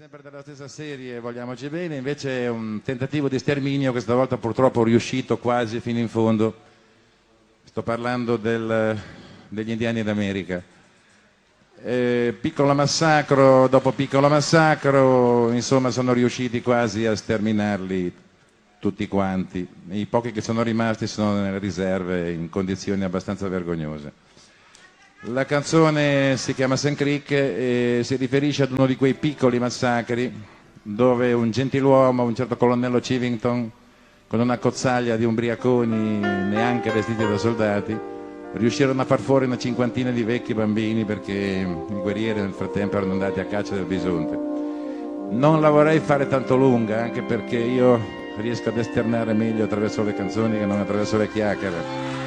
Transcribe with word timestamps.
sempre 0.00 0.22
della 0.22 0.40
stessa 0.40 0.66
serie, 0.66 1.20
vogliamoci 1.20 1.68
bene, 1.68 1.96
invece 1.96 2.44
è 2.44 2.48
un 2.48 2.80
tentativo 2.82 3.28
di 3.28 3.38
sterminio 3.38 3.92
che 3.92 4.00
stavolta 4.00 4.38
purtroppo 4.38 4.80
è 4.80 4.84
riuscito 4.86 5.36
quasi 5.36 5.78
fino 5.80 5.98
in 5.98 6.08
fondo. 6.08 6.54
Sto 7.64 7.82
parlando 7.82 8.38
del, 8.38 8.98
degli 9.46 9.68
indiani 9.68 10.02
d'America. 10.02 10.62
Eh, 11.82 12.34
piccolo 12.40 12.72
massacro 12.72 13.68
dopo 13.68 13.92
piccolo 13.92 14.30
massacro, 14.30 15.52
insomma 15.52 15.90
sono 15.90 16.14
riusciti 16.14 16.62
quasi 16.62 17.04
a 17.04 17.14
sterminarli 17.14 18.10
tutti 18.78 19.06
quanti. 19.06 19.68
I 19.90 20.06
pochi 20.06 20.32
che 20.32 20.40
sono 20.40 20.62
rimasti 20.62 21.06
sono 21.06 21.42
nelle 21.42 21.58
riserve 21.58 22.32
in 22.32 22.48
condizioni 22.48 23.04
abbastanza 23.04 23.48
vergognose. 23.48 24.29
La 25.24 25.44
canzone 25.44 26.38
si 26.38 26.54
chiama 26.54 26.76
St. 26.76 26.94
Creek 26.94 27.30
e 27.30 28.00
si 28.04 28.16
riferisce 28.16 28.62
ad 28.62 28.72
uno 28.72 28.86
di 28.86 28.96
quei 28.96 29.12
piccoli 29.12 29.58
massacri 29.58 30.32
dove 30.80 31.34
un 31.34 31.50
gentiluomo, 31.50 32.22
un 32.22 32.34
certo 32.34 32.56
colonnello 32.56 33.02
Civington, 33.02 33.70
con 34.26 34.40
una 34.40 34.56
cozzaglia 34.56 35.16
di 35.16 35.26
umbriaconi 35.26 36.20
neanche 36.20 36.90
vestiti 36.90 37.22
da 37.22 37.36
soldati, 37.36 37.94
riuscirono 38.54 39.02
a 39.02 39.04
far 39.04 39.20
fuori 39.20 39.44
una 39.44 39.58
cinquantina 39.58 40.10
di 40.10 40.22
vecchi 40.22 40.54
bambini 40.54 41.04
perché 41.04 41.32
i 41.34 41.66
guerrieri 41.66 42.40
nel 42.40 42.54
frattempo 42.54 42.96
erano 42.96 43.12
andati 43.12 43.40
a 43.40 43.44
caccia 43.44 43.74
del 43.74 43.84
bisonte. 43.84 44.38
Non 45.32 45.60
la 45.60 45.68
vorrei 45.68 46.00
fare 46.00 46.28
tanto 46.28 46.56
lunga, 46.56 47.02
anche 47.02 47.20
perché 47.20 47.58
io 47.58 48.00
riesco 48.38 48.70
ad 48.70 48.78
esternare 48.78 49.34
meglio 49.34 49.64
attraverso 49.64 50.02
le 50.02 50.14
canzoni 50.14 50.58
che 50.58 50.64
non 50.64 50.80
attraverso 50.80 51.18
le 51.18 51.28
chiacchiere. 51.28 52.19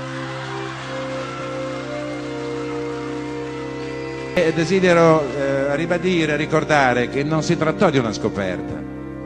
Desidero 4.34 5.22
eh, 5.22 5.76
ribadire, 5.76 6.36
ricordare 6.36 7.08
che 7.08 7.24
non 7.24 7.44
si 7.44 7.56
trattò 7.56 7.90
di 7.90 8.00
una 8.00 8.12
scoperta, 8.12 8.82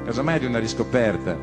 casomai 0.06 0.40
di 0.40 0.46
una 0.46 0.60
riscoperta, 0.60 1.36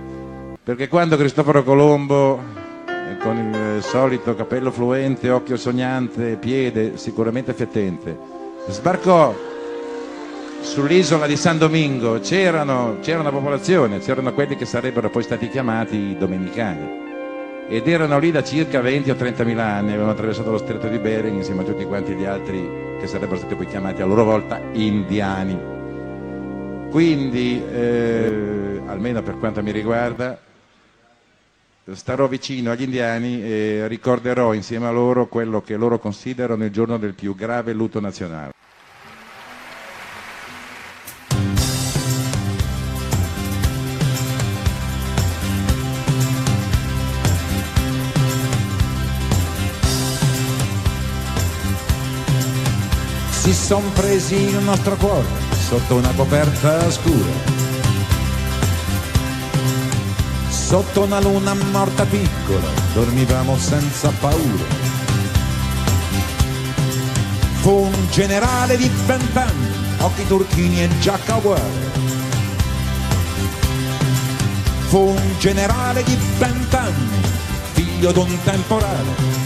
perché 0.62 0.88
quando 0.88 1.16
Cristoforo 1.16 1.62
Colombo, 1.62 2.40
eh, 2.86 3.16
con 3.18 3.36
il 3.36 3.82
solito 3.82 4.34
capello 4.34 4.70
fluente, 4.70 5.30
occhio 5.30 5.56
sognante, 5.56 6.36
piede 6.36 6.98
sicuramente 6.98 7.54
fettente, 7.54 8.18
sbarcò 8.68 9.34
sull'isola 10.60 11.26
di 11.26 11.36
San 11.36 11.56
Domingo, 11.56 12.20
c'era 12.20 12.62
una 12.62 13.30
popolazione, 13.30 13.98
c'erano 13.98 14.34
quelli 14.34 14.56
che 14.56 14.66
sarebbero 14.66 15.08
poi 15.08 15.22
stati 15.22 15.48
chiamati 15.48 16.16
domenicani. 16.18 17.02
Ed 17.66 17.88
erano 17.88 18.18
lì 18.18 18.30
da 18.30 18.42
circa 18.42 18.82
20 18.82 19.10
o 19.10 19.14
30 19.14 19.44
mila 19.44 19.64
anni, 19.64 19.90
avevano 19.90 20.10
attraversato 20.10 20.50
lo 20.50 20.58
stretto 20.58 20.86
di 20.88 20.98
Bering 20.98 21.36
insieme 21.36 21.62
a 21.62 21.64
tutti 21.64 21.84
quanti 21.84 22.12
gli 22.12 22.26
altri 22.26 22.83
che 22.98 23.06
sarebbero 23.06 23.36
stati 23.36 23.54
poi 23.54 23.66
chiamati 23.66 24.02
a 24.02 24.06
loro 24.06 24.24
volta 24.24 24.60
indiani. 24.72 25.72
Quindi, 26.90 27.62
eh, 27.62 28.80
almeno 28.86 29.22
per 29.22 29.38
quanto 29.38 29.62
mi 29.62 29.72
riguarda, 29.72 30.38
starò 31.92 32.26
vicino 32.28 32.70
agli 32.70 32.82
indiani 32.82 33.42
e 33.42 33.86
ricorderò 33.88 34.54
insieme 34.54 34.86
a 34.86 34.90
loro 34.90 35.26
quello 35.26 35.60
che 35.60 35.76
loro 35.76 35.98
considerano 35.98 36.64
il 36.64 36.70
giorno 36.70 36.96
del 36.96 37.14
più 37.14 37.34
grave 37.34 37.72
lutto 37.72 38.00
nazionale. 38.00 38.52
Si 53.44 53.52
son 53.52 53.92
presi 53.92 54.36
il 54.36 54.58
nostro 54.62 54.96
cuore 54.96 55.26
sotto 55.68 55.96
una 55.96 56.10
coperta 56.16 56.90
scura. 56.90 57.30
Sotto 60.48 61.02
una 61.02 61.20
luna 61.20 61.52
morta 61.70 62.06
piccola 62.06 62.66
dormivamo 62.94 63.58
senza 63.58 64.10
paura. 64.18 64.64
Fu 67.60 67.70
un 67.70 68.06
generale 68.10 68.78
di 68.78 68.90
vent'anni, 69.04 69.68
occhi 69.98 70.26
turchini 70.26 70.82
e 70.82 70.88
giacca 71.00 71.36
uguale. 71.36 71.92
Fu 74.88 75.00
un 75.00 75.34
generale 75.38 76.02
di 76.02 76.16
vent'anni, 76.38 77.20
figlio 77.74 78.10
d'un 78.10 78.38
temporale 78.42 79.43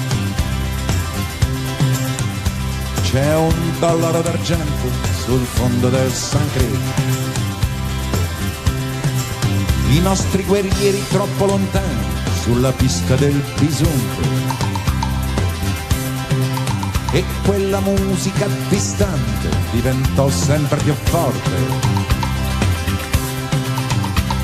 c'è 3.11 3.37
un 3.37 3.73
dollaro 3.79 4.21
d'argento 4.21 4.87
sul 5.25 5.41
fondo 5.41 5.89
del 5.89 6.13
San. 6.13 6.47
I 9.89 9.99
nostri 10.01 10.45
guerrieri 10.45 11.03
troppo 11.09 11.47
lontani 11.47 12.07
sulla 12.43 12.71
pista 12.73 13.15
del 13.15 13.43
bisonte. 13.59 14.29
E 17.13 17.25
quella 17.47 17.81
musica 17.81 18.47
distante 18.69 19.49
diventò 19.71 20.29
sempre 20.29 20.77
più 20.83 20.93
forte. 21.05 21.57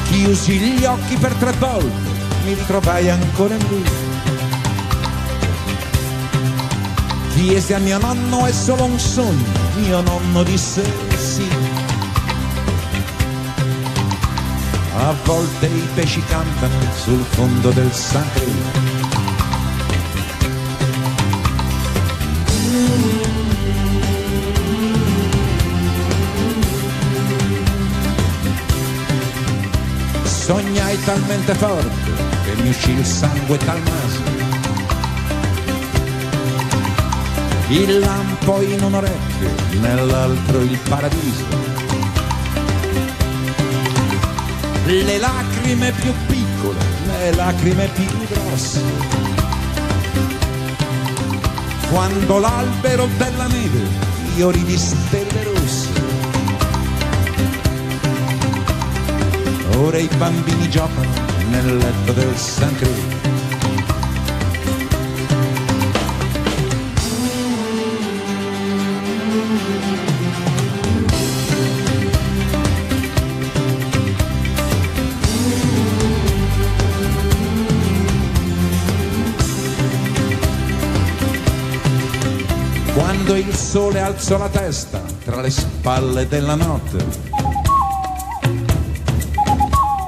Chiusi 0.04 0.58
gli 0.58 0.84
occhi 0.86 1.16
per 1.16 1.34
tre 1.34 1.52
volte, 1.58 2.10
mi 2.44 2.54
ritrovai 2.54 3.10
ancora 3.10 3.56
in 3.56 3.66
lui 3.68 4.13
Chiese 7.46 7.74
a 7.74 7.78
mio 7.78 7.98
nonno 7.98 8.46
è 8.46 8.52
solo 8.52 8.84
un 8.84 8.98
sogno, 8.98 9.44
mio 9.76 10.00
nonno 10.00 10.42
disse 10.44 10.82
sì. 11.14 11.46
A 14.96 15.14
volte 15.24 15.66
i 15.66 15.88
pesci 15.94 16.24
cantano 16.24 16.80
sul 16.94 17.22
fondo 17.22 17.68
del 17.68 17.92
sacro. 17.92 18.44
Sognai 30.24 30.98
talmente 31.04 31.54
forte 31.56 32.10
che 32.44 32.62
mi 32.62 32.70
uscì 32.70 32.92
il 32.92 33.04
sangue 33.04 33.58
dal 33.58 33.82
naso 33.82 34.23
il 37.68 37.98
lampo 37.98 38.60
in 38.60 38.82
un 38.82 38.94
orecchio, 38.94 39.48
nell'altro 39.80 40.60
il 40.60 40.78
paradiso. 40.88 41.44
Le 44.84 45.18
lacrime 45.18 45.92
più 45.92 46.12
piccole, 46.26 46.78
le 47.20 47.34
lacrime 47.34 47.88
più 47.94 48.26
grosse. 48.28 48.82
Quando 51.90 52.38
l'albero 52.38 53.08
della 53.16 53.46
neve 53.46 53.80
fiori 54.34 54.62
di 54.64 54.76
stelle 54.76 55.42
rosse. 55.44 55.88
Ora 59.78 59.98
i 59.98 60.08
bambini 60.18 60.68
giocano 60.68 61.10
nel 61.50 61.76
letto 61.76 62.12
del 62.12 62.36
San 62.36 62.74
Cruz 62.76 63.23
sole 83.74 83.98
alzò 83.98 84.38
la 84.38 84.48
testa 84.48 85.02
tra 85.24 85.40
le 85.40 85.50
spalle 85.50 86.28
della 86.28 86.54
notte. 86.54 87.04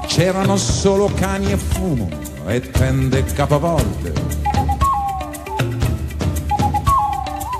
C'erano 0.06 0.56
solo 0.56 1.10
cani 1.12 1.50
e 1.50 1.56
fumo 1.56 2.08
e 2.46 2.60
tende 2.60 3.24
capovolte. 3.24 4.12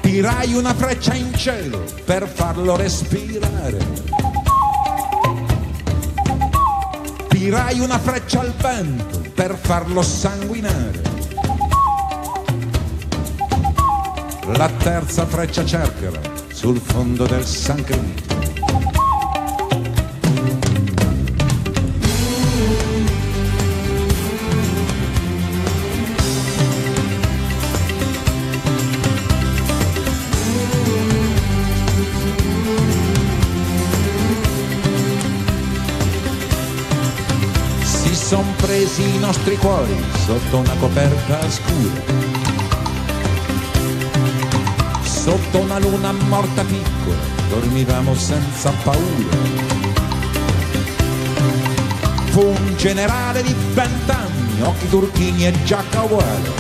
Tirai 0.01 0.55
una 0.55 0.75
freccia 0.75 1.15
in 1.15 1.35
cielo 1.35 1.83
per 2.05 2.29
farlo 2.29 2.77
respirare. 2.77 3.79
Tirai 7.27 7.81
una 7.81 7.99
freccia 7.99 8.43
al 8.43 8.53
vento 8.53 9.23
per 9.35 9.59
farlo 9.61 10.03
sanguinare 10.03 11.06
la 14.53 14.69
terza 14.69 15.27
freccia 15.27 15.65
cerchera 15.65 16.21
sul 16.53 16.81
fondo 16.81 17.27
del 17.27 17.45
San 17.45 17.83
Clemente. 17.83 18.35
Si 37.83 38.15
son 38.15 38.45
presi 38.57 39.03
i 39.03 39.19
nostri 39.19 39.57
cuori 39.57 39.97
sotto 40.25 40.59
una 40.59 40.75
coperta 40.79 41.51
scura 41.51 42.46
Sotto 45.27 45.59
una 45.59 45.81
luna 45.81 46.13
morta 46.13 46.63
piccola 46.63 47.17
dormivamo 47.49 48.15
senza 48.15 48.71
paura. 48.85 49.37
Fu 52.27 52.47
un 52.47 52.75
generale 52.77 53.43
di 53.43 53.53
vent'anni, 53.75 54.63
occhi 54.63 54.89
turchini 54.89 55.49
e 55.49 55.65
giacca 55.65 56.03
uguale. 56.03 56.51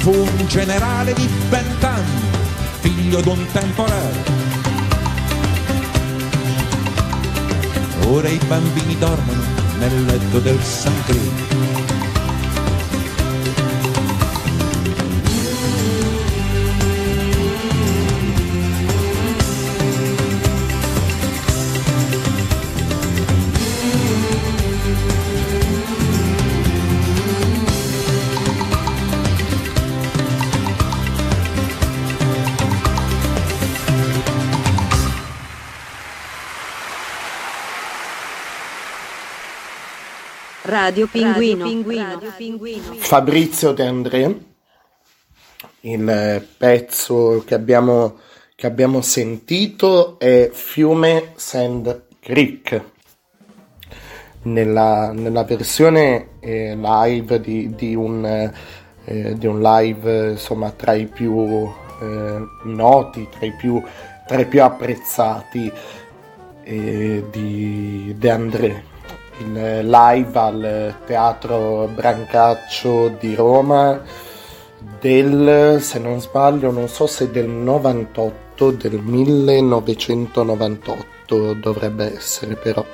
Fu 0.00 0.10
un 0.10 0.46
generale 0.46 1.14
di 1.14 1.26
vent'anni, 1.48 2.20
figlio 2.80 3.22
d'un 3.22 3.42
temporale. 3.50 4.24
Ora 8.08 8.28
i 8.28 8.40
bambini 8.46 8.98
dormono 8.98 9.42
nel 9.78 10.04
letto 10.04 10.38
del 10.38 10.62
San 10.62 11.02
Cristo. 11.06 11.71
Radio 40.72 41.06
Pinguino. 41.06 41.64
Radio 41.64 42.32
Pinguino. 42.34 42.94
Fabrizio 42.94 43.72
De 43.72 43.86
André, 43.86 44.36
il 45.80 46.46
pezzo 46.56 47.42
che 47.44 47.52
abbiamo, 47.52 48.16
che 48.54 48.66
abbiamo 48.68 49.02
sentito 49.02 50.18
è 50.18 50.48
Fiume 50.50 51.32
Sand 51.34 52.04
Creek. 52.18 52.82
Nella, 54.44 55.12
nella 55.12 55.44
versione 55.44 56.38
eh, 56.40 56.74
live 56.74 57.38
di, 57.38 57.74
di, 57.74 57.94
un, 57.94 58.24
eh, 59.04 59.36
di, 59.36 59.46
un, 59.46 59.60
live 59.60 60.30
insomma 60.30 60.70
tra 60.70 60.94
i 60.94 61.06
più 61.06 61.70
eh, 62.00 62.46
noti, 62.62 63.28
tra 63.30 63.44
i 63.44 63.52
più, 63.52 63.80
tra 64.26 64.40
i 64.40 64.46
più 64.46 64.62
apprezzati 64.62 65.70
eh, 66.64 67.24
di 67.30 68.14
De 68.16 68.30
André 68.30 68.90
in 69.42 69.80
live 69.84 70.38
al 70.38 70.94
Teatro 71.04 71.88
Brancaccio 71.92 73.08
di 73.18 73.34
Roma 73.34 74.00
del, 75.00 75.78
se 75.80 75.98
non 75.98 76.20
sbaglio, 76.20 76.70
non 76.70 76.86
so 76.88 77.06
se 77.06 77.30
del 77.30 77.48
98, 77.48 78.70
del 78.70 79.00
1998 79.00 81.54
dovrebbe 81.54 82.14
essere 82.14 82.54
però. 82.54 82.84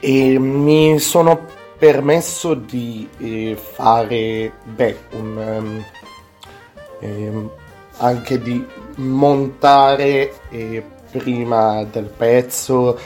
E 0.00 0.38
mi 0.38 0.98
sono 0.98 1.46
permesso 1.78 2.54
di 2.54 3.08
eh, 3.18 3.56
fare, 3.56 4.52
beh, 4.64 4.96
un, 5.12 5.84
eh, 7.00 7.48
anche 7.98 8.40
di 8.40 8.66
montare 8.96 10.32
eh, 10.50 10.82
prima 11.10 11.84
del 11.84 12.06
pezzo 12.06 12.98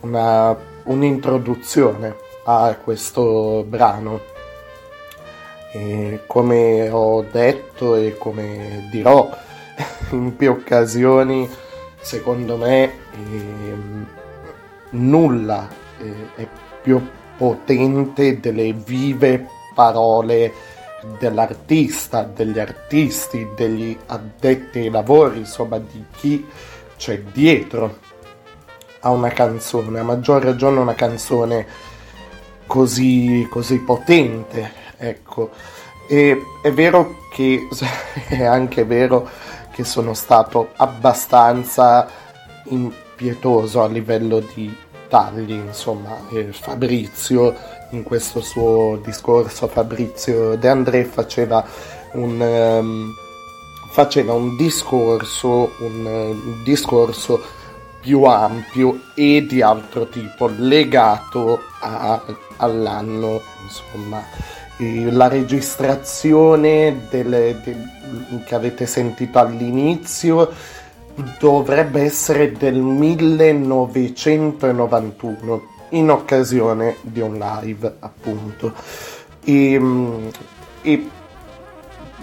una 0.00 0.56
un'introduzione 0.84 2.16
a 2.44 2.76
questo 2.82 3.64
brano. 3.66 4.20
E 5.72 6.20
come 6.26 6.90
ho 6.90 7.22
detto 7.22 7.94
e 7.94 8.16
come 8.18 8.88
dirò 8.90 9.30
in 10.10 10.36
più 10.36 10.50
occasioni, 10.50 11.48
secondo 12.00 12.56
me 12.56 12.82
eh, 12.84 13.74
nulla 14.90 15.68
eh, 15.98 16.14
è 16.34 16.46
più 16.82 17.00
potente 17.36 18.38
delle 18.38 18.72
vive 18.72 19.46
parole 19.74 20.52
dell'artista, 21.18 22.22
degli 22.22 22.58
artisti, 22.58 23.48
degli 23.56 23.96
addetti 24.06 24.80
ai 24.80 24.90
lavori, 24.90 25.38
insomma 25.38 25.78
di 25.78 26.04
chi 26.14 26.46
c'è 26.96 27.20
dietro 27.20 27.98
a 29.02 29.10
una 29.10 29.28
canzone, 29.28 30.00
a 30.00 30.04
maggior 30.04 30.42
ragione 30.42 30.80
una 30.80 30.94
canzone 30.94 31.66
così, 32.66 33.46
così 33.50 33.78
potente, 33.80 34.72
ecco. 34.96 35.50
E 36.08 36.40
è 36.62 36.72
vero 36.72 37.20
che 37.32 37.68
è 38.28 38.44
anche 38.44 38.84
vero 38.84 39.28
che 39.72 39.84
sono 39.84 40.14
stato 40.14 40.70
abbastanza 40.76 42.08
impietoso 42.64 43.82
a 43.82 43.88
livello 43.88 44.40
di 44.54 44.74
tagli, 45.08 45.52
insomma, 45.52 46.16
Fabrizio 46.50 47.54
in 47.90 48.02
questo 48.02 48.40
suo 48.40 48.98
discorso, 49.02 49.68
Fabrizio 49.68 50.56
De 50.56 50.68
André 50.68 51.04
faceva 51.04 51.62
un, 52.12 52.40
um, 52.40 53.14
faceva 53.90 54.32
un 54.32 54.56
discorso, 54.56 55.72
un, 55.80 56.06
un 56.06 56.62
discorso 56.62 57.60
più 58.02 58.24
ampio 58.24 59.04
e 59.14 59.46
di 59.48 59.62
altro 59.62 60.08
tipo 60.08 60.50
legato 60.54 61.58
a, 61.80 62.20
all'anno 62.56 63.40
insomma 63.62 64.22
la 64.78 65.28
registrazione 65.28 67.06
delle, 67.08 67.60
de, 67.62 67.76
che 68.44 68.54
avete 68.56 68.86
sentito 68.86 69.38
all'inizio 69.38 70.50
dovrebbe 71.38 72.02
essere 72.02 72.50
del 72.52 72.80
1991 72.80 75.62
in 75.90 76.10
occasione 76.10 76.96
di 77.02 77.20
un 77.20 77.34
live 77.34 77.96
appunto. 78.00 78.72
E, 79.44 79.80
e 80.82 81.08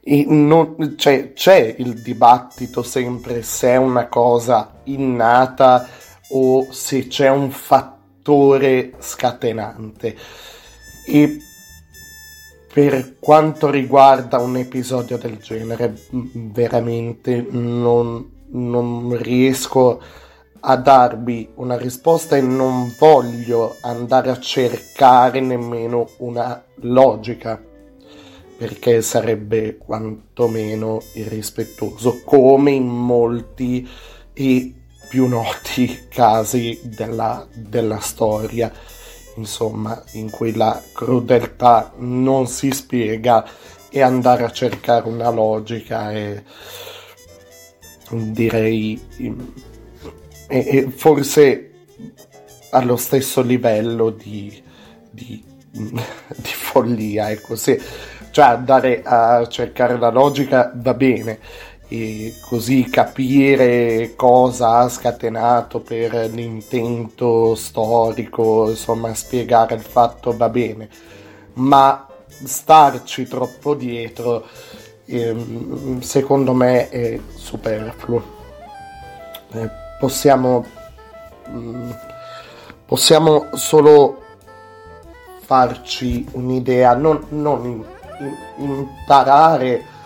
e 0.00 0.24
non, 0.28 0.94
cioè, 0.96 1.32
c'è 1.32 1.74
il 1.78 2.00
dibattito 2.02 2.82
sempre 2.82 3.42
se 3.42 3.70
è 3.70 3.76
una 3.76 4.06
cosa 4.06 4.80
innata 4.84 5.86
o 6.30 6.68
se 6.70 7.08
c'è 7.08 7.28
un 7.28 7.50
fattore 7.50 7.97
scatenante. 8.98 10.16
E 11.06 11.38
per 12.72 13.16
quanto 13.18 13.70
riguarda 13.70 14.38
un 14.38 14.56
episodio 14.56 15.16
del 15.16 15.38
genere, 15.38 15.94
veramente 16.10 17.46
non, 17.48 18.30
non 18.50 19.16
riesco 19.20 20.00
a 20.60 20.76
darvi 20.76 21.50
una 21.54 21.76
risposta 21.76 22.36
e 22.36 22.40
non 22.40 22.94
voglio 22.98 23.76
andare 23.80 24.30
a 24.30 24.38
cercare 24.38 25.40
nemmeno 25.40 26.08
una 26.18 26.62
logica 26.80 27.62
perché 28.58 29.02
sarebbe 29.02 29.76
quantomeno 29.76 31.00
irrispettoso 31.14 32.22
come 32.24 32.72
in 32.72 32.88
molti 32.88 33.88
e 34.32 34.72
più 35.08 35.26
noti 35.26 36.06
casi 36.10 36.80
della, 36.84 37.46
della 37.54 37.98
storia. 38.00 38.72
Insomma, 39.36 40.02
in 40.12 40.30
cui 40.30 40.54
la 40.54 40.82
crudeltà 40.92 41.92
non 41.98 42.48
si 42.48 42.70
spiega 42.72 43.48
e 43.88 44.02
andare 44.02 44.44
a 44.44 44.50
cercare 44.50 45.08
una 45.08 45.30
logica 45.30 46.10
e 46.10 46.42
direi 48.10 49.00
e, 49.16 49.36
e 50.48 50.90
forse 50.90 51.70
allo 52.70 52.96
stesso 52.96 53.42
livello 53.42 54.10
di, 54.10 54.62
di, 55.10 55.42
di 55.70 56.52
follia, 56.52 57.30
ecco, 57.30 57.54
se, 57.54 57.80
cioè 58.30 58.46
andare 58.46 59.02
a 59.04 59.46
cercare 59.48 59.98
la 59.98 60.10
logica 60.10 60.72
va 60.74 60.94
bene, 60.94 61.38
e 61.88 62.34
così 62.40 62.88
capire 62.90 64.12
cosa 64.14 64.78
ha 64.78 64.88
scatenato 64.88 65.80
per 65.80 66.30
l'intento 66.30 67.54
storico, 67.54 68.68
insomma 68.68 69.14
spiegare 69.14 69.74
il 69.74 69.80
fatto 69.80 70.36
va 70.36 70.50
bene, 70.50 70.88
ma 71.54 72.06
starci 72.44 73.26
troppo 73.26 73.74
dietro 73.74 74.46
ehm, 75.06 76.00
secondo 76.00 76.52
me 76.52 76.88
è 76.90 77.18
superfluo. 77.34 78.36
Eh, 79.52 79.70
possiamo, 79.98 80.64
mm, 81.48 81.90
possiamo 82.84 83.48
solo 83.54 84.22
farci 85.40 86.26
un'idea, 86.32 86.94
non, 86.94 87.24
non 87.30 87.82
imparare 88.58 89.96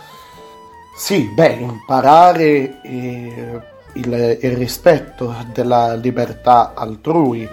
sì, 0.95 1.31
beh, 1.35 1.53
imparare 1.53 2.81
eh, 2.83 3.61
il, 3.95 4.39
il, 4.41 4.53
rispetto 4.53 5.35
della 5.53 5.95
libertà 5.95 6.73
altrui, 6.75 7.49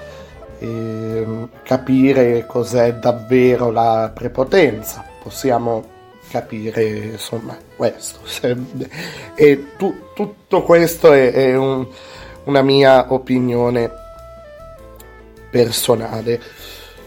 eh, 0.60 1.48
capire 1.64 2.46
cos'è 2.46 2.96
davvero 2.96 3.72
la 3.72 4.12
prepotenza, 4.14 5.06
possiamo 5.24 5.98
capire 6.30 6.84
insomma 7.12 7.58
questo. 7.76 8.20
E 9.36 9.68
tu, 9.78 9.96
tutto 10.14 10.64
questo 10.64 11.14
è, 11.14 11.32
è 11.32 11.56
un, 11.56 11.88
una 12.44 12.62
mia 12.62 13.14
opinione 13.14 13.90
personale. 15.50 16.42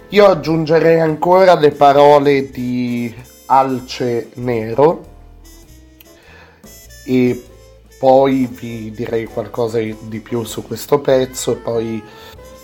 Io 0.08 0.26
aggiungerei 0.26 0.98
ancora 0.98 1.54
le 1.54 1.72
parole 1.72 2.50
di 2.50 3.14
Alce 3.46 4.30
Nero 4.34 5.10
e 7.04 7.44
poi 7.98 8.48
vi 8.50 8.90
direi 8.90 9.26
qualcosa 9.26 9.78
di 9.78 10.20
più 10.20 10.42
su 10.44 10.66
questo 10.66 11.00
pezzo 11.00 11.52
e 11.52 11.56
poi, 11.56 12.02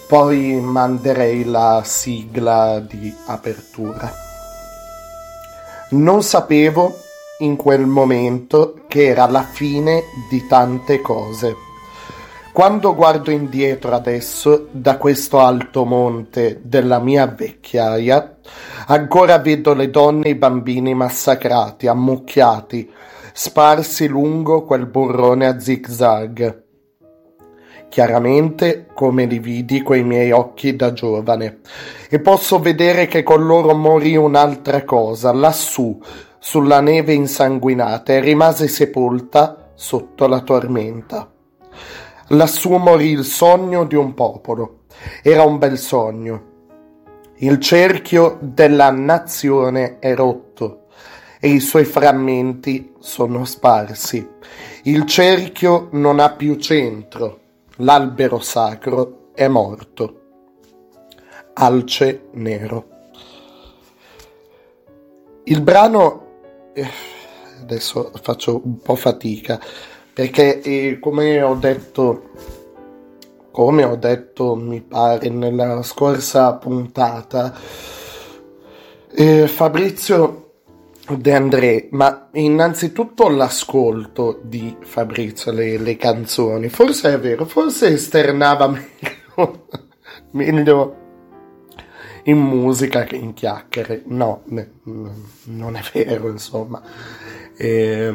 poi 0.09 0.61
manderei 0.61 1.45
la 1.45 1.83
sigla 1.85 2.81
di 2.81 3.15
apertura. 3.27 4.13
Non 5.91 6.23
sapevo 6.23 6.99
in 7.39 7.57
quel 7.57 7.87
momento 7.87 8.81
che 8.89 9.07
era 9.07 9.27
la 9.27 9.45
fine 9.45 10.03
di 10.29 10.47
tante 10.47 11.01
cose. 11.01 11.55
Quando 12.53 12.97
guardo 12.97 13.31
indietro 13.31 13.95
adesso 13.95 14.67
da 14.73 14.97
questo 14.97 15.39
alto 15.39 15.85
monte 15.85 16.61
della 16.65 16.99
mia 16.99 17.27
vecchiaia, 17.27 18.39
ancora 18.89 19.39
vedo 19.39 19.75
le 19.75 19.91
donne 19.91 20.27
e 20.27 20.31
i 20.31 20.35
bambini 20.35 20.93
massacrati, 20.93 21.87
ammucchiati, 21.87 22.91
sparsi 23.33 24.07
lungo 24.07 24.65
quel 24.65 24.87
burrone 24.87 25.47
a 25.47 25.59
zigzag. 25.59 26.65
Chiaramente 27.89 28.87
come 28.93 29.25
li 29.25 29.39
vidi 29.39 29.83
coi 29.83 30.05
miei 30.05 30.31
occhi 30.31 30.77
da 30.77 30.93
giovane, 30.93 31.61
e 32.11 32.21
posso 32.21 32.59
vedere 32.59 33.07
che 33.07 33.23
con 33.23 33.47
loro 33.47 33.75
morì 33.75 34.15
un'altra 34.17 34.85
cosa, 34.85 35.33
lassù, 35.33 35.99
sulla 36.39 36.81
neve 36.81 37.15
insanguinata, 37.15 38.13
e 38.13 38.21
rimase 38.21 38.69
sepolta 38.69 39.71
sotto 39.75 40.27
la 40.27 40.41
tormenta. 40.41 41.33
Lassù 42.29 42.77
morì 42.77 43.11
il 43.11 43.25
sogno 43.25 43.85
di 43.85 43.95
un 43.95 44.13
popolo. 44.13 44.81
Era 45.23 45.45
un 45.45 45.57
bel 45.57 45.79
sogno. 45.79 46.43
Il 47.37 47.59
cerchio 47.59 48.37
della 48.41 48.91
nazione 48.91 49.99
è 49.99 50.15
rotto 50.15 50.88
e 51.41 51.49
i 51.49 51.61
suoi 51.61 51.85
frammenti 51.85 52.95
sono 52.99 53.45
sparsi. 53.45 54.27
Il 54.85 55.07
cerchio 55.07 55.89
non 55.93 56.21
ha 56.21 56.31
più 56.31 56.57
centro, 56.57 57.41
l'albero 57.77 58.41
sacro 58.41 59.31
è 59.35 59.49
morto. 59.49 60.21
Alce 61.55 62.29
nero. 62.33 62.97
Il 65.45 65.63
brano 65.63 66.27
eh, 66.75 66.89
adesso 67.61 68.13
faccio 68.23 68.61
un 68.65 68.79
po' 68.79 68.95
fatica 68.95 69.61
perché 70.13 70.61
eh, 70.61 70.99
come 71.01 71.43
ho 71.43 71.55
detto 71.55 72.31
come 73.51 73.85
ho 73.85 73.97
detto 73.97 74.55
mi 74.55 74.81
pare 74.81 75.29
nella 75.29 75.83
scorsa 75.83 76.55
puntata 76.55 77.53
eh, 79.11 79.49
Fabrizio 79.49 80.48
De 81.17 81.35
André, 81.35 81.89
ma 81.93 82.29
innanzitutto 82.33 83.29
l'ascolto 83.29 84.41
di 84.43 84.77
Fabrizio, 84.81 85.53
le, 85.53 85.79
le 85.79 85.97
canzoni, 85.97 86.69
forse 86.69 87.15
è 87.15 87.19
vero, 87.19 87.47
forse 87.47 87.95
esternava 87.95 88.69
meglio, 88.69 89.67
meglio 90.33 90.97
in 92.25 92.39
musica 92.39 93.05
che 93.05 93.17
in 93.17 93.33
chiacchiere, 93.33 94.03
no, 94.07 94.43
non 95.45 95.77
è 95.77 95.81
vero 95.95 96.29
insomma, 96.29 96.83
e, 97.57 98.15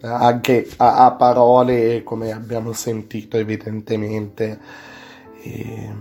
anche 0.00 0.68
a, 0.78 1.04
a, 1.04 1.12
parole 1.12 2.02
come 2.02 2.32
abbiamo 2.32 2.72
sentito 2.72 3.36
evidentemente 3.36 4.58
e, 5.42 5.94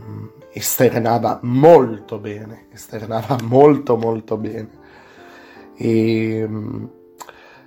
esternava 0.54 1.40
molto 1.44 2.18
bene, 2.18 2.68
esternava 2.72 3.38
molto 3.44 3.98
molto 3.98 4.38
bene. 4.38 4.78
E, 5.82 6.46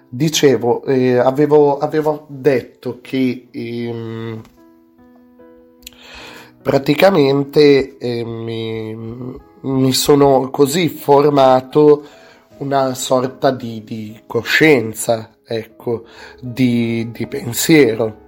dicevo, 0.06 0.84
eh, 0.84 1.16
avevo, 1.16 1.78
avevo, 1.78 2.26
detto 2.28 2.98
che 3.00 3.48
eh, 3.50 4.40
praticamente 6.60 7.96
eh, 7.96 8.22
mi, 8.22 8.94
mi, 9.60 9.92
sono 9.94 10.50
così 10.50 10.90
formato 10.90 12.04
una 12.58 12.92
sorta 12.92 13.50
di, 13.50 13.82
di 13.82 14.20
coscienza, 14.26 15.36
ecco, 15.42 16.04
di, 16.38 17.10
di 17.10 17.26
pensiero. 17.26 18.20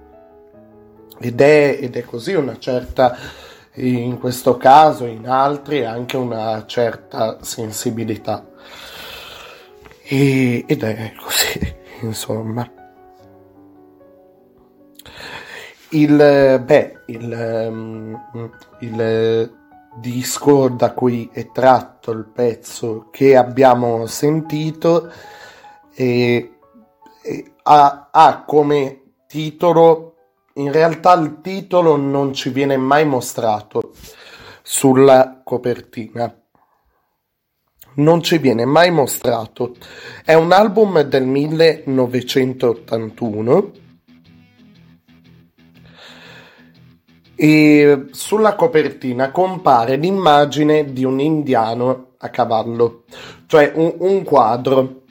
Ed 1.19 1.39
è, 1.39 1.77
ed 1.79 1.95
è 1.95 2.03
così 2.03 2.33
una 2.33 2.57
certa, 2.57 3.15
in 3.75 4.17
questo 4.17 4.57
caso, 4.57 5.05
in 5.05 5.29
altri, 5.29 5.85
anche 5.85 6.17
una 6.17 6.65
certa 6.65 7.37
sensibilità. 7.41 8.43
E, 10.07 10.65
ed 10.67 10.83
è 10.83 11.13
così, 11.19 11.75
insomma. 12.01 12.69
Il, 15.89 16.61
beh, 16.63 17.01
il, 17.07 18.19
il 18.79 19.53
disco 19.95 20.67
da 20.69 20.91
cui 20.93 21.29
è 21.31 21.51
tratto 21.51 22.11
il 22.11 22.25
pezzo 22.25 23.07
che 23.11 23.35
abbiamo 23.35 24.05
sentito 24.05 25.09
e, 25.93 26.57
e 27.21 27.53
ha, 27.63 28.09
ha 28.11 28.43
come 28.45 29.01
titolo 29.27 30.15
in 30.55 30.71
realtà 30.71 31.13
il 31.13 31.41
titolo 31.41 31.95
non 31.95 32.33
ci 32.33 32.49
viene 32.49 32.77
mai 32.77 33.05
mostrato 33.05 33.93
sulla 34.61 35.41
copertina 35.43 36.33
non 37.95 38.21
ci 38.21 38.37
viene 38.37 38.65
mai 38.65 38.91
mostrato 38.91 39.75
è 40.23 40.33
un 40.33 40.51
album 40.51 41.01
del 41.01 41.25
1981 41.25 43.71
e 47.35 48.05
sulla 48.11 48.55
copertina 48.55 49.31
compare 49.31 49.97
l'immagine 49.97 50.93
di 50.93 51.03
un 51.03 51.19
indiano 51.19 52.13
a 52.19 52.29
cavallo, 52.29 53.03
cioè 53.45 53.73
un, 53.75 53.93
un 53.99 54.23
quadro, 54.23 55.01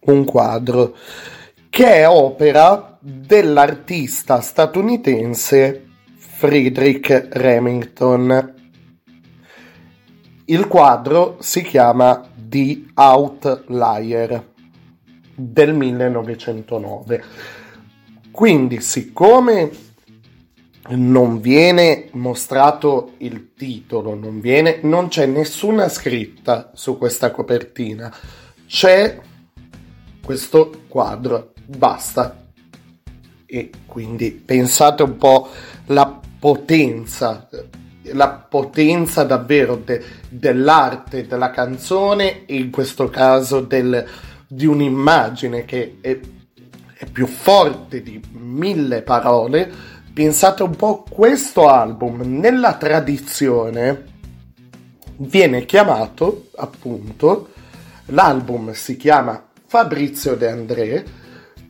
un 0.00 0.24
quadro 0.24 0.94
che 1.70 1.86
è 1.86 2.08
opera 2.08 2.98
dell'artista 3.00 4.40
statunitense 4.40 5.86
Friedrich 6.16 7.28
Remington. 7.32 8.53
Il 10.46 10.66
quadro 10.66 11.36
si 11.40 11.62
chiama 11.62 12.22
The 12.36 12.84
Outlier 12.94 14.52
del 15.34 15.74
1909. 15.74 17.24
Quindi, 18.30 18.80
siccome 18.82 19.70
non 20.90 21.40
viene 21.40 22.08
mostrato 22.12 23.12
il 23.18 23.54
titolo, 23.54 24.14
non, 24.14 24.40
viene, 24.40 24.80
non 24.82 25.08
c'è 25.08 25.24
nessuna 25.24 25.88
scritta 25.88 26.72
su 26.74 26.98
questa 26.98 27.30
copertina, 27.30 28.14
c'è 28.66 29.18
questo 30.22 30.82
quadro, 30.88 31.52
basta. 31.64 32.42
E 33.46 33.70
quindi 33.86 34.30
pensate 34.32 35.02
un 35.04 35.16
po' 35.16 35.48
la 35.86 36.20
potenza, 36.38 37.48
la 38.12 38.28
potenza 38.28 39.24
davvero 39.24 39.76
de, 39.76 40.02
dell'arte, 40.28 41.26
della 41.26 41.50
canzone 41.50 42.44
e 42.46 42.56
in 42.56 42.70
questo 42.70 43.08
caso 43.08 43.60
del, 43.60 44.06
di 44.46 44.66
un'immagine 44.66 45.64
che 45.64 45.98
è, 46.00 46.18
è 46.96 47.06
più 47.06 47.26
forte 47.26 48.02
di 48.02 48.22
mille 48.32 49.02
parole. 49.02 49.92
Pensate 50.12 50.62
un 50.62 50.76
po', 50.76 51.04
questo 51.08 51.68
album 51.68 52.20
nella 52.38 52.74
tradizione 52.74 54.12
viene 55.16 55.64
chiamato 55.64 56.48
appunto, 56.56 57.50
l'album 58.06 58.72
si 58.72 58.96
chiama 58.96 59.42
Fabrizio 59.66 60.36
De 60.36 60.48
André, 60.48 61.04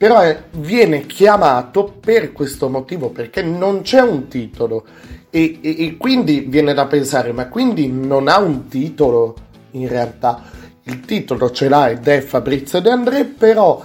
però 0.05 0.21
è, 0.21 0.39
viene 0.51 1.07
chiamato 1.07 1.97
per 1.99 2.33
questo 2.33 2.69
motivo, 2.69 3.09
perché 3.09 3.43
non 3.43 3.81
c'è 3.81 4.03
un 4.03 4.29
titolo 4.29 4.85
e, 5.31 5.61
e, 5.63 5.83
e 5.83 5.97
quindi 5.97 6.41
viene 6.41 6.75
da 6.75 6.85
pensare, 6.85 7.33
ma 7.33 7.49
quindi 7.49 7.91
non 7.91 8.29
ha 8.29 8.39
un 8.39 8.69
titolo 8.69 9.35
in 9.71 9.89
realtà? 9.89 10.43
Il 10.83 11.01
titolo 11.01 11.51
ce 11.53 11.71
l'ha 11.71 11.89
ed 11.89 12.07
è 12.07 12.21
Fabrizio 12.21 12.83
De 12.83 12.91
André, 12.91 13.25
però 13.25 13.83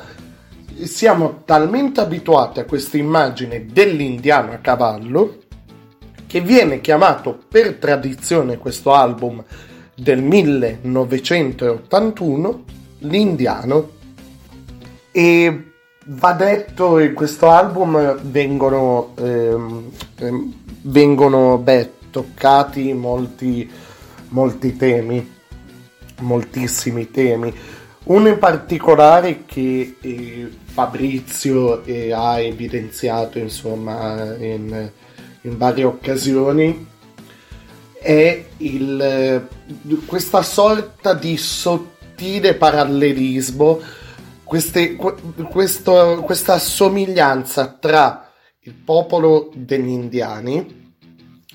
siamo 0.81 1.43
talmente 1.45 2.01
abituati 2.01 2.59
a 2.59 2.65
questa 2.65 2.97
immagine 2.97 3.67
dell'indiano 3.71 4.51
a 4.51 4.57
cavallo 4.57 5.38
che 6.27 6.41
viene 6.41 6.81
chiamato 6.81 7.39
per 7.47 7.75
tradizione 7.75 8.57
questo 8.57 8.93
album 8.93 9.41
del 9.95 10.21
1981 10.21 12.63
l'indiano 12.97 13.89
e 15.13 15.63
va 16.12 16.34
detto 16.34 17.00
in 17.00 17.13
questo 17.13 17.50
album 17.50 18.20
vengono, 18.22 19.13
ehm, 19.18 19.91
ehm, 20.17 20.54
vengono 20.84 21.58
beh, 21.58 21.91
toccati 22.10 22.93
molti, 22.93 23.69
molti 24.30 24.76
temi 24.76 25.38
moltissimi 26.22 27.12
temi. 27.12 27.54
Uno 28.06 28.28
in 28.28 28.39
particolare 28.39 29.43
che 29.45 29.95
eh, 30.02 30.50
Fabrizio 30.65 31.84
eh, 31.84 32.12
ha 32.12 32.39
evidenziato 32.39 33.38
insomma 33.38 34.36
in, 34.38 34.89
in 35.41 35.58
varie 35.58 35.84
occasioni 35.84 36.88
è 38.02 38.45
il, 38.58 39.48
questa 40.06 40.41
sorta 40.41 41.13
di 41.13 41.36
sottile 41.38 42.56
parallelismo, 42.56 43.82
queste, 44.49 44.95
questo, 44.95 46.23
questa 46.25 46.57
somiglianza 46.57 47.77
tra 47.79 48.31
il 48.62 48.73
popolo 48.73 49.51
degli 49.53 49.89
indiani, 49.89 50.95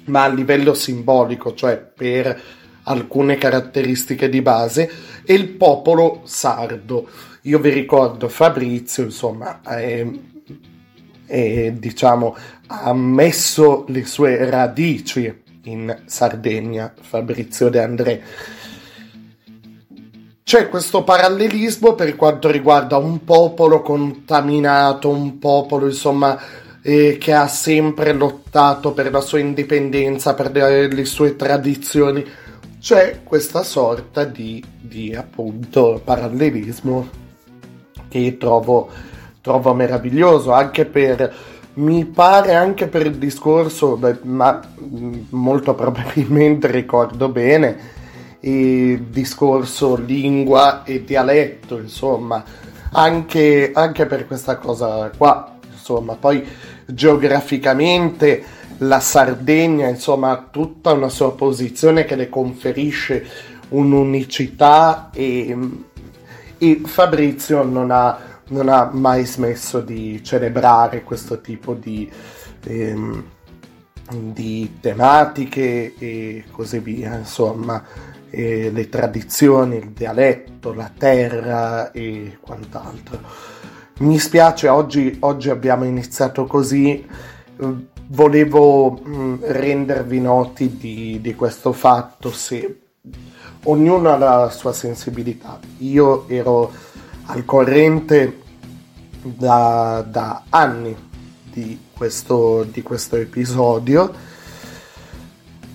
ma 0.04 0.22
a 0.22 0.28
livello 0.28 0.74
simbolico, 0.74 1.54
cioè 1.54 1.76
per 1.76 2.40
alcune 2.84 3.36
caratteristiche 3.36 4.28
di 4.28 4.40
base, 4.42 4.88
e 5.24 5.34
il 5.34 5.48
popolo 5.48 6.20
sardo 6.22 7.08
io 7.46 7.58
vi 7.58 7.70
ricordo 7.70 8.28
Fabrizio, 8.28 9.02
insomma, 9.02 9.60
è, 9.60 10.06
è, 11.26 11.72
diciamo, 11.72 12.36
ha 12.68 12.94
messo 12.94 13.84
le 13.88 14.06
sue 14.06 14.48
radici 14.48 15.42
in 15.64 16.02
Sardegna, 16.06 16.94
Fabrizio 16.98 17.68
De 17.68 17.82
André. 17.82 18.22
C'è 20.44 20.68
questo 20.68 21.04
parallelismo 21.04 21.94
per 21.94 22.14
quanto 22.16 22.50
riguarda 22.50 22.98
un 22.98 23.24
popolo 23.24 23.80
contaminato, 23.80 25.08
un 25.08 25.38
popolo, 25.38 25.86
insomma, 25.86 26.38
eh, 26.82 27.16
che 27.18 27.32
ha 27.32 27.48
sempre 27.48 28.12
lottato 28.12 28.92
per 28.92 29.10
la 29.10 29.22
sua 29.22 29.38
indipendenza, 29.38 30.34
per 30.34 30.50
le, 30.52 30.88
le 30.88 31.04
sue 31.06 31.34
tradizioni. 31.34 32.22
C'è 32.78 33.20
questa 33.24 33.62
sorta 33.62 34.24
di, 34.24 34.62
di 34.78 35.14
appunto 35.14 36.02
parallelismo 36.04 37.08
che 38.10 38.36
trovo, 38.36 38.90
trovo 39.40 39.72
meraviglioso, 39.72 40.52
anche 40.52 40.84
per, 40.84 41.34
mi 41.74 42.04
pare 42.04 42.52
anche 42.52 42.86
per 42.86 43.06
il 43.06 43.16
discorso, 43.16 43.96
beh, 43.96 44.18
ma 44.24 44.60
mm, 44.78 45.14
molto 45.30 45.74
probabilmente 45.74 46.66
ricordo 46.70 47.30
bene, 47.30 48.02
il 48.46 49.02
discorso 49.04 49.96
lingua 49.96 50.84
e 50.84 51.04
dialetto, 51.04 51.78
insomma, 51.78 52.44
anche, 52.92 53.70
anche 53.74 54.06
per 54.06 54.26
questa 54.26 54.56
cosa 54.56 55.10
qua, 55.16 55.56
insomma, 55.70 56.14
poi 56.14 56.46
geograficamente 56.86 58.42
la 58.78 59.00
Sardegna, 59.00 59.88
insomma, 59.88 60.30
ha 60.30 60.48
tutta 60.50 60.92
una 60.92 61.08
sua 61.08 61.34
posizione 61.34 62.04
che 62.04 62.16
le 62.16 62.28
conferisce 62.28 63.26
un'unicità 63.68 65.10
e 65.12 65.56
e 66.58 66.80
Fabrizio 66.84 67.62
non 67.62 67.90
ha, 67.90 68.18
non 68.48 68.68
ha 68.68 68.88
mai 68.92 69.26
smesso 69.26 69.80
di 69.80 70.22
celebrare 70.22 71.02
questo 71.02 71.40
tipo 71.40 71.74
di, 71.74 72.10
ehm, 72.64 73.24
di 74.10 74.76
tematiche 74.80 75.94
e 75.98 76.44
così 76.50 76.78
via, 76.78 77.16
insomma, 77.16 77.82
e 78.30 78.70
le 78.70 78.88
tradizioni, 78.88 79.76
il 79.76 79.90
dialetto, 79.90 80.72
la 80.74 80.90
terra 80.96 81.92
e 81.92 82.38
quant'altro. 82.40 83.20
Mi 83.98 84.18
spiace, 84.18 84.68
oggi, 84.68 85.16
oggi 85.20 85.50
abbiamo 85.50 85.84
iniziato 85.84 86.46
così, 86.46 87.06
volevo 88.08 88.90
mh, 88.90 89.38
rendervi 89.40 90.20
noti 90.20 90.76
di, 90.76 91.20
di 91.20 91.34
questo 91.34 91.72
fatto 91.72 92.32
se 92.32 92.80
ognuno 93.64 94.12
ha 94.12 94.16
la 94.16 94.50
sua 94.50 94.72
sensibilità. 94.72 95.58
Io 95.78 96.28
ero 96.28 96.72
al 97.26 97.44
corrente 97.44 98.40
da, 99.22 100.04
da 100.06 100.42
anni 100.50 100.94
di 101.50 101.78
questo, 101.96 102.64
di 102.64 102.82
questo 102.82 103.16
episodio 103.16 104.12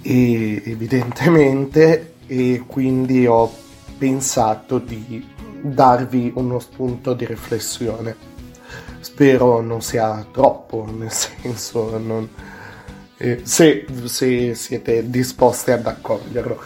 e 0.02 0.62
evidentemente 0.66 2.14
e 2.28 2.64
quindi 2.68 3.26
ho 3.26 3.52
pensato 3.98 4.78
di 4.80 5.28
darvi 5.62 6.32
uno 6.36 6.60
spunto 6.60 7.14
di 7.14 7.26
riflessione. 7.26 8.16
Spero 9.00 9.62
non 9.62 9.82
sia 9.82 10.26
troppo, 10.32 10.86
nel 10.90 11.12
senso, 11.12 11.98
non, 11.98 12.28
eh, 13.18 13.42
se, 13.44 13.86
se 14.06 14.54
siete 14.56 15.10
disposti 15.10 15.72
ad 15.72 15.86
accoglierlo. 15.86 16.62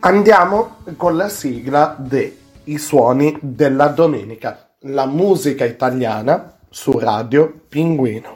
Andiamo 0.00 0.76
con 0.96 1.16
la 1.16 1.28
sigla 1.28 1.96
dei 1.98 2.36
suoni 2.76 3.36
della 3.40 3.88
domenica, 3.88 4.70
la 4.80 5.06
musica 5.06 5.64
italiana 5.64 6.58
su 6.68 6.98
Radio 6.98 7.52
Pinguino. 7.68 8.35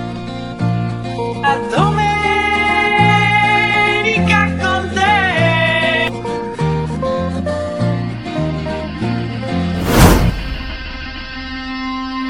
la 1.51 1.57
domenica 1.75 1.99
con 4.61 4.81
te. 4.93 6.11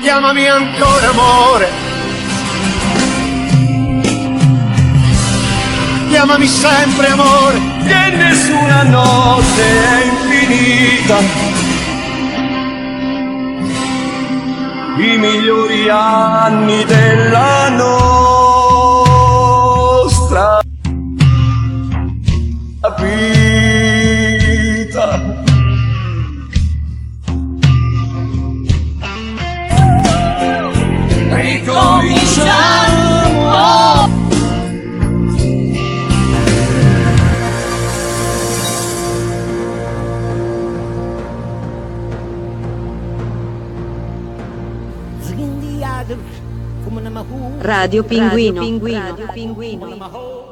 Chiamami 0.02 0.48
ancora 0.48 1.10
amore. 1.10 1.68
Chiamami 6.10 6.48
sempre 6.48 7.08
amore, 7.08 7.60
che 7.88 8.16
nessuna 8.16 8.84
notte 8.84 9.64
è 9.64 10.04
infinita. 10.04 11.18
I 14.98 15.18
migliori 15.18 15.90
anni 15.90 16.84
della 16.86 17.70
nostra 17.70 18.41
vita. 23.02 25.00
Ricominciamo! 31.30 32.82
Radio 47.62 48.04
Pinguino. 48.04 48.60
Radio 48.60 48.62
Pinguino. 48.62 49.00
Radio 49.00 49.28
Pinguino. 49.34 50.51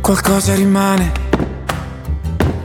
Qualcosa 0.00 0.54
rimane 0.54 1.12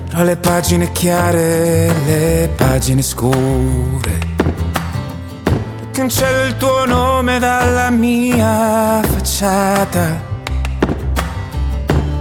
tra 0.10 0.24
le 0.24 0.38
pagine 0.38 0.92
chiare 0.92 1.88
e 1.88 1.94
le 2.06 2.50
pagine 2.56 3.02
scure. 3.02 4.20
Cancello 5.92 6.46
il 6.46 6.58
tuo 6.58 6.86
nome 6.86 7.40
dalla 7.40 7.90
mia 7.90 9.02
facciata 9.02 10.22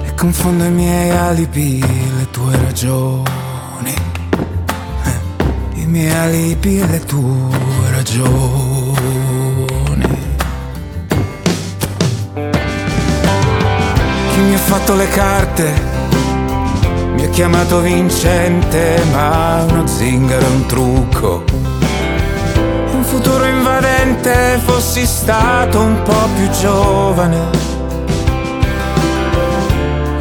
e 0.04 0.14
confondo 0.14 0.64
i 0.64 0.70
miei 0.70 1.10
alibi, 1.10 1.80
le 1.80 2.30
tue 2.30 2.56
ragioni. 2.56 3.41
I 5.92 5.94
miei 5.94 6.10
alibi 6.10 6.86
le 6.86 7.00
tue 7.00 7.90
ragioni. 7.90 8.96
Chi 14.32 14.40
mi 14.40 14.54
ha 14.54 14.58
fatto 14.58 14.94
le 14.94 15.08
carte 15.08 15.72
mi 17.14 17.24
ha 17.24 17.28
chiamato 17.28 17.80
vincente, 17.80 19.02
ma 19.12 19.66
uno 19.68 19.86
zingaro 19.86 20.46
è 20.46 20.48
un 20.48 20.64
trucco 20.64 21.44
futuro 23.02 23.44
invadente 23.44 24.58
fossi 24.64 25.04
stato 25.04 25.78
un 25.78 26.00
po' 26.02 26.28
più 26.34 26.48
giovane 26.48 27.38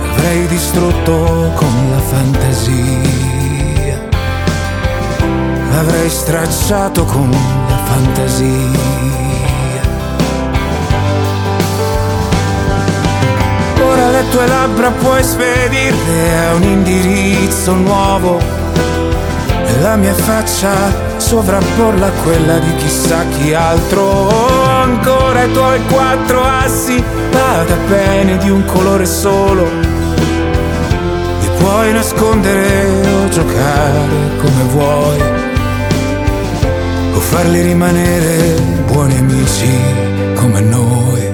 avrei 0.10 0.46
distrutto 0.48 1.54
con 1.56 1.90
la 1.90 2.00
fantasia 2.00 3.31
avrei 5.78 6.10
stracciato 6.10 7.06
con 7.06 7.30
la 7.30 7.78
fantasia 7.78 8.80
ora 13.84 14.10
le 14.10 14.30
tue 14.30 14.48
labbra 14.48 14.92
puoi 14.92 15.24
spedirle 15.24 16.38
a 16.48 16.54
un 16.56 16.64
indirizzo 16.64 17.74
nuovo 17.74 18.40
e 19.66 19.80
la 19.82 19.96
mia 19.96 20.14
faccia 20.14 21.10
sovrapporla 21.18 22.08
a 22.08 22.12
quella 22.24 22.58
di 22.58 22.76
chissà 22.76 23.24
chi 23.30 23.54
altro. 23.54 24.28
Ancora 24.68 25.44
i 25.44 25.52
tuoi 25.54 25.80
quattro 25.86 26.44
assi, 26.44 27.02
vada 27.32 27.76
bene 27.88 28.38
di 28.38 28.50
un 28.50 28.66
colore 28.66 29.06
solo. 29.06 29.64
Li 31.40 31.50
puoi 31.58 31.94
nascondere 31.94 32.86
o 33.24 33.30
giocare 33.30 34.00
come 34.42 34.64
vuoi, 34.72 35.20
o 37.13 37.19
farli 37.19 37.62
rimanere 37.62 38.56
buoni 38.88 39.17
amici 39.17 39.69
come 40.36 40.60
noi. 40.62 41.30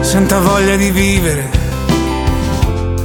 Santa 0.00 0.40
voglia 0.40 0.76
di 0.76 0.90
vivere 0.90 1.48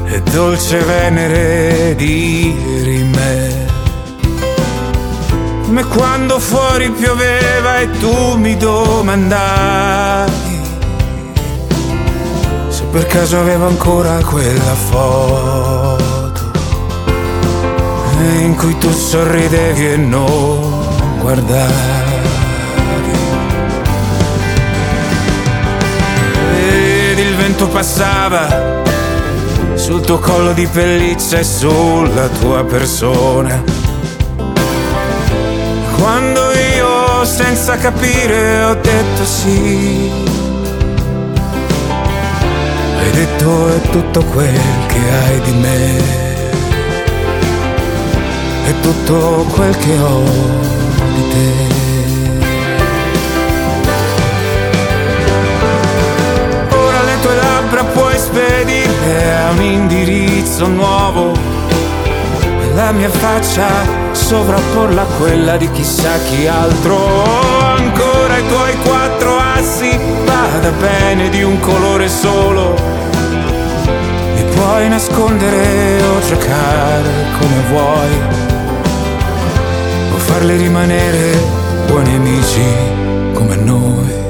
e 0.05 0.21
dolce 0.31 0.79
venere 0.79 1.95
di 1.95 2.55
rime. 2.83 3.62
Come 5.73 5.85
quando 5.87 6.37
fuori 6.37 6.91
pioveva 6.91 7.79
e 7.79 7.89
tu 7.97 8.37
mi 8.37 8.55
domandavi 8.55 10.31
se 12.67 12.83
per 12.91 13.07
caso 13.07 13.39
avevo 13.39 13.65
ancora 13.65 14.23
quella 14.23 14.75
foto 14.75 16.51
in 18.19 18.55
cui 18.55 18.77
tu 18.77 18.91
sorridevi 18.91 19.93
e 19.93 19.97
non 19.97 21.17
guardavi. 21.19 22.11
vento 27.35 27.67
passava 27.67 28.81
sul 29.73 30.01
tuo 30.01 30.19
collo 30.19 30.53
di 30.53 30.67
pelliccia 30.67 31.39
e 31.39 31.43
sulla 31.43 32.27
tua 32.27 32.63
persona. 32.63 33.82
Quando 36.03 36.51
io 36.51 37.23
senza 37.23 37.77
capire 37.77 38.61
ho 38.63 38.73
detto 38.73 39.23
sì, 39.23 40.11
hai 42.99 43.11
detto 43.11 43.69
è 43.69 43.81
tutto 43.89 44.21
quel 44.25 44.59
che 44.87 44.99
hai 44.99 45.39
di 45.39 45.51
me, 45.53 45.97
è 48.65 48.79
tutto 48.81 49.45
quel 49.53 49.77
che 49.77 49.97
ho 49.97 50.23
di 51.13 51.29
te. 51.29 51.71
labbra 57.23 57.83
puoi 57.85 58.17
spedire 58.17 59.35
a 59.35 59.51
un 59.51 59.61
indirizzo 59.61 60.67
nuovo. 60.67 61.31
La 62.75 62.91
mia 62.91 63.09
faccia 63.09 64.02
sovrapporla 64.23 65.01
a 65.01 65.05
quella 65.19 65.57
di 65.57 65.69
chissà 65.71 66.17
chi 66.19 66.47
altro. 66.47 66.97
Ancora 67.75 68.37
i 68.37 68.47
tuoi 68.47 68.75
quattro 68.77 69.37
assi, 69.37 69.99
vada 70.23 70.71
bene 70.71 71.29
di 71.29 71.43
un 71.43 71.59
colore 71.59 72.07
solo. 72.07 72.73
Li 74.35 74.43
puoi 74.55 74.87
nascondere 74.87 76.01
o 76.01 76.25
giocare 76.25 77.09
come 77.37 77.61
vuoi, 77.69 78.11
o 80.13 80.17
farli 80.17 80.55
rimanere 80.55 81.37
buoni 81.85 82.15
amici 82.15 82.63
come 83.33 83.55
noi. 83.57 84.22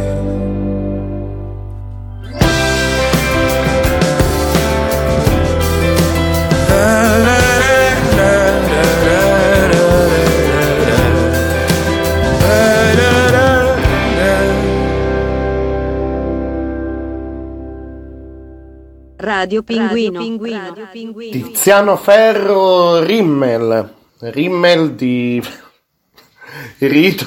Radio 19.43 19.61
Pinguino. 19.61 20.19
Radio 20.19 20.87
Pinguino. 20.89 21.31
Tiziano 21.31 21.97
Ferro 21.97 23.03
Rimmel. 23.03 23.93
Rimmel 24.19 24.93
di... 24.93 25.43
Rido. 26.79 27.25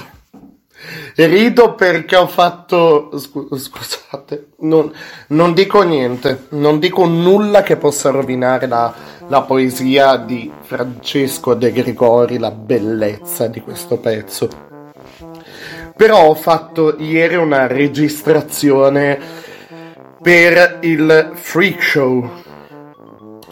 Rido 1.15 1.75
perché 1.75 2.17
ho 2.17 2.27
fatto... 2.27 3.11
scu- 3.19 3.55
Scusate, 3.55 4.53
non, 4.61 4.91
non 5.29 5.53
dico 5.53 5.83
niente, 5.83 6.47
non 6.51 6.79
dico 6.79 7.05
nulla 7.05 7.63
che 7.63 7.77
possa 7.77 8.09
rovinare 8.09 8.67
la, 8.67 8.95
la 9.29 9.43
poesia 9.43 10.17
di 10.17 10.51
Francesco 10.63 11.53
De 11.53 11.71
Gregori, 11.71 12.39
la 12.39 12.51
bellezza 12.51 13.47
di 13.47 13.61
questo 13.61 13.99
pezzo. 13.99 14.49
Però 15.95 16.29
ho 16.29 16.35
fatto 16.35 16.97
ieri 16.99 17.35
una 17.35 17.67
registrazione 17.67 19.45
per 20.27 20.79
il 20.81 21.31
Freak 21.35 21.81
Show, 21.81 22.29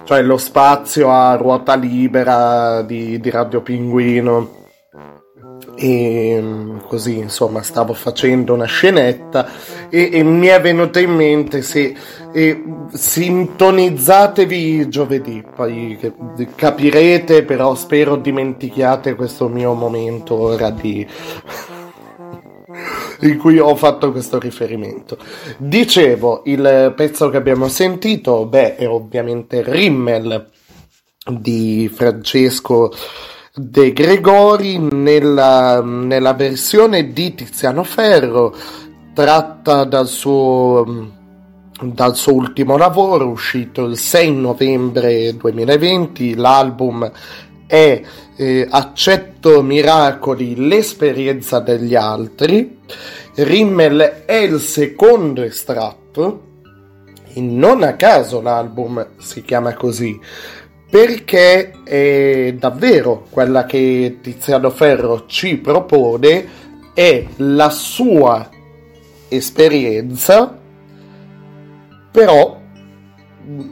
cioè 0.03 0.23
lo 0.23 0.37
spazio 0.37 1.09
a 1.09 1.37
ruota 1.37 1.77
libera 1.77 2.83
di, 2.83 3.21
di 3.21 3.31
Radio 3.31 3.61
Pinguino. 3.61 4.63
E 5.77 6.37
mm, 6.41 6.79
così 6.89 7.17
insomma 7.19 7.63
stavo 7.63 7.93
facendo 7.93 8.55
una 8.55 8.65
scenetta 8.65 9.49
e, 9.89 10.11
e 10.13 10.25
mi 10.25 10.49
è 10.49 10.61
venuto 10.61 10.99
in 10.99 11.13
mente 11.13 11.63
se 11.63 11.95
sintonizzatevi 12.93 14.89
giovedì 14.89 15.45
poi 15.55 15.99
capirete 16.55 17.43
però 17.45 17.75
spero 17.75 18.17
dimentichiate 18.17 19.15
questo 19.15 19.49
mio 19.49 19.75
momento 19.75 20.35
ora 20.35 20.71
di 20.71 21.07
in 23.29 23.39
cui 23.39 23.59
ho 23.59 23.75
fatto 23.75 24.13
questo 24.13 24.39
riferimento. 24.39 25.19
Dicevo, 25.57 26.43
il 26.47 26.93
pezzo 26.97 27.31
che 27.31 27.37
abbiamo 27.37 27.69
sentito, 27.69 28.47
beh, 28.47 28.77
è 28.77 28.89
ovviamente 28.89 29.63
Rimmel 29.65 30.51
di 31.27 31.91
Francesco 31.93 32.93
De 33.55 33.93
Gregori 33.93 34.79
nella, 34.79 35.81
nella 35.81 36.35
versione 36.35 37.13
di 37.13 37.35
Tiziano 37.35 37.85
Ferro, 37.85 38.55
tratta 39.15 39.85
dal 39.85 40.09
suo, 40.09 41.13
dal 41.81 42.17
suo 42.17 42.35
ultimo 42.35 42.77
lavoro, 42.77 43.29
uscito 43.29 43.85
il 43.85 43.97
6 43.97 44.35
novembre 44.35 45.37
2020. 45.37 46.35
L'album 46.35 47.11
è 47.67 48.03
eh, 48.37 48.67
Accetto 48.71 49.63
miracoli, 49.63 50.67
l'esperienza 50.67 51.61
degli 51.61 51.95
altri. 51.95 52.79
Rimmel 53.35 54.23
è 54.27 54.35
il 54.35 54.61
secondo 54.61 55.43
estratto, 55.43 56.43
e 57.33 57.41
non 57.41 57.83
a 57.83 57.95
caso 57.95 58.41
l'album 58.41 59.07
si 59.19 59.43
chiama 59.43 59.75
così, 59.75 60.19
perché 60.89 61.73
è 61.83 62.55
davvero 62.57 63.27
quella 63.29 63.65
che 63.65 64.19
Tiziano 64.23 64.71
Ferro 64.71 65.27
ci 65.27 65.57
propone, 65.57 66.47
è 66.95 67.27
la 67.37 67.71
sua 67.71 68.49
esperienza, 69.29 70.57
però 72.13 72.61
mh, 73.45 73.63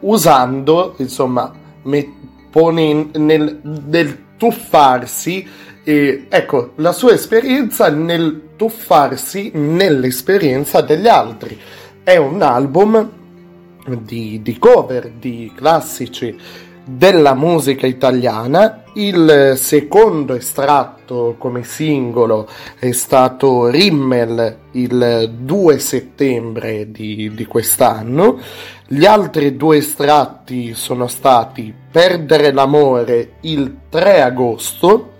usando, 0.00 0.94
insomma, 0.96 1.52
me- 1.82 2.21
pone 2.52 3.08
nel, 3.14 3.60
nel 3.62 4.18
tuffarsi, 4.36 5.48
eh, 5.82 6.26
ecco, 6.28 6.72
la 6.76 6.92
sua 6.92 7.14
esperienza 7.14 7.88
nel 7.88 8.50
tuffarsi 8.56 9.52
nell'esperienza 9.54 10.82
degli 10.82 11.08
altri. 11.08 11.58
È 12.04 12.16
un 12.16 12.42
album 12.42 13.10
di, 14.02 14.40
di 14.42 14.58
cover 14.58 15.10
di 15.18 15.50
classici 15.54 16.36
della 16.84 17.34
musica 17.34 17.86
italiana. 17.86 18.82
Il 18.94 19.54
secondo 19.56 20.34
estratto 20.34 21.36
come 21.38 21.64
singolo 21.64 22.46
è 22.78 22.92
stato 22.92 23.68
Rimmel 23.68 24.58
il 24.72 25.32
2 25.40 25.78
settembre 25.78 26.90
di, 26.90 27.32
di 27.34 27.46
quest'anno. 27.46 28.38
Gli 28.92 29.06
altri 29.06 29.56
due 29.56 29.78
estratti 29.78 30.74
sono 30.74 31.06
stati 31.06 31.72
Perdere 31.90 32.52
l'amore 32.52 33.36
il 33.40 33.76
3 33.88 34.20
agosto 34.20 35.12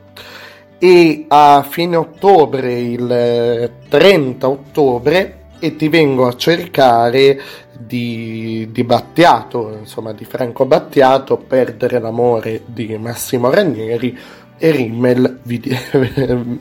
e 0.77 1.25
a 1.27 1.67
fine 1.67 1.97
ottobre, 1.97 2.79
il 2.79 3.11
eh, 3.11 3.73
30 3.89 4.47
ottobre, 4.47 5.45
e 5.59 5.75
ti 5.77 5.89
vengo 5.89 6.27
a 6.27 6.37
cercare 6.37 7.41
di, 7.73 8.69
di 8.71 8.85
Battiato, 8.85 9.75
insomma 9.81 10.13
di 10.13 10.27
Franco 10.27 10.67
Battiato, 10.67 11.39
Perdere 11.39 11.99
l'amore 11.99 12.65
di 12.67 12.95
Massimo 12.99 13.49
Ranieri 13.49 14.19
e 14.59 14.71
Rimmel, 14.71 15.39
vi 15.45 15.59
di- 15.59 15.79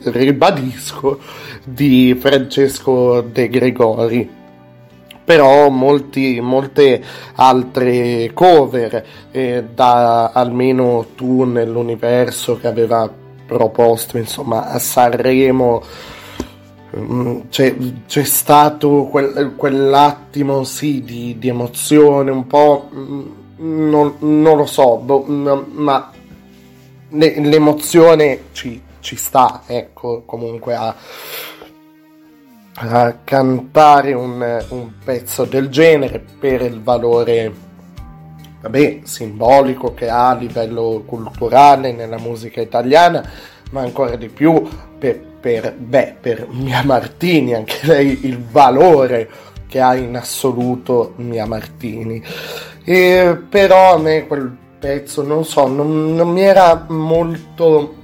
ribadisco, 0.04 1.20
di 1.62 2.16
Francesco 2.18 3.20
De 3.20 3.50
Gregori 3.50 4.40
però 5.32 5.70
molti, 5.70 6.38
molte 6.42 7.02
altre 7.36 8.32
cover 8.34 9.06
eh, 9.30 9.64
da 9.72 10.30
almeno 10.30 11.06
tu 11.16 11.44
nell'universo 11.44 12.58
che 12.58 12.66
aveva 12.66 13.10
proposto 13.46 14.18
insomma 14.18 14.68
a 14.68 14.78
Sanremo 14.78 15.82
mm, 16.98 17.40
c'è, 17.48 17.74
c'è 18.06 18.24
stato 18.24 19.04
quel- 19.04 19.54
quell'attimo 19.56 20.64
sì 20.64 21.02
di, 21.02 21.38
di 21.38 21.48
emozione 21.48 22.30
un 22.30 22.46
po' 22.46 22.90
mm, 22.94 23.20
non, 23.56 24.16
non 24.18 24.58
lo 24.58 24.66
so 24.66 24.98
boh, 24.98 25.24
mm, 25.26 25.48
ma 25.70 26.12
le- 27.08 27.40
l'emozione 27.40 28.40
ci, 28.52 28.78
ci 29.00 29.16
sta 29.16 29.62
ecco 29.66 30.24
comunque 30.26 30.74
a 30.74 30.94
a 32.74 33.18
cantare 33.24 34.12
un, 34.12 34.64
un 34.68 34.92
pezzo 35.04 35.44
del 35.44 35.68
genere 35.68 36.24
per 36.38 36.62
il 36.62 36.82
valore 36.82 37.70
vabbè, 38.62 39.00
simbolico 39.02 39.92
che 39.92 40.08
ha 40.08 40.30
a 40.30 40.34
livello 40.34 41.02
culturale 41.04 41.92
nella 41.92 42.18
musica 42.18 42.60
italiana, 42.60 43.28
ma 43.70 43.80
ancora 43.80 44.16
di 44.16 44.28
più 44.28 44.66
per, 44.98 45.20
per, 45.40 45.74
beh, 45.74 46.16
per 46.20 46.46
Mia 46.50 46.82
Martini, 46.84 47.54
anche 47.54 47.78
lei 47.82 48.20
il 48.26 48.40
valore 48.40 49.28
che 49.66 49.80
ha 49.80 49.94
in 49.96 50.16
assoluto 50.16 51.14
Mia 51.16 51.46
Martini. 51.46 52.22
E, 52.84 53.38
però 53.48 53.94
a 53.94 53.98
me 53.98 54.26
quel 54.26 54.56
pezzo, 54.78 55.22
non 55.22 55.44
so, 55.44 55.66
non, 55.66 56.14
non 56.14 56.28
mi 56.28 56.42
era 56.42 56.86
molto 56.88 58.00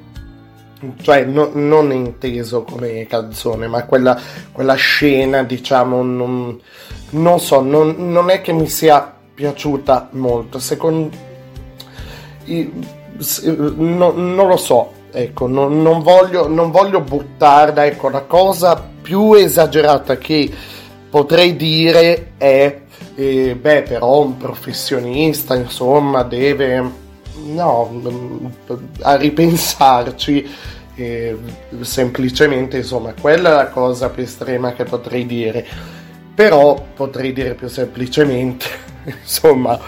cioè 1.03 1.25
no- 1.25 1.51
non 1.55 1.93
inteso 1.93 2.63
come 2.63 3.07
canzone, 3.07 3.67
ma 3.67 3.85
quella, 3.85 4.19
quella 4.53 4.75
scena, 4.75 5.43
diciamo, 5.43 6.03
non, 6.03 6.61
non 7.11 7.41
so, 7.41 7.61
non, 7.61 7.95
non 8.11 8.31
è 8.31 8.41
che 8.41 8.53
mi 8.53 8.69
sia 8.69 9.15
piaciuta 9.35 10.09
molto. 10.13 10.59
Secondo 10.59 11.11
s- 13.19 13.43
no- 13.45 14.13
non 14.13 14.47
lo 14.47 14.57
so, 14.57 14.93
ecco, 15.11 15.47
non, 15.47 15.83
non 15.83 16.03
voglio, 16.03 16.49
non 16.49 16.71
voglio 16.71 17.01
buttarla, 17.01 17.87
ecco, 17.87 18.09
la 18.09 18.23
cosa 18.23 18.83
più 19.03 19.35
esagerata 19.35 20.17
che 20.19 20.51
potrei 21.11 21.57
dire 21.57 22.33
è, 22.37 22.81
eh, 23.15 23.57
beh, 23.61 23.83
però 23.83 24.21
un 24.21 24.37
professionista, 24.37 25.55
insomma, 25.57 26.23
deve 26.23 27.07
no, 27.45 28.53
a 29.03 29.17
ripensarci, 29.17 30.49
eh, 30.95 31.37
semplicemente, 31.81 32.79
insomma, 32.79 33.15
quella 33.19 33.51
è 33.51 33.55
la 33.55 33.69
cosa 33.69 34.11
più 34.11 34.23
estrema 34.23 34.73
che 34.73 34.85
potrei 34.85 35.27
dire. 35.27 35.67
Però 36.35 36.85
potrei 36.95 37.33
dire 37.33 37.55
più 37.55 37.69
semplicemente, 37.69 38.67
insomma, 39.05 39.79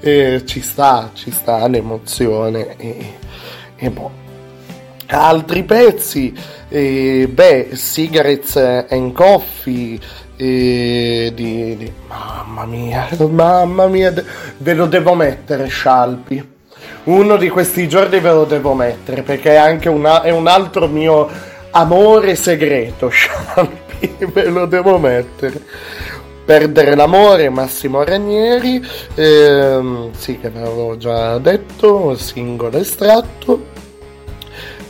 eh, 0.00 0.42
ci 0.44 0.60
sta, 0.60 1.10
ci 1.14 1.30
sta 1.30 1.66
l'emozione 1.66 2.76
e, 2.76 3.14
e 3.76 3.90
boh. 3.90 4.26
Altri 5.10 5.64
pezzi, 5.64 6.34
eh, 6.68 7.28
beh, 7.30 7.70
Cigarettes 7.74 8.86
and 8.90 9.12
Coffee, 9.12 9.98
eh, 10.36 11.32
di, 11.34 11.76
di- 11.76 11.92
mamma 12.06 12.64
mia, 12.66 13.08
mamma 13.28 13.86
mia, 13.86 14.12
ve 14.58 14.74
lo 14.74 14.86
devo 14.86 15.14
mettere, 15.14 15.66
Scialpi. 15.66 16.56
Uno 17.08 17.36
di 17.38 17.48
questi 17.48 17.88
giorni 17.88 18.20
ve 18.20 18.30
lo 18.32 18.44
devo 18.44 18.74
mettere 18.74 19.22
perché 19.22 19.52
è 19.52 19.56
anche 19.56 19.88
una- 19.88 20.20
è 20.20 20.30
un 20.30 20.46
altro 20.46 20.88
mio 20.88 21.26
amore 21.70 22.34
segreto, 22.34 23.08
Scialpi, 23.10 24.26
ve 24.30 24.44
lo 24.50 24.66
devo 24.66 24.98
mettere. 24.98 25.58
Perdere 26.44 26.94
l'amore, 26.94 27.48
Massimo 27.48 28.04
Ranieri, 28.04 28.82
ehm, 29.14 30.10
sì 30.12 30.38
che 30.38 30.50
l'avevo 30.52 30.98
già 30.98 31.38
detto, 31.38 32.14
singolo 32.14 32.76
estratto. 32.76 33.64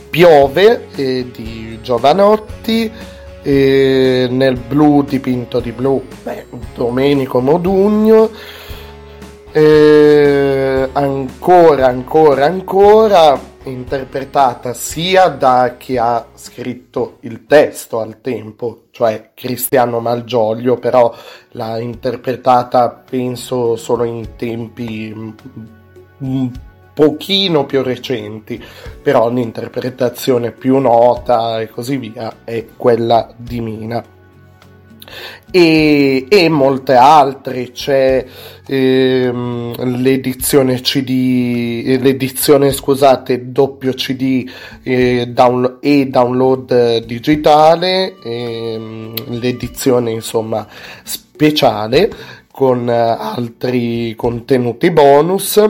Piove 0.09 0.87
eh, 0.95 1.25
di 1.31 1.79
Giovanotti, 1.81 2.91
e 3.41 4.27
nel 4.29 4.57
blu 4.57 5.03
dipinto 5.03 5.61
di 5.61 5.71
blu, 5.71 6.03
beh, 6.23 6.47
Domenico 6.75 7.39
Modugno, 7.39 8.29
e 9.51 10.89
ancora, 10.93 11.87
ancora, 11.87 12.45
ancora 12.45 13.39
interpretata 13.63 14.73
sia 14.73 15.27
da 15.27 15.75
chi 15.77 15.97
ha 15.97 16.25
scritto 16.33 17.17
il 17.21 17.45
testo 17.45 17.99
al 17.99 18.21
tempo, 18.21 18.83
cioè 18.91 19.31
Cristiano 19.33 19.99
Malgioglio, 19.99 20.77
però 20.77 21.13
l'ha 21.51 21.79
interpretata 21.79 22.89
penso 22.89 23.75
solo 23.75 24.03
in 24.03 24.35
tempi 24.35 25.35
un 26.19 26.51
pochino 26.93 27.65
più 27.65 27.81
recenti, 27.81 28.63
però 29.01 29.29
l'interpretazione 29.29 30.51
più 30.51 30.77
nota 30.77 31.59
e 31.59 31.69
così 31.69 31.97
via 31.97 32.37
è 32.43 32.65
quella 32.75 33.31
di 33.35 33.61
Mina 33.61 34.17
e, 35.51 36.25
e 36.29 36.49
molte 36.49 36.93
altre 36.93 37.71
c'è 37.71 38.25
ehm, 38.65 40.01
l'edizione 40.01 40.79
cd 40.81 41.97
l'edizione 41.99 42.71
scusate 42.71 43.51
doppio 43.51 43.93
cd 43.93 44.49
eh, 44.83 45.27
down, 45.27 45.77
e 45.81 46.07
download 46.07 47.03
digitale 47.05 48.15
ehm, 48.23 49.39
l'edizione 49.39 50.11
insomma 50.11 50.67
speciale 51.03 52.37
con 52.59 52.89
altri 52.89 54.13
contenuti 54.17 54.91
bonus. 54.91 55.63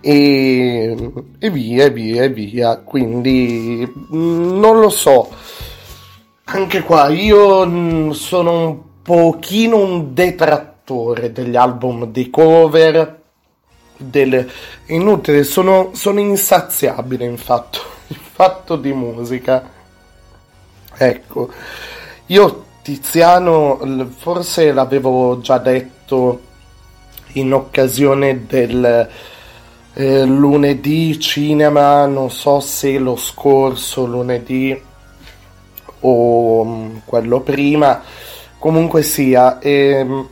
E, 0.00 1.12
e 1.38 1.50
via 1.50 1.88
via 1.90 2.26
via. 2.28 2.78
Quindi 2.78 3.86
non 4.08 4.80
lo 4.80 4.88
so 4.88 5.30
anche 6.44 6.82
qua 6.82 7.08
io 7.08 7.66
mm, 7.66 8.10
sono 8.10 8.66
un 8.66 8.78
pochino 9.02 9.76
un 9.78 10.14
detrattore 10.14 11.32
degli 11.32 11.56
album 11.56 12.06
di 12.06 12.30
cover. 12.30 13.20
Del... 13.96 14.50
Inutile, 14.86 15.44
sono, 15.44 15.90
sono 15.94 16.18
insaziabile 16.18 17.24
in 17.24 17.36
fatto, 17.36 17.80
in 18.08 18.16
fatto 18.20 18.76
di 18.76 18.92
musica. 18.92 19.70
Ecco, 20.94 21.50
io 22.26 22.64
Tiziano 22.82 23.78
forse 24.16 24.72
l'avevo 24.72 25.40
già 25.40 25.58
detto 25.58 26.40
in 27.34 27.54
occasione 27.54 28.44
del 28.46 29.08
eh, 29.94 30.24
lunedì 30.24 31.18
cinema, 31.20 32.06
non 32.06 32.28
so 32.30 32.58
se 32.58 32.98
lo 32.98 33.14
scorso 33.14 34.04
lunedì 34.04 34.90
o 36.02 36.64
mm, 36.64 36.96
quello 37.04 37.40
prima, 37.40 38.02
comunque 38.58 39.02
sia, 39.02 39.58
ehm, 39.58 40.28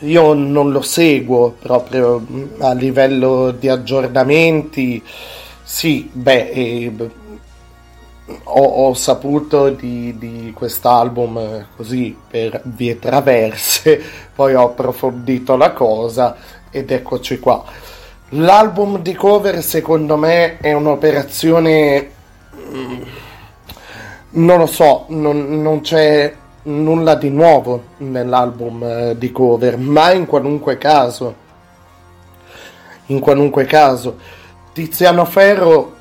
io 0.00 0.32
non 0.32 0.70
lo 0.70 0.80
seguo 0.82 1.56
proprio 1.58 2.20
mm, 2.20 2.44
a 2.60 2.72
livello 2.72 3.50
di 3.50 3.68
aggiornamenti, 3.68 5.02
sì, 5.62 6.08
beh, 6.12 6.50
eh, 6.50 6.92
ho, 8.44 8.62
ho, 8.62 8.94
saputo 8.94 9.70
di, 9.70 10.16
di 10.18 10.52
quest'album 10.54 11.66
così 11.76 12.16
per 12.28 12.60
vie 12.64 12.98
traverse, 12.98 14.00
poi 14.34 14.54
ho 14.54 14.64
approfondito 14.64 15.56
la 15.56 15.72
cosa 15.72 16.36
ed 16.70 16.90
eccoci 16.90 17.38
qua. 17.38 17.64
L'album 18.32 19.00
di 19.00 19.14
cover 19.14 19.62
secondo 19.62 20.16
me 20.16 20.58
è 20.58 20.72
un'operazione 20.74 22.10
mm, 22.60 23.02
non 24.38 24.58
lo 24.58 24.66
so, 24.66 25.04
non, 25.08 25.60
non 25.60 25.80
c'è 25.80 26.34
nulla 26.62 27.14
di 27.14 27.30
nuovo 27.30 27.82
nell'album 27.98 28.82
eh, 28.82 29.18
di 29.18 29.32
cover, 29.32 29.76
ma 29.78 30.12
in 30.12 30.26
qualunque 30.26 30.78
caso, 30.78 31.34
in 33.06 33.20
qualunque 33.20 33.64
caso, 33.64 34.18
Tiziano 34.72 35.24
Ferro 35.24 35.96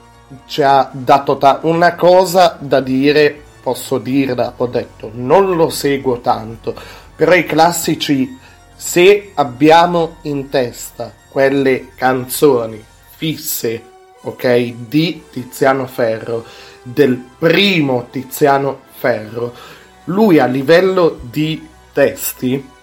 ci 0.45 0.61
ha 0.61 0.89
dato 0.91 1.37
ta- 1.37 1.59
una 1.63 1.95
cosa 1.95 2.57
da 2.59 2.79
dire, 2.81 3.43
posso 3.61 3.97
dirla, 3.97 4.53
ho 4.57 4.67
detto, 4.67 5.09
non 5.13 5.55
lo 5.55 5.69
seguo 5.69 6.19
tanto, 6.19 6.75
però 7.15 7.33
i 7.33 7.45
classici, 7.45 8.37
se 8.75 9.31
abbiamo 9.33 10.17
in 10.23 10.49
testa 10.49 11.11
quelle 11.29 11.89
canzoni 11.95 12.83
fisse, 13.15 13.81
ok, 14.21 14.73
di 14.87 15.23
Tiziano 15.31 15.87
Ferro, 15.87 16.45
del 16.93 17.21
primo 17.37 18.07
Tiziano 18.09 18.81
Ferro, 18.91 19.53
lui 20.05 20.39
a 20.39 20.45
livello 20.45 21.19
di 21.29 21.67
testi, 21.91 22.75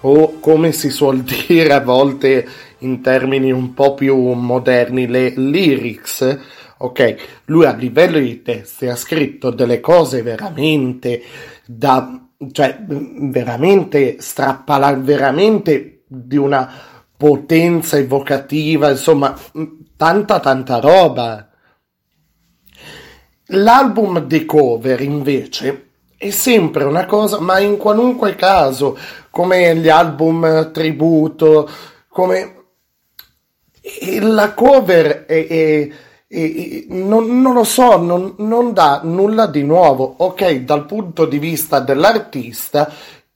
o 0.00 0.38
come 0.40 0.72
si 0.72 0.90
suol 0.90 1.22
dire 1.24 1.72
a 1.72 1.80
volte 1.80 2.46
in 2.78 3.00
termini 3.00 3.50
un 3.50 3.74
po' 3.74 3.94
più 3.94 4.16
moderni, 4.32 5.06
le 5.06 5.32
lyrics, 5.36 6.38
ok, 6.78 7.16
lui 7.46 7.64
a 7.64 7.74
livello 7.74 8.18
di 8.18 8.42
testi 8.42 8.86
ha 8.86 8.96
scritto 8.96 9.50
delle 9.50 9.80
cose 9.80 10.22
veramente 10.22 11.22
da, 11.64 12.26
cioè 12.52 12.78
veramente 12.86 14.16
strappala, 14.20 14.94
veramente 14.94 16.02
di 16.06 16.36
una 16.36 16.70
potenza 17.16 17.96
evocativa, 17.96 18.90
insomma, 18.90 19.34
tanta 19.96 20.40
tanta 20.40 20.78
roba. 20.80 21.48
L'album 23.48 24.20
di 24.20 24.44
cover 24.46 25.00
invece 25.02 25.88
è 26.16 26.30
sempre 26.30 26.84
una 26.84 27.04
cosa, 27.04 27.40
ma 27.40 27.58
in 27.58 27.76
qualunque 27.76 28.34
caso, 28.34 28.96
come 29.30 29.76
gli 29.76 29.88
album 29.88 30.70
tributo, 30.72 31.68
come 32.08 32.54
la 34.20 34.54
cover 34.54 35.26
è, 35.26 35.46
è, 35.46 35.88
è, 36.26 36.84
non, 36.88 37.42
non, 37.42 37.52
lo 37.52 37.64
so, 37.64 37.98
non, 37.98 38.34
non 38.38 38.72
dà 38.72 39.00
nulla 39.04 39.46
di 39.46 39.62
nuovo. 39.62 40.14
Ok, 40.18 40.60
dal 40.60 40.86
punto 40.86 41.26
di 41.26 41.38
vista 41.38 41.80
dell'artista, 41.80 42.90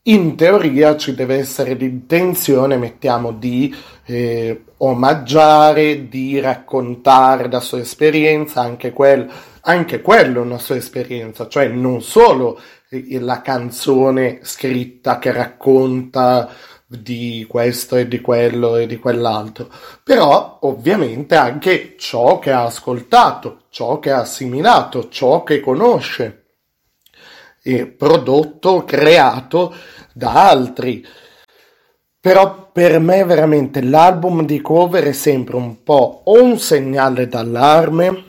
in 0.05 0.37
teoria 0.37 0.97
ci 0.97 1.15
deve 1.15 1.37
essere 1.37 1.75
l'intenzione, 1.75 2.79
mettiamo, 2.79 3.33
di 3.33 3.75
eh, 4.07 4.63
omaggiare, 4.79 6.09
di 6.09 6.41
raccontare 6.41 7.51
la 7.51 7.61
sua 7.61 7.81
esperienza, 7.81 8.63
anche 8.63 8.93
quel 8.93 9.31
anche 9.69 10.01
quello 10.01 10.41
è 10.41 10.45
una 10.45 10.59
sua 10.59 10.77
esperienza, 10.77 11.47
cioè 11.47 11.69
non 11.69 12.01
solo 12.01 12.59
la 12.89 13.43
canzone 13.43 14.39
scritta 14.43 15.19
che 15.19 15.31
racconta 15.31 16.51
di 16.87 17.45
questo 17.47 17.97
e 17.97 18.09
di 18.09 18.23
quello 18.23 18.77
e 18.77 18.87
di 18.87 18.97
quell'altro, 18.97 19.69
però 20.03 20.61
ovviamente 20.63 21.37
anche 21.37 21.97
ciò 21.99 22.39
che 22.39 22.51
ha 22.51 22.65
ascoltato, 22.65 23.65
ciò 23.69 23.99
che 23.99 24.11
ha 24.11 24.21
assimilato, 24.21 25.11
ciò 25.11 25.43
che 25.43 25.61
conosce, 25.61 26.45
e 27.63 27.87
prodotto, 27.87 28.85
creato 28.85 29.75
da 30.15 30.49
altri. 30.49 31.07
Però 32.19 32.71
per 32.73 32.99
me 33.01 33.23
veramente 33.25 33.83
l'album 33.83 34.47
di 34.47 34.63
cover 34.63 35.05
è 35.05 35.13
sempre 35.13 35.57
un 35.57 35.83
po' 35.83 36.23
un 36.25 36.59
segnale 36.59 37.29
d'allarme, 37.29 38.28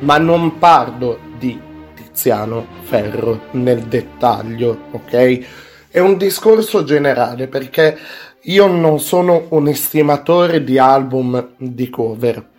ma 0.00 0.18
non 0.18 0.58
parlo 0.58 1.18
di 1.38 1.60
Tiziano 1.94 2.66
Ferro 2.82 3.46
nel 3.52 3.82
dettaglio, 3.82 4.86
ok? 4.90 5.46
È 5.88 5.98
un 5.98 6.16
discorso 6.16 6.84
generale 6.84 7.46
perché 7.48 7.96
io 8.42 8.66
non 8.66 9.00
sono 9.00 9.46
un 9.50 9.68
estimatore 9.68 10.62
di 10.64 10.78
album 10.78 11.54
di 11.56 11.88
cover. 11.88 12.50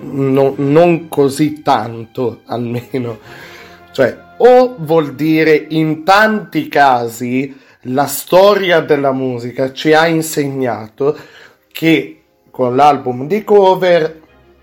No, 0.00 0.54
non 0.56 1.08
così 1.08 1.62
tanto 1.62 2.40
almeno. 2.46 3.18
Cioè, 3.92 4.18
o 4.38 4.74
vuol 4.78 5.14
dire 5.14 5.66
in 5.70 6.02
tanti 6.02 6.68
casi 6.68 7.56
la 7.86 8.06
storia 8.06 8.80
della 8.80 9.12
musica 9.12 9.72
ci 9.72 9.92
ha 9.92 10.06
insegnato 10.06 11.16
che 11.70 12.22
con 12.50 12.76
l'album 12.76 13.26
di 13.26 13.42
cover 13.44 14.20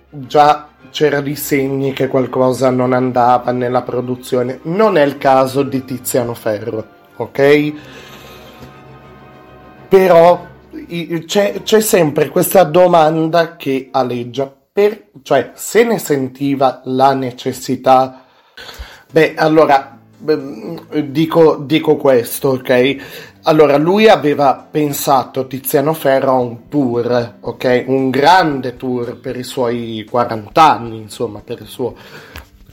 già 0.09 0.68
c'era 0.89 1.21
di 1.21 1.35
segni 1.35 1.93
che 1.93 2.07
qualcosa 2.07 2.69
non 2.69 2.93
andava 2.93 3.51
nella 3.51 3.81
produzione. 3.81 4.59
Non 4.63 4.97
è 4.97 5.03
il 5.03 5.17
caso 5.17 5.63
di 5.63 5.83
Tiziano 5.85 6.33
Ferro, 6.33 6.85
ok? 7.15 7.73
Però 9.87 10.47
c'è, 11.25 11.61
c'è 11.63 11.81
sempre 11.81 12.29
questa 12.29 12.63
domanda 12.63 13.55
che 13.55 13.89
aleggia. 13.91 14.53
Per, 14.71 15.07
cioè, 15.23 15.51
se 15.55 15.83
ne 15.83 15.97
sentiva 15.97 16.81
la 16.85 17.13
necessità... 17.13 18.25
Beh, 19.11 19.33
allora, 19.35 19.97
dico, 21.05 21.55
dico 21.57 21.95
questo, 21.95 22.49
ok? 22.49 23.28
Allora, 23.43 23.77
lui 23.77 24.09
aveva 24.09 24.67
pensato 24.69 25.47
Tiziano 25.47 25.93
Ferro 25.93 26.31
a 26.31 26.39
un 26.39 26.67
tour, 26.67 27.37
ok? 27.39 27.85
Un 27.87 28.09
grande 28.09 28.75
tour 28.75 29.17
per 29.17 29.37
i 29.37 29.43
suoi 29.43 30.05
40 30.09 30.61
anni, 30.61 30.97
insomma, 30.97 31.39
per 31.39 31.61
il 31.61 31.67
suo 31.67 31.95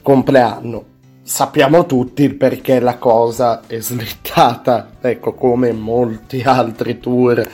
compleanno. 0.01 0.95
Sappiamo 1.23 1.85
tutti 1.85 2.29
perché 2.33 2.81
la 2.81 2.97
cosa 2.97 3.61
è 3.65 3.79
slittata, 3.79 4.89
ecco 4.99 5.33
come 5.33 5.71
molti 5.71 6.41
altri 6.41 6.99
tour 6.99 7.47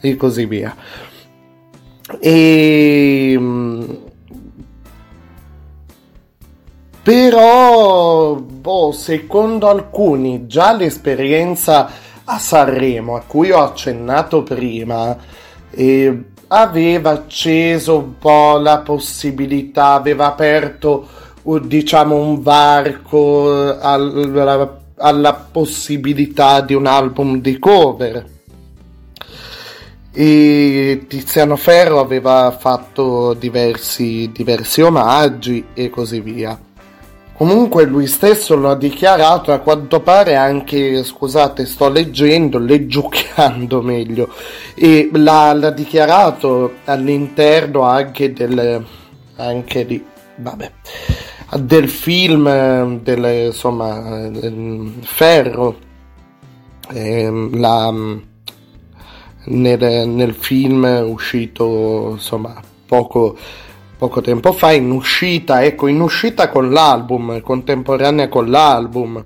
e 0.00 0.16
così 0.16 0.46
via. 0.46 0.74
E 2.20 3.34
mm, 3.36 3.82
però 7.02 8.34
boh, 8.36 8.92
secondo 8.92 9.68
alcuni 9.68 10.46
già 10.46 10.72
l'esperienza 10.72 11.90
a 12.24 12.38
Sanremo 12.38 13.16
a 13.16 13.22
cui 13.26 13.50
ho 13.50 13.62
accennato 13.62 14.42
prima 14.42 15.16
eh, 15.70 16.24
aveva 16.48 17.10
acceso 17.10 17.98
un 17.98 18.18
po' 18.18 18.58
la 18.58 18.78
possibilità 18.78 19.92
aveva 19.92 20.26
aperto 20.26 21.06
diciamo 21.42 22.16
un 22.16 22.42
varco 22.42 23.78
alla, 23.78 24.80
alla 24.96 25.34
possibilità 25.34 26.60
di 26.60 26.74
un 26.74 26.86
album 26.86 27.40
di 27.40 27.58
cover 27.58 28.32
e 30.16 31.06
Tiziano 31.08 31.56
Ferro 31.56 31.98
aveva 31.98 32.56
fatto 32.56 33.34
diversi, 33.34 34.30
diversi 34.32 34.80
omaggi 34.80 35.66
e 35.74 35.90
così 35.90 36.20
via. 36.20 36.56
Comunque 37.36 37.84
lui 37.84 38.06
stesso 38.06 38.54
lo 38.54 38.70
ha 38.70 38.76
dichiarato, 38.76 39.52
a 39.52 39.58
quanto 39.58 40.00
pare 40.00 40.36
anche, 40.36 41.02
scusate, 41.02 41.66
sto 41.66 41.88
leggendo, 41.88 42.58
leggiucchiando 42.58 43.82
meglio, 43.82 44.32
e 44.74 45.10
l'ha, 45.12 45.52
l'ha 45.52 45.70
dichiarato 45.70 46.74
all'interno 46.84 47.82
anche 47.82 48.32
del, 48.32 48.84
anche 49.36 49.86
di, 49.86 50.04
vabbè, 50.36 50.70
del 51.58 51.88
film, 51.88 53.00
del, 53.00 53.46
insomma, 53.46 54.28
del 54.28 54.92
Ferro, 55.02 55.76
eh, 56.92 57.48
la 57.52 57.92
nel, 59.46 60.08
nel 60.08 60.34
film 60.34 60.84
uscito 61.06 62.10
insomma 62.12 62.60
poco, 62.86 63.36
poco 64.04 64.20
tempo 64.20 64.52
fa 64.52 64.70
in 64.72 64.90
uscita 64.90 65.64
ecco 65.64 65.86
in 65.86 66.00
uscita 66.00 66.50
con 66.50 66.70
l'album 66.70 67.40
contemporanea 67.40 68.28
con 68.28 68.50
l'album 68.50 69.24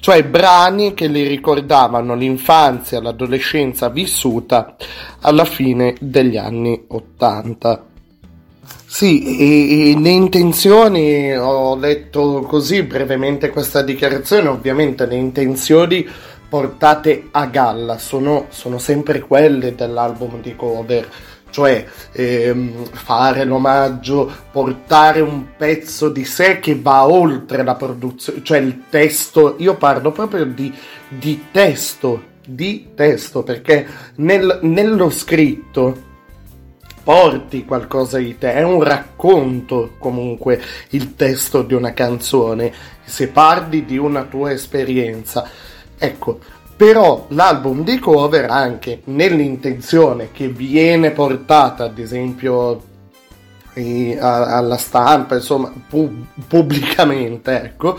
cioè 0.00 0.24
brani 0.24 0.94
che 0.94 1.08
li 1.08 1.26
ricordavano 1.26 2.14
l'infanzia, 2.14 3.00
l'adolescenza 3.00 3.88
vissuta 3.88 4.76
alla 5.22 5.44
fine 5.44 5.96
degli 5.98 6.36
anni 6.36 6.84
80. 6.86 7.84
Sì, 8.86 9.36
e, 9.36 9.90
e 9.90 9.98
le 9.98 10.08
intenzioni, 10.10 11.36
ho 11.36 11.74
letto 11.74 12.42
così 12.46 12.84
brevemente 12.84 13.50
questa 13.50 13.82
dichiarazione, 13.82 14.46
ovviamente 14.46 15.04
le 15.04 15.16
intenzioni 15.16 16.06
portate 16.48 17.28
a 17.32 17.46
galla 17.46 17.98
sono, 17.98 18.46
sono 18.50 18.78
sempre 18.78 19.18
quelle 19.18 19.74
dell'album 19.74 20.40
di 20.40 20.54
cover 20.54 21.08
cioè 21.50 21.84
ehm, 22.12 22.84
fare 22.90 23.44
l'omaggio, 23.44 24.30
portare 24.50 25.20
un 25.20 25.56
pezzo 25.56 26.08
di 26.08 26.24
sé 26.24 26.58
che 26.58 26.78
va 26.80 27.06
oltre 27.06 27.62
la 27.62 27.74
produzione, 27.74 28.42
cioè 28.42 28.58
il 28.58 28.84
testo, 28.88 29.56
io 29.58 29.76
parlo 29.76 30.12
proprio 30.12 30.44
di, 30.44 30.72
di 31.08 31.46
testo, 31.50 32.22
di 32.46 32.88
testo, 32.94 33.42
perché 33.42 33.86
nel, 34.16 34.60
nello 34.62 35.10
scritto 35.10 36.06
porti 37.02 37.64
qualcosa 37.64 38.18
di 38.18 38.36
te, 38.36 38.52
è 38.52 38.62
un 38.62 38.82
racconto 38.82 39.94
comunque 39.98 40.60
il 40.90 41.14
testo 41.14 41.62
di 41.62 41.74
una 41.74 41.94
canzone, 41.94 42.72
se 43.04 43.28
parli 43.28 43.84
di 43.84 43.96
una 43.96 44.24
tua 44.24 44.52
esperienza 44.52 45.48
Ecco, 46.00 46.38
però 46.78 47.26
l'album 47.30 47.82
di 47.82 47.98
cover 47.98 48.48
anche 48.48 49.00
nell'intenzione 49.06 50.30
che 50.30 50.46
viene 50.46 51.10
portata 51.10 51.84
ad 51.84 51.98
esempio 51.98 52.82
alla 54.20 54.76
stampa 54.76 55.34
insomma 55.34 55.72
pu- 55.88 56.24
pubblicamente 56.46 57.62
ecco 57.62 57.98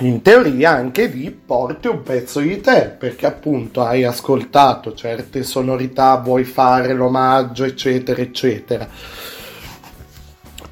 in 0.00 0.20
teoria 0.20 0.70
anche 0.70 1.06
lì 1.06 1.30
porti 1.30 1.86
un 1.86 2.02
pezzo 2.02 2.40
di 2.40 2.60
te 2.60 2.92
perché 2.98 3.26
appunto 3.26 3.82
hai 3.82 4.02
ascoltato 4.02 4.92
certe 4.92 5.44
sonorità 5.44 6.16
vuoi 6.16 6.42
fare 6.42 6.92
l'omaggio 6.92 7.64
eccetera 7.64 8.20
eccetera. 8.20 8.88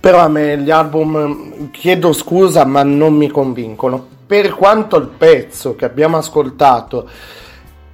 Però 0.01 0.19
a 0.19 0.29
me 0.29 0.59
gli 0.59 0.71
album 0.71 1.71
chiedo 1.71 2.13
scusa 2.13 2.65
ma 2.65 2.83
non 2.83 3.15
mi 3.15 3.29
convincono 3.29 4.19
per 4.31 4.55
quanto 4.55 4.97
il 4.97 5.09
pezzo 5.09 5.75
che 5.75 5.85
abbiamo 5.85 6.17
ascoltato 6.17 7.09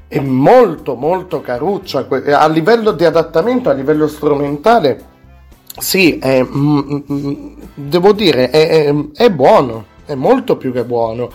è 0.07 0.21
molto 0.21 0.95
molto 0.95 1.41
caruccio 1.41 2.07
a 2.07 2.47
livello 2.49 2.93
di 2.93 3.07
adattamento, 3.07 3.71
a 3.71 3.73
livello 3.73 4.07
strumentale, 4.07 5.03
sì, 5.79 6.19
è, 6.19 6.43
mm, 6.43 6.79
mm, 6.79 7.03
mm, 7.11 7.53
devo 7.73 8.13
dire, 8.13 8.51
è, 8.51 8.69
è, 8.69 8.95
è 9.15 9.31
buono, 9.31 9.87
è 10.05 10.15
molto 10.15 10.59
più 10.59 10.73
che 10.73 10.85
buono 10.85 11.31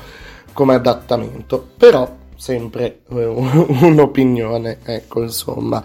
come 0.54 0.76
adattamento, 0.76 1.70
però 1.76 2.08
sempre 2.36 3.00
eh, 3.10 3.26
un'opinione, 3.82 4.82
ecco 4.84 5.24
insomma. 5.24 5.84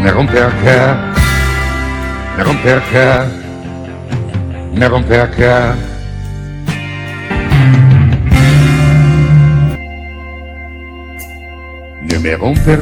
Ne 0.00 0.10
rompe 0.10 0.40
a 0.40 0.50
ca, 0.62 0.96
ne 2.36 2.42
rompe 2.42 2.72
a 2.72 2.80
ca, 2.92 3.26
ne 4.72 4.86
rompe 4.88 5.18
a 5.18 5.28
ca. 5.28 5.76
Ne 12.08 12.18
me 12.18 12.34
rompe 12.34 12.72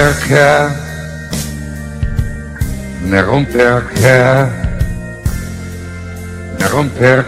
a 0.00 0.12
ca, 0.28 0.70
ne 3.04 4.61
me 6.62 6.68
rompe 6.68 7.12
a 7.14 7.24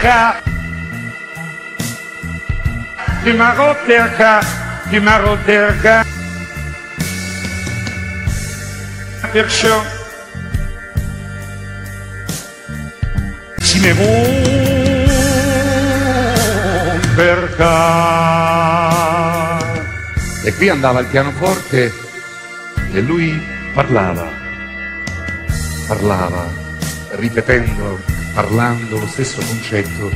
ca, 0.00 0.36
ne 3.24 3.32
me 3.32 3.54
rompe 3.54 3.98
a 3.98 4.08
ca, 4.16 4.40
ne 4.90 5.00
me 5.00 5.18
rompe 5.18 6.11
perciò 9.32 9.82
si 13.60 13.80
ne 13.80 13.92
vuol 13.94 15.10
per 17.14 17.56
E 20.44 20.54
qui 20.54 20.68
andava 20.68 21.00
il 21.00 21.06
pianoforte 21.06 21.92
e 22.92 23.00
lui 23.00 23.40
parlava, 23.72 24.28
parlava, 25.86 26.46
ripetendo, 27.12 28.00
parlando 28.34 28.98
lo 28.98 29.06
stesso 29.06 29.40
concetto 29.46 30.10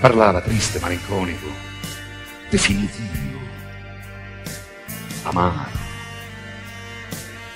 parlava 0.00 0.40
triste, 0.40 0.78
malinconico, 0.80 1.46
definitivo 2.50 3.25
amaro, 5.26 5.70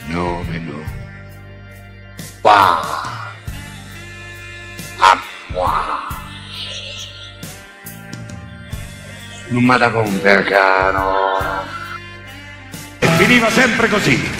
nomelo, 0.06 0.84
qua, 2.40 2.80
acqua. 4.98 6.08
Non 9.48 9.64
mi 9.64 9.78
da 9.78 9.90
con 9.90 10.20
percano. 10.20 11.64
E 12.98 13.06
finiva 13.06 13.50
sempre 13.50 13.88
così. 13.88 14.39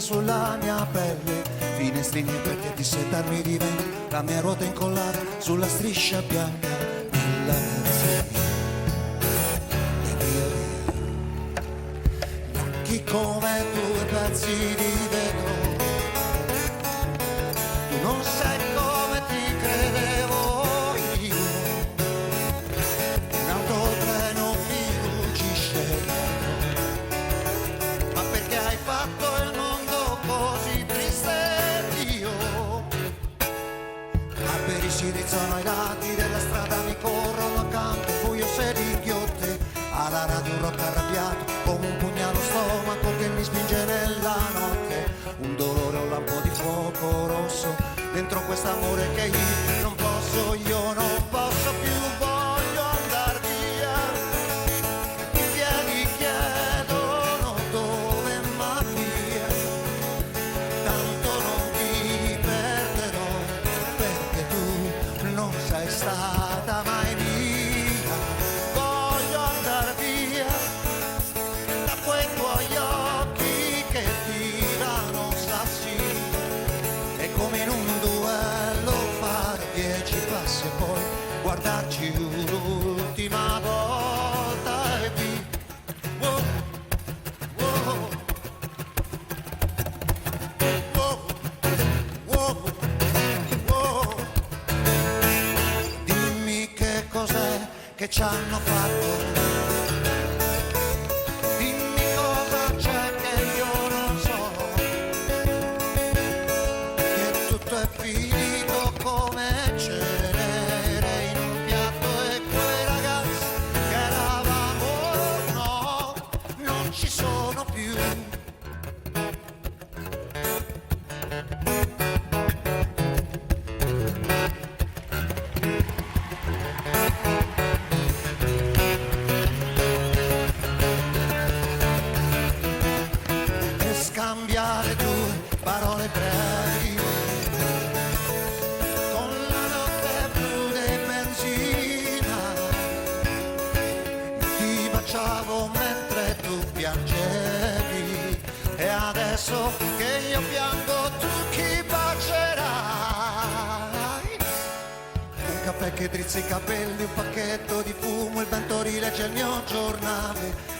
sulla 0.00 0.56
mia 0.60 0.86
pelle, 0.90 1.42
finestrini 1.76 2.32
perché 2.42 2.72
di 2.74 2.82
settarmi 2.82 3.42
diventa 3.42 3.82
la 4.10 4.22
mia 4.22 4.40
ruota 4.40 4.64
incollata 4.64 5.18
sulla 5.38 5.68
striscia 5.68 6.22
bianca. 6.22 6.89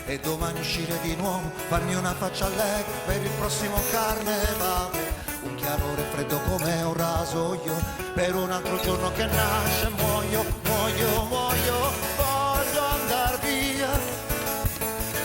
e 0.05 0.19
domani 0.19 0.59
uscire 0.59 0.99
di 1.01 1.15
nuovo, 1.15 1.51
farmi 1.67 1.95
una 1.95 2.13
faccia 2.13 2.45
allegra 2.45 2.91
per 3.05 3.21
il 3.21 3.29
prossimo 3.37 3.77
carnevale. 3.91 5.19
Un 5.43 5.55
chiarore 5.55 6.03
freddo 6.11 6.39
come 6.49 6.81
un 6.83 6.93
rasoio, 6.93 7.73
per 8.13 8.35
un 8.35 8.51
altro 8.51 8.79
giorno 8.79 9.11
che 9.13 9.25
nasce 9.25 9.89
muoio, 9.97 10.45
muoio, 10.63 11.23
muoio, 11.25 11.91
voglio 12.15 12.83
andar 12.85 13.39
via. 13.39 13.89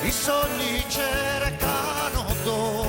I 0.02 0.10
sogni 0.10 0.84
cercano 0.88 2.24
dove 2.44 2.85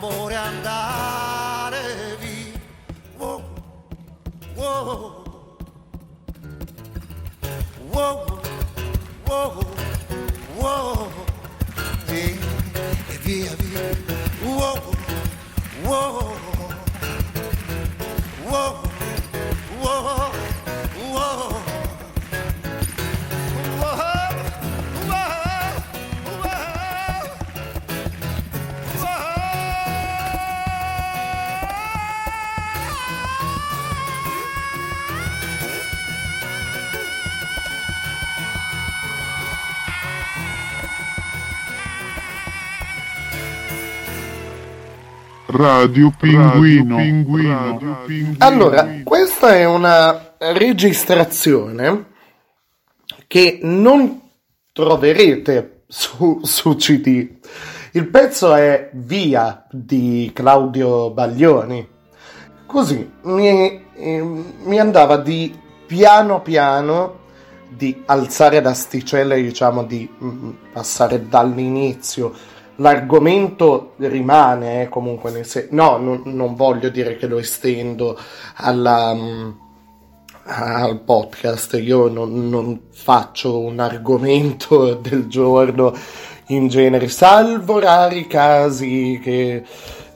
amore 0.00 0.34
andare 0.36 2.16
via. 2.20 2.60
Wow, 3.18 3.42
wow, 4.54 5.24
wow, 7.92 8.40
wow, 9.26 9.67
Radio 45.58 46.12
Pinguino. 46.16 46.96
Radio 46.96 47.96
Pinguino. 48.06 48.36
Allora, 48.38 49.00
questa 49.02 49.56
è 49.56 49.64
una 49.64 50.34
registrazione 50.38 52.06
che 53.26 53.58
non 53.62 54.20
troverete 54.72 55.82
su, 55.88 56.38
su 56.44 56.76
CD. 56.76 57.38
Il 57.90 58.06
pezzo 58.06 58.54
è 58.54 58.90
Via 58.92 59.66
di 59.68 60.30
Claudio 60.32 61.10
Baglioni. 61.10 61.88
Così 62.64 63.10
mi, 63.22 63.84
eh, 63.96 64.22
mi 64.62 64.78
andava 64.78 65.16
di 65.16 65.52
piano 65.86 66.40
piano 66.40 67.18
di 67.68 68.00
alzare 68.06 68.60
l'asticella, 68.60 69.34
diciamo, 69.34 69.82
di 69.82 70.08
mm, 70.22 70.50
passare 70.72 71.26
dall'inizio. 71.28 72.32
L'argomento 72.80 73.94
rimane 73.98 74.82
eh, 74.82 74.88
comunque 74.88 75.30
nel 75.30 75.46
senso. 75.46 75.68
No, 75.72 75.96
non, 75.98 76.22
non 76.24 76.54
voglio 76.54 76.88
dire 76.88 77.16
che 77.16 77.26
lo 77.26 77.38
estendo 77.38 78.18
alla, 78.56 79.14
mm, 79.14 79.50
al 80.44 81.00
podcast. 81.00 81.78
Io 81.82 82.08
non, 82.08 82.48
non 82.48 82.80
faccio 82.90 83.58
un 83.58 83.78
argomento 83.78 84.94
del 85.02 85.26
giorno 85.26 85.94
in 86.48 86.68
genere, 86.68 87.08
salvo 87.08 87.78
rari 87.78 88.26
casi 88.26 89.20
che 89.22 89.62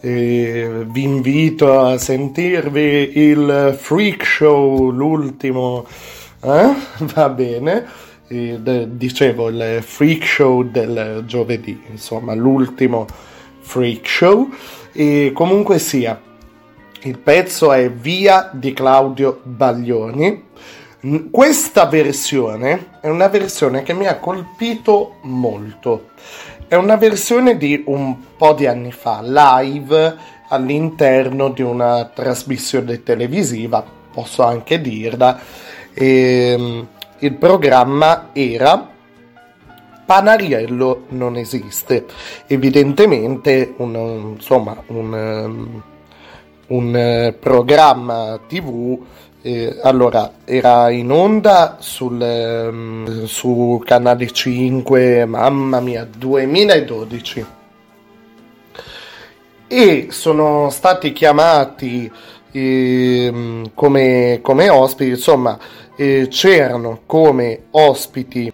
eh, 0.01 0.85
vi 0.87 1.03
invito 1.03 1.79
a 1.79 1.99
sentirvi 1.99 3.19
il 3.19 3.77
Freak 3.79 4.25
Show, 4.25 4.91
l'ultimo, 4.91 5.87
eh? 6.43 6.75
va 7.15 7.29
bene, 7.29 7.87
De- 8.33 8.97
dicevo 8.97 9.49
il 9.51 9.83
Freak 9.83 10.25
Show 10.25 10.63
del 10.63 11.25
giovedì, 11.27 11.83
insomma 11.91 12.33
l'ultimo 12.33 13.07
Freak 13.61 14.09
Show, 14.09 14.49
e 14.91 15.33
comunque 15.35 15.79
sia, 15.79 16.19
il 17.03 17.19
pezzo 17.19 17.73
è 17.73 17.91
Via 17.91 18.49
di 18.51 18.73
Claudio 18.73 19.41
Baglioni. 19.43 20.45
Questa 21.31 21.85
versione 21.87 22.87
è 23.03 23.09
una 23.09 23.29
versione 23.29 23.83
che 23.83 23.93
mi 23.93 24.07
ha 24.07 24.17
colpito 24.17 25.17
molto. 25.23 26.11
È 26.67 26.75
una 26.75 26.97
versione 26.97 27.59
di 27.59 27.83
un 27.87 28.17
po' 28.39 28.55
di 28.55 28.67
anni 28.67 28.93
fa, 28.93 29.21
live 29.23 30.17
all'interno 30.49 31.51
di 31.51 31.61
una 31.61 32.07
trasmissione 32.07 33.03
televisiva, 33.03 33.85
posso 34.11 34.43
anche 34.43 34.81
dirla. 34.81 35.39
Ehm, 35.93 36.87
il 37.23 37.35
programma 37.35 38.31
era 38.33 38.89
Panariello 40.05 41.05
non 41.11 41.37
esiste. 41.37 42.07
Evidentemente 42.47 43.75
un, 43.77 44.35
insomma, 44.35 44.83
un, 44.89 45.15
ehm, 45.15 45.83
un 46.69 46.97
eh, 46.97 47.33
programma 47.39 48.39
tv 48.47 48.99
eh, 49.41 49.79
allora 49.83 50.33
era 50.45 50.91
in 50.91 51.11
onda 51.11 51.77
sul, 51.79 52.21
ehm, 52.21 53.25
su 53.25 53.81
canale 53.85 54.31
5 54.31 55.25
mamma 55.25 55.81
mia 55.81 56.05
2012 56.05 57.47
e 59.69 60.09
sono 60.11 60.69
stati 60.69 61.13
chiamati 61.13 62.11
ehm, 62.53 63.73
come, 63.75 64.39
come 64.43 64.69
ospiti 64.69 65.11
insomma 65.11 65.59
eh, 65.97 66.29
c'erano 66.29 67.01
come 67.07 67.65
ospiti 67.71 68.53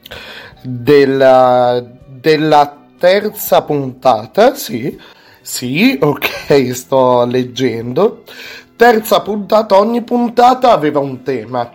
della, 0.63 1.85
della 2.07 2.77
terza 2.99 3.63
puntata 3.63 4.55
sì 4.55 4.99
sì 5.41 5.99
ok 6.01 6.75
sto 6.75 7.25
leggendo 7.27 8.25
terza 8.79 9.23
puntata, 9.23 9.77
ogni 9.77 10.03
puntata 10.03 10.71
aveva 10.71 11.01
un 11.01 11.23
tema. 11.23 11.69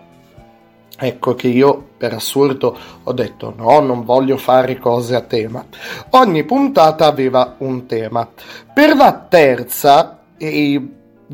Ecco 0.96 1.34
che 1.34 1.48
io 1.48 1.88
per 1.98 2.14
assurdo 2.14 2.78
ho 3.02 3.12
detto 3.12 3.52
no, 3.54 3.78
non 3.80 4.04
voglio 4.04 4.38
fare 4.38 4.78
cose 4.78 5.14
a 5.14 5.20
tema. 5.20 5.62
Ogni 6.10 6.44
puntata 6.44 7.04
aveva 7.04 7.56
un 7.58 7.84
tema. 7.84 8.26
Per 8.72 8.96
la 8.96 9.12
terza, 9.28 10.20
e 10.38 10.80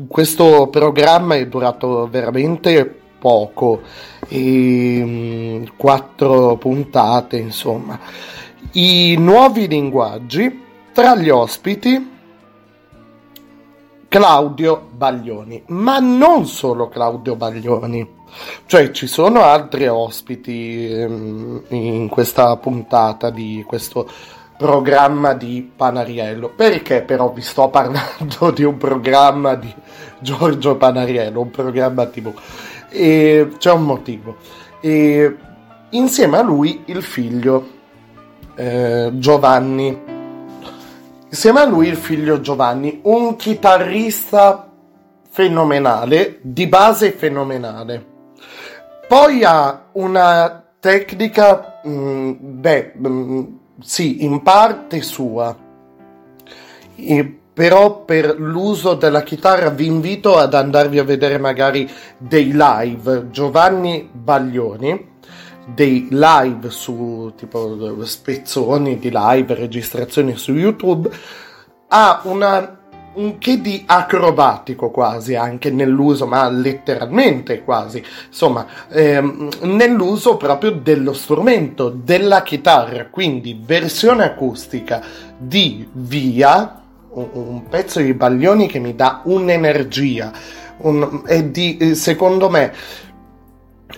questo 0.07 0.67
programma 0.69 1.35
è 1.35 1.47
durato 1.47 2.07
veramente 2.09 2.99
poco, 3.19 3.81
e, 4.27 5.01
mm, 5.03 5.63
quattro 5.77 6.57
puntate 6.57 7.37
insomma. 7.37 7.99
I 8.73 9.15
nuovi 9.17 9.67
linguaggi 9.67 10.63
tra 10.93 11.15
gli 11.15 11.29
ospiti 11.29 12.09
Claudio 14.07 14.89
Baglioni, 14.91 15.63
ma 15.67 15.99
non 15.99 16.45
solo 16.45 16.89
Claudio 16.89 17.35
Baglioni, 17.35 18.09
cioè 18.65 18.91
ci 18.91 19.07
sono 19.07 19.41
altri 19.41 19.87
ospiti 19.87 20.85
ehm, 20.91 21.63
in 21.69 22.09
questa 22.09 22.57
puntata 22.57 23.29
di 23.29 23.63
questo 23.65 24.09
programma 24.61 25.33
di 25.33 25.71
Panariello. 25.75 26.49
Perché 26.49 27.01
però 27.01 27.31
vi 27.31 27.41
sto 27.41 27.69
parlando 27.69 28.51
di 28.53 28.63
un 28.63 28.77
programma 28.77 29.55
di 29.55 29.73
Giorgio 30.19 30.75
Panariello, 30.75 31.41
un 31.41 31.49
programma 31.49 32.05
TV? 32.05 32.31
E 32.89 33.53
c'è 33.57 33.71
un 33.71 33.83
motivo. 33.83 34.35
E 34.79 35.35
insieme 35.89 36.37
a 36.37 36.43
lui 36.43 36.83
il 36.85 37.01
figlio 37.01 37.79
eh, 38.53 39.09
Giovanni 39.15 40.09
Insieme 41.31 41.61
a 41.61 41.65
lui 41.65 41.87
il 41.87 41.95
figlio 41.95 42.41
Giovanni, 42.41 42.99
un 43.03 43.37
chitarrista 43.37 44.69
fenomenale, 45.29 46.39
di 46.41 46.67
base 46.67 47.13
fenomenale. 47.13 48.05
Poi 49.07 49.41
ha 49.45 49.85
una 49.93 50.61
tecnica, 50.77 51.79
mh, 51.83 52.31
beh, 52.37 52.93
mh, 52.97 53.59
sì, 53.81 54.23
in 54.23 54.41
parte 54.41 55.01
sua. 55.01 55.55
E 56.95 57.35
però 57.53 58.05
per 58.05 58.39
l'uso 58.39 58.93
della 58.93 59.23
chitarra 59.23 59.69
vi 59.69 59.85
invito 59.85 60.37
ad 60.37 60.53
andarvi 60.53 60.99
a 60.99 61.03
vedere 61.03 61.37
magari 61.37 61.89
dei 62.17 62.51
live. 62.53 63.27
Giovanni 63.29 64.09
Baglioni 64.11 65.09
dei 65.73 66.07
live 66.09 66.69
su 66.69 67.33
tipo 67.35 68.03
spezzoni 68.05 68.97
di 68.97 69.11
live, 69.13 69.53
registrazioni 69.53 70.35
su 70.37 70.53
YouTube, 70.53 71.09
ha 71.89 72.21
una, 72.23 72.79
un 73.13 73.37
che 73.37 73.59
di 73.59 73.83
acrobatico 73.85 74.89
quasi 74.89 75.35
anche 75.35 75.69
nell'uso, 75.69 76.27
ma 76.27 76.49
letteralmente 76.49 77.63
quasi, 77.63 78.03
insomma, 78.27 78.65
ehm, 78.89 79.49
nell'uso 79.61 80.37
proprio 80.37 80.71
dello 80.71 81.13
strumento, 81.13 81.89
della 81.89 82.41
chitarra, 82.43 83.07
quindi 83.07 83.59
versione 83.63 84.23
acustica 84.23 85.01
di 85.37 85.87
Via, 85.91 86.81
un, 87.09 87.27
un 87.33 87.67
pezzo 87.67 87.99
di 87.99 88.13
Baglioni 88.13 88.67
che 88.67 88.79
mi 88.79 88.95
dà 88.95 89.21
un'energia, 89.25 90.31
un, 90.77 91.23
è 91.25 91.43
di, 91.43 91.95
secondo 91.95 92.49
me, 92.49 92.73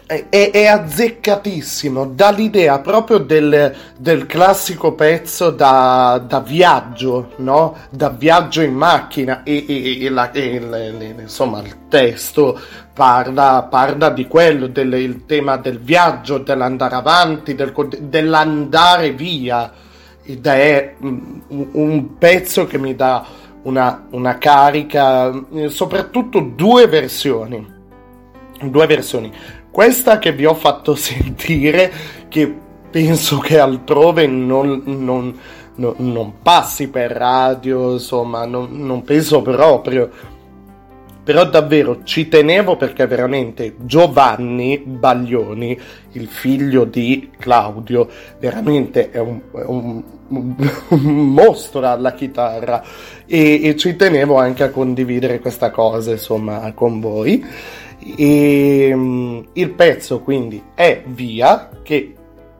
è, 0.06 0.52
è, 0.52 0.66
azzeccatissimo, 0.66 2.06
dà 2.06 2.32
l'idea 2.32 2.80
proprio 2.80 3.18
del, 3.18 3.74
del 3.98 4.26
classico 4.26 4.94
pezzo 4.94 5.50
da, 5.52 6.24
da, 6.26 6.40
viaggio, 6.40 7.34
no? 7.38 7.76
Da 7.90 8.10
viaggio 8.10 8.62
in 8.62 8.74
macchina 8.74 9.44
e, 9.44 9.66
e, 9.68 10.04
e, 10.04 10.10
la, 10.10 10.32
e 10.32 10.60
le, 10.60 11.16
insomma 11.20 11.60
il 11.62 11.88
testo 11.90 12.60
parla, 12.94 13.68
parla 13.70 14.10
di 14.10 14.28
quello, 14.28 14.68
del 14.68 15.26
tema 15.26 15.58
del 15.58 15.80
viaggio, 15.80 16.38
dell'andare 16.38 16.96
avanti, 16.96 17.56
del, 17.56 17.74
dell'andare 18.00 19.12
via 19.12 19.72
ed 20.24 20.46
è 20.46 20.96
un, 21.00 21.42
un 21.48 22.18
pezzo 22.18 22.66
che 22.66 22.78
mi 22.78 22.96
dà 22.96 23.26
una, 23.64 24.08
una 24.12 24.38
carica, 24.38 25.32
soprattutto 25.68 26.40
due 26.40 26.88
versioni. 26.88 27.72
Due 28.64 28.88
versioni 28.88 29.34
questa 29.74 30.20
che 30.20 30.32
vi 30.34 30.46
ho 30.46 30.54
fatto 30.54 30.94
sentire, 30.96 31.92
che 32.30 32.56
penso 32.92 33.40
che 33.40 33.58
altrove 33.58 34.28
non, 34.28 34.84
non, 34.86 35.36
non, 35.76 35.96
non 35.98 36.34
passi 36.44 36.90
per 36.90 37.10
radio, 37.10 37.94
insomma, 37.94 38.46
non, 38.46 39.02
penso 39.04 39.42
proprio. 39.42 40.32
Però 41.24 41.46
davvero 41.46 42.04
ci 42.04 42.28
tenevo 42.28 42.76
perché 42.76 43.08
veramente 43.08 43.76
Giovanni 43.80 44.78
Baglioni, 44.78 45.80
il 46.12 46.28
figlio 46.28 46.84
di 46.84 47.32
Claudio, 47.40 48.10
veramente 48.40 49.10
è 49.10 49.20
un, 49.20 49.40
è 49.54 49.64
un, 49.64 50.04
un 50.28 50.54
mostro 51.32 51.88
alla 51.88 52.14
chitarra 52.14 52.84
e, 53.26 53.62
e 53.64 53.76
ci 53.78 53.96
tenevo 53.96 54.38
anche 54.38 54.64
a 54.64 54.70
condividere 54.70 55.40
questa 55.40 55.72
cosa, 55.72 56.12
insomma, 56.12 56.72
con 56.74 57.00
voi. 57.00 57.44
E 58.16 58.92
um, 58.94 59.46
il 59.54 59.70
pezzo 59.72 60.20
quindi 60.20 60.62
è 60.74 61.04
Via, 61.06 61.70
che 61.82 62.16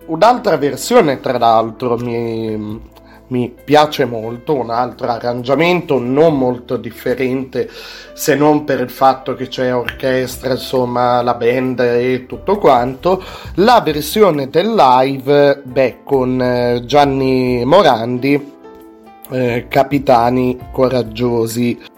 un'altra 0.06 0.58
versione 0.58 1.20
tra 1.20 1.38
l'altro 1.38 1.98
mi, 1.98 2.82
mi 3.28 3.54
piace 3.64 4.06
molto, 4.06 4.56
un 4.56 4.70
altro 4.70 5.08
arrangiamento 5.08 6.00
non 6.00 6.38
molto 6.38 6.78
differente 6.78 7.70
se 8.14 8.36
non 8.36 8.64
per 8.64 8.80
il 8.80 8.90
fatto 8.90 9.34
che 9.34 9.48
c'è 9.48 9.74
orchestra, 9.74 10.52
insomma 10.52 11.22
la 11.22 11.34
band 11.34 11.80
e 11.80 12.26
tutto 12.28 12.58
quanto. 12.58 13.24
La 13.56 13.82
versione 13.84 14.50
del 14.50 14.74
live, 14.74 15.62
beh, 15.64 15.98
con 16.04 16.42
eh, 16.42 16.84
Gianni 16.86 17.64
Morandi, 17.66 18.54
eh, 19.32 19.66
Capitani 19.68 20.60
Coraggiosi. 20.72 21.93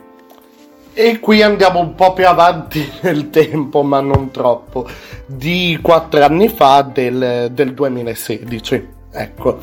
E 0.97 1.19
qui 1.19 1.41
andiamo 1.41 1.81
un 1.81 1.93
po' 1.93 2.13
più 2.13 2.25
avanti 2.25 2.89
nel 3.03 3.29
tempo, 3.29 3.83
ma 3.83 3.99
non 3.99 4.31
troppo, 4.31 4.87
di 5.25 5.77
quattro 5.81 6.23
anni 6.23 6.47
fa 6.47 6.83
del, 6.83 7.49
del 7.51 7.73
2016. 7.73 8.87
Ecco. 9.11 9.57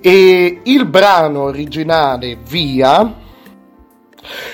E 0.00 0.60
il 0.62 0.86
brano 0.86 1.42
originale 1.42 2.38
Via 2.48 3.12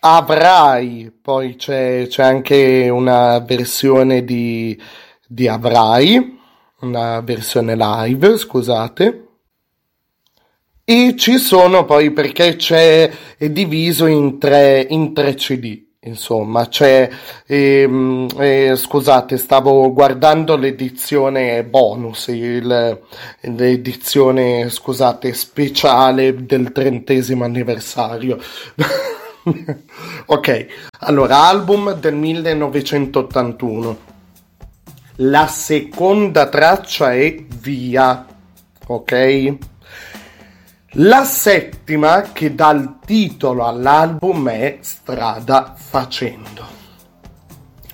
Avrai, 0.00 1.10
poi 1.10 1.56
c'è, 1.56 2.06
c'è 2.06 2.22
anche 2.22 2.90
una 2.90 3.38
versione 3.38 4.22
di, 4.22 4.78
di 5.26 5.48
Avrai, 5.48 6.38
una 6.80 7.20
versione 7.20 7.74
live, 7.74 8.36
scusate. 8.36 9.28
E 10.84 11.14
ci 11.16 11.38
sono 11.38 11.86
poi 11.86 12.12
perché 12.12 12.56
c'è, 12.56 13.10
è 13.38 13.48
diviso 13.48 14.04
in 14.04 14.38
tre, 14.38 14.86
in 14.86 15.14
tre 15.14 15.34
CD. 15.34 15.87
Insomma, 16.08 16.68
c'è, 16.68 17.08
ehm, 17.46 18.26
eh, 18.38 18.74
scusate, 18.76 19.36
stavo 19.36 19.92
guardando 19.92 20.56
l'edizione 20.56 21.64
bonus, 21.64 22.28
il, 22.28 22.98
l'edizione, 23.40 24.68
scusate, 24.68 25.32
speciale 25.34 26.44
del 26.44 26.72
trentesimo 26.72 27.44
anniversario. 27.44 28.38
ok, 30.26 30.66
allora, 31.00 31.46
album 31.46 31.92
del 31.94 32.14
1981. 32.14 33.98
La 35.22 35.46
seconda 35.46 36.48
traccia 36.48 37.12
è 37.12 37.34
Via, 37.60 38.24
ok? 38.86 39.56
La 41.00 41.22
settima, 41.22 42.22
che 42.32 42.56
dà 42.56 42.70
il 42.70 42.96
titolo 43.06 43.64
all'album, 43.64 44.48
è 44.48 44.78
Strada 44.80 45.76
Facendo. 45.76 46.66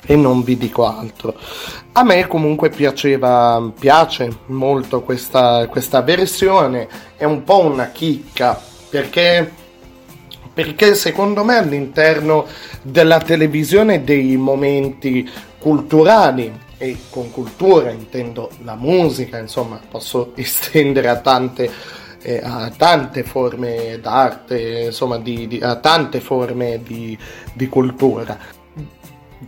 E 0.06 0.16
non 0.16 0.42
vi 0.42 0.56
dico 0.56 0.86
altro. 0.86 1.34
A 1.92 2.02
me 2.02 2.26
comunque 2.26 2.70
piaceva, 2.70 3.70
piace 3.78 4.34
molto 4.46 5.02
questa, 5.02 5.66
questa 5.68 6.00
versione, 6.00 6.88
è 7.16 7.24
un 7.24 7.44
po' 7.44 7.58
una 7.58 7.90
chicca, 7.90 8.58
perché, 8.88 9.52
perché 10.54 10.94
secondo 10.94 11.44
me 11.44 11.58
all'interno 11.58 12.46
della 12.80 13.20
televisione 13.20 14.02
dei 14.02 14.34
momenti 14.38 15.30
culturali, 15.58 16.62
e 16.78 16.96
con 17.10 17.30
cultura 17.30 17.90
intendo 17.90 18.50
la 18.62 18.76
musica, 18.76 19.36
insomma 19.36 19.78
posso 19.90 20.32
estendere 20.36 21.08
a 21.08 21.18
tante 21.18 21.70
eh, 22.24 22.40
a 22.42 22.72
tante 22.74 23.22
forme 23.22 23.98
d'arte, 24.00 24.84
insomma, 24.86 25.18
di, 25.18 25.46
di, 25.46 25.60
a 25.62 25.76
tante 25.76 26.20
forme 26.20 26.80
di, 26.82 27.16
di 27.52 27.68
cultura. 27.68 28.36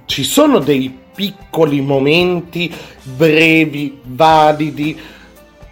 Ci 0.05 0.25
sono 0.25 0.59
dei 0.59 1.05
piccoli 1.15 1.81
momenti 1.81 2.73
brevi, 3.03 3.99
validi. 4.05 5.01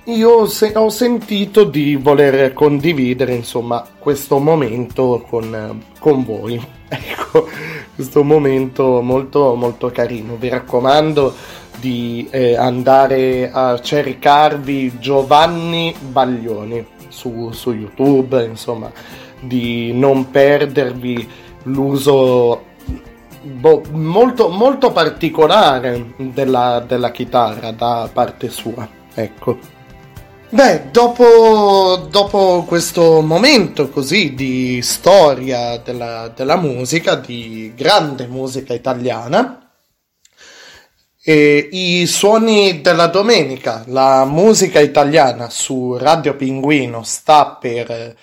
Io 0.05 0.47
se, 0.47 0.73
ho 0.75 0.89
sentito 0.89 1.65
di 1.65 1.97
voler 1.97 2.53
condividere 2.55 3.35
insomma 3.35 3.87
questo 3.99 4.39
momento 4.39 5.25
con, 5.29 5.83
con 5.99 6.25
voi. 6.25 6.61
Ecco, 6.95 7.49
questo 7.93 8.23
momento 8.23 9.01
molto 9.03 9.57
molto 9.57 9.91
carino. 9.91 10.37
Vi 10.37 10.49
raccomando 10.49 11.35
di 11.81 12.29
eh, 12.31 12.55
andare 12.55 13.51
a 13.53 13.81
cercarvi 13.81 14.99
Giovanni 15.01 15.93
Baglioni 15.99 16.94
su, 17.15 17.53
su 17.53 17.73
YouTube, 17.73 18.45
insomma, 18.45 18.91
di 19.41 19.93
non 19.93 20.31
perdervi 20.31 21.29
l'uso 21.65 22.65
boh, 23.41 23.83
molto, 23.93 24.49
molto 24.49 24.91
particolare 24.91 26.15
della, 26.17 26.85
della 26.87 27.11
chitarra 27.13 27.71
da 27.71 28.09
parte 28.13 28.51
sua. 28.51 28.87
Ecco. 29.15 29.59
Beh, 30.51 30.91
dopo, 30.91 32.07
dopo, 32.11 32.65
questo 32.67 33.21
momento 33.21 33.89
così 33.89 34.35
di 34.35 34.81
storia 34.83 35.79
della, 35.79 36.31
della 36.35 36.57
musica, 36.57 37.17
di 37.17 37.73
grande 37.75 38.27
musica 38.29 38.73
italiana, 38.73 39.64
e 41.27 41.71
I 41.73 42.07
suoni 42.07 42.83
della 42.83 43.07
domenica, 43.07 43.83
la 43.87 44.27
musica 44.27 44.79
italiana 44.79 45.49
su 45.49 45.97
Radio 45.97 46.37
Pinguino 46.37 47.03
sta 47.03 47.57
per, 47.59 48.15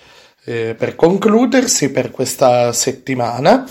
eh, 0.44 0.76
per 0.78 0.94
concludersi 0.94 1.90
per 1.90 2.12
questa 2.12 2.72
settimana. 2.72 3.68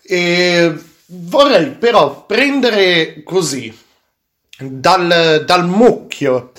E 0.00 0.72
vorrei 1.06 1.70
però 1.70 2.24
prendere 2.26 3.24
così 3.24 3.76
dal, 4.56 5.42
dal 5.44 5.66
mucchio, 5.66 6.52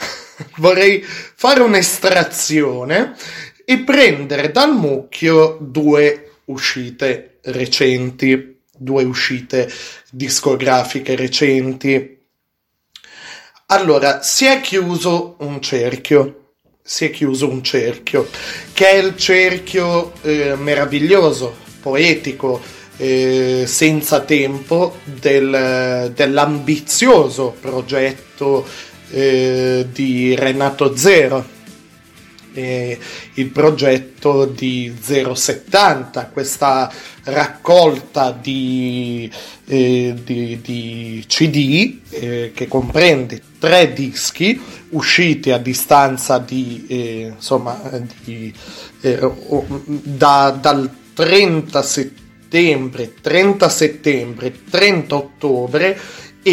vorrei 0.56 1.02
fare 1.04 1.60
un'estrazione 1.60 3.14
e 3.66 3.78
prendere 3.80 4.50
dal 4.50 4.74
mucchio 4.74 5.58
due 5.60 6.36
uscite 6.46 7.40
recenti 7.42 8.57
due 8.78 9.04
uscite 9.04 9.70
discografiche 10.10 11.16
recenti. 11.16 12.16
Allora, 13.66 14.22
si 14.22 14.46
è 14.46 14.60
chiuso 14.60 15.36
un 15.40 15.60
cerchio, 15.60 16.52
si 16.82 17.04
è 17.04 17.10
chiuso 17.10 17.48
un 17.48 17.62
cerchio, 17.62 18.28
che 18.72 18.90
è 18.90 18.96
il 18.96 19.16
cerchio 19.16 20.12
eh, 20.22 20.54
meraviglioso, 20.56 21.54
poetico, 21.80 22.60
eh, 22.96 23.64
senza 23.66 24.20
tempo 24.20 24.96
del, 25.04 26.12
dell'ambizioso 26.14 27.54
progetto 27.60 28.66
eh, 29.10 29.86
di 29.92 30.34
Renato 30.34 30.96
Zero 30.96 31.56
eh, 32.58 32.98
il 33.34 33.50
progetto 33.50 34.44
di 34.44 34.92
070, 35.00 36.26
questa 36.26 36.92
raccolta 37.24 38.32
di, 38.32 39.30
eh, 39.66 40.14
di, 40.24 40.60
di 40.60 41.24
CD 41.26 42.00
eh, 42.10 42.52
che 42.54 42.66
comprende 42.66 43.40
tre 43.58 43.92
dischi 43.92 44.60
usciti 44.90 45.50
a 45.52 45.58
distanza 45.58 46.38
di, 46.38 46.84
eh, 46.88 47.32
insomma, 47.36 47.80
di, 48.24 48.52
eh, 49.02 49.32
da, 50.02 50.50
dal 50.50 50.90
30 51.14 51.82
settembre, 51.82 53.14
30 53.20 53.68
settembre, 53.68 54.52
30 54.68 55.14
ottobre 55.14 56.00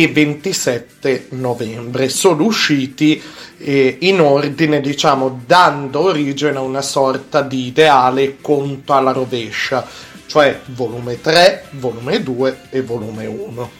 e 0.04 0.08
27 0.08 1.28
novembre. 1.32 2.10
Sono 2.10 2.44
usciti 2.44 3.22
eh, 3.58 3.98
in 4.02 4.20
ordine, 4.20 4.82
diciamo, 4.82 5.42
dando 5.46 6.02
origine 6.02 6.58
a 6.58 6.62
una 6.62 6.82
sorta 6.82 7.42
di 7.42 7.68
ideale 7.68 8.38
conto 8.42 8.94
alla 8.94 9.12
rovescia, 9.12 9.88
cioè 10.26 10.60
volume 10.68 11.22
3, 11.22 11.70
volume 11.72 12.22
2 12.22 12.58
e 12.70 12.82
volume 12.82 13.26
1. 13.26 13.72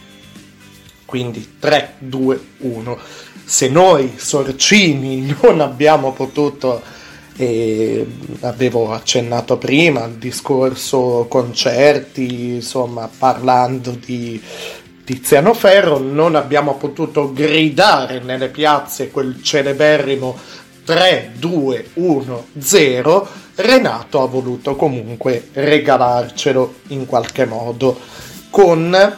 Quindi 1.04 1.56
3, 1.58 1.94
2, 1.98 2.40
1. 2.58 2.98
Se 3.44 3.68
noi 3.68 4.14
sorcini 4.16 5.36
non 5.42 5.60
abbiamo 5.60 6.12
potuto 6.12 6.82
e 7.38 8.06
avevo 8.40 8.92
accennato 8.92 9.58
prima 9.58 10.04
al 10.04 10.14
discorso 10.14 11.26
concerti, 11.28 12.54
insomma, 12.54 13.10
parlando 13.18 13.90
di 13.90 14.42
Tiziano 15.06 15.54
Ferro, 15.54 15.98
non 15.98 16.34
abbiamo 16.34 16.74
potuto 16.74 17.32
gridare 17.32 18.18
nelle 18.18 18.48
piazze 18.48 19.12
quel 19.12 19.40
celeberrimo 19.40 20.36
3, 20.82 21.34
2, 21.38 21.90
1, 21.94 22.46
0, 22.58 23.28
Renato 23.54 24.20
ha 24.20 24.26
voluto 24.26 24.74
comunque 24.74 25.50
regalarcelo 25.52 26.74
in 26.88 27.06
qualche 27.06 27.44
modo 27.44 27.96
con 28.50 29.16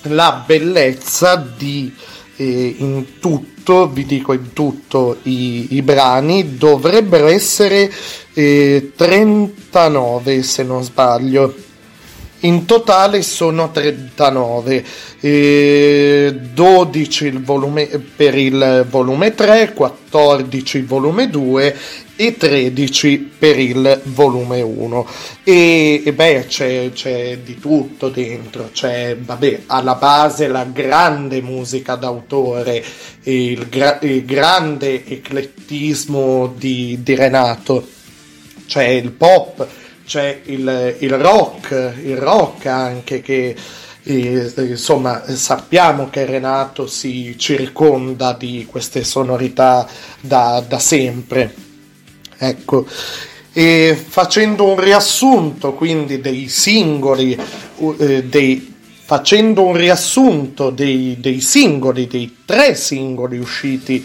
la 0.00 0.44
bellezza 0.46 1.36
di 1.36 1.94
eh, 2.36 2.76
in 2.78 3.18
tutto, 3.20 3.86
vi 3.86 4.06
dico 4.06 4.32
in 4.32 4.54
tutto 4.54 5.18
i, 5.24 5.74
i 5.74 5.82
brani, 5.82 6.56
dovrebbero 6.56 7.26
essere 7.26 7.92
eh, 8.32 8.92
39 8.96 10.42
se 10.42 10.62
non 10.62 10.82
sbaglio 10.82 11.54
in 12.40 12.66
totale 12.66 13.22
sono 13.22 13.70
39, 13.72 14.84
eh, 15.20 16.38
12 16.52 17.26
il 17.26 17.42
volume, 17.42 17.86
per 17.86 18.36
il 18.36 18.86
volume 18.88 19.34
3, 19.34 19.72
14 19.72 20.78
il 20.78 20.86
volume 20.86 21.28
2 21.28 21.76
e 22.14 22.36
13 22.36 23.32
per 23.38 23.58
il 23.58 24.00
volume 24.04 24.60
1. 24.60 25.06
E, 25.42 26.02
e 26.04 26.12
beh, 26.12 26.44
c'è, 26.46 26.90
c'è, 26.92 27.38
di 27.38 27.58
tutto 27.58 28.08
dentro, 28.08 28.70
c'è 28.72 29.16
vabbè, 29.16 29.62
alla 29.66 29.94
base 29.96 30.46
la 30.46 30.64
grande 30.64 31.42
musica 31.42 31.96
d'autore, 31.96 32.84
il, 33.24 33.68
gra- 33.68 33.98
il 34.02 34.24
grande 34.24 35.04
eclettismo 35.04 36.54
di, 36.56 37.00
di 37.02 37.14
Renato, 37.16 37.84
c'è 38.66 38.84
il 38.84 39.10
pop 39.10 39.66
c'è 40.08 40.40
il, 40.44 40.96
il 41.00 41.18
rock, 41.18 41.92
il 42.02 42.16
rock 42.16 42.64
anche 42.64 43.20
che 43.20 43.54
eh, 44.04 44.52
insomma 44.56 45.22
sappiamo 45.36 46.08
che 46.08 46.24
Renato 46.24 46.86
si 46.86 47.34
circonda 47.36 48.32
di 48.32 48.66
queste 48.68 49.04
sonorità 49.04 49.86
da, 50.18 50.64
da 50.66 50.78
sempre. 50.78 51.54
Ecco, 52.38 52.86
e 53.52 54.02
facendo 54.08 54.64
un 54.64 54.80
riassunto 54.80 55.74
quindi 55.74 56.22
dei 56.22 56.48
singoli, 56.48 57.38
eh, 57.98 58.24
dei, 58.24 58.74
facendo 59.04 59.66
un 59.66 59.76
riassunto 59.76 60.70
dei, 60.70 61.18
dei, 61.20 61.42
singoli, 61.42 62.06
dei 62.06 62.38
tre 62.46 62.74
singoli 62.74 63.36
usciti 63.36 64.02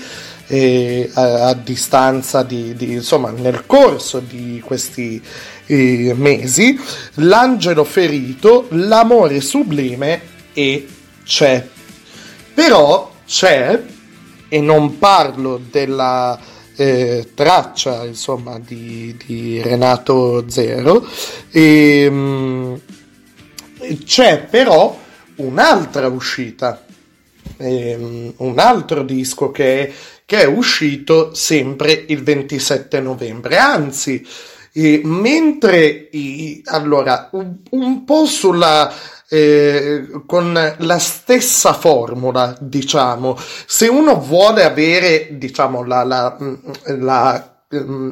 eh, 0.47 1.09
a, 1.13 1.47
a, 1.47 1.53
distanza 1.53 2.43
di, 2.43 2.75
di, 2.75 2.91
insomma 2.91 3.31
nel 3.31 3.65
corso 3.65 4.19
di 4.19 4.61
questi 4.63 5.21
eh, 5.65 6.13
mesi, 6.15 6.79
l'angelo 7.15 7.83
ferito, 7.83 8.67
l'amore 8.71 9.41
sublime 9.41 10.21
e 10.53 10.87
c'è. 11.23 11.67
Però 12.53 13.11
c'è, 13.25 13.81
e 14.47 14.61
non 14.61 14.97
parlo 14.99 15.59
della 15.69 16.39
eh, 16.75 17.29
traccia 17.33 18.05
insomma 18.05 18.59
di, 18.59 19.15
di 19.25 19.61
Renato 19.61 20.45
Zero, 20.49 21.07
e, 21.51 22.03
ehm, 22.03 22.79
c'è 24.05 24.45
però 24.49 24.99
un'altra 25.35 26.07
uscita. 26.07 26.85
Um, 27.55 28.33
un 28.37 28.57
altro 28.57 29.03
disco 29.03 29.51
che 29.51 29.93
che 30.25 30.41
è 30.41 30.45
uscito 30.45 31.33
sempre 31.33 32.05
il 32.07 32.23
27 32.23 32.99
novembre, 33.01 33.57
anzi 33.57 34.25
e 34.73 35.01
mentre 35.03 36.09
i, 36.11 36.61
allora 36.65 37.29
un, 37.31 37.57
un, 37.69 38.03
po' 38.03 38.25
sulla 38.25 38.91
eh, 39.29 40.23
con 40.25 40.75
la 40.77 40.99
stessa 40.99 41.73
formula, 41.73 42.55
diciamo, 42.59 43.37
se 43.65 43.87
uno 43.87 44.15
vuole 44.19 44.63
avere, 44.63 45.29
diciamo, 45.37 45.83
la, 45.83 46.03
la, 46.03 46.37
la, 46.85 47.55
mm, 47.75 48.09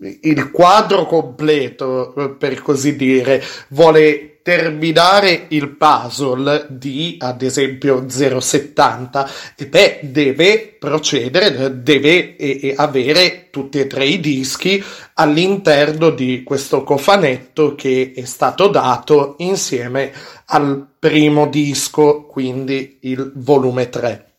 il 0.00 0.50
quadro 0.50 1.06
completo, 1.06 2.36
per 2.38 2.60
così 2.62 2.96
dire, 2.96 3.42
vuole 3.68 4.34
terminare 4.44 5.46
il 5.48 5.70
puzzle 5.70 6.66
di 6.68 7.16
ad 7.18 7.40
esempio 7.40 8.04
070 8.06 9.30
e 9.56 9.66
beh 9.66 10.00
deve 10.02 10.76
procedere 10.78 11.82
deve 11.82 12.36
e, 12.36 12.58
e 12.60 12.74
avere 12.76 13.48
tutti 13.48 13.80
e 13.80 13.86
tre 13.86 14.04
i 14.04 14.20
dischi 14.20 14.84
all'interno 15.14 16.10
di 16.10 16.42
questo 16.42 16.84
cofanetto 16.84 17.74
che 17.74 18.12
è 18.14 18.26
stato 18.26 18.68
dato 18.68 19.36
insieme 19.38 20.12
al 20.44 20.88
primo 20.98 21.46
disco 21.46 22.24
quindi 22.24 22.98
il 23.00 23.32
volume 23.36 23.88
3 23.88 24.32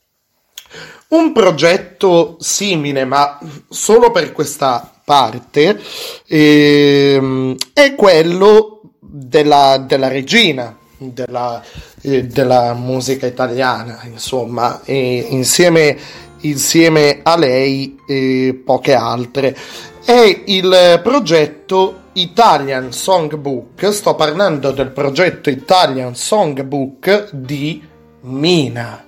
un 1.07 1.31
progetto 1.31 2.37
simile 2.39 3.05
ma 3.05 3.39
solo 3.69 4.11
per 4.11 4.31
questa 4.31 4.94
parte 5.05 5.79
ehm, 6.27 7.55
è 7.71 7.95
quello 7.95 8.81
della, 8.99 9.77
della 9.77 10.07
regina 10.07 10.75
della, 10.97 11.61
eh, 12.01 12.25
della, 12.25 12.73
musica 12.73 13.27
italiana, 13.27 14.01
insomma, 14.05 14.81
e 14.83 15.27
insieme, 15.29 15.97
insieme 16.41 17.19
a 17.23 17.37
lei 17.37 17.97
e 18.07 18.61
poche 18.63 18.93
altre. 18.93 19.55
È 20.03 20.43
il 20.45 20.99
progetto 21.03 22.03
Italian 22.13 22.91
Songbook, 22.91 23.91
sto 23.91 24.15
parlando 24.15 24.71
del 24.71 24.91
progetto 24.91 25.49
Italian 25.49 26.15
Songbook 26.15 27.31
di 27.31 27.83
Mina. 28.21 29.03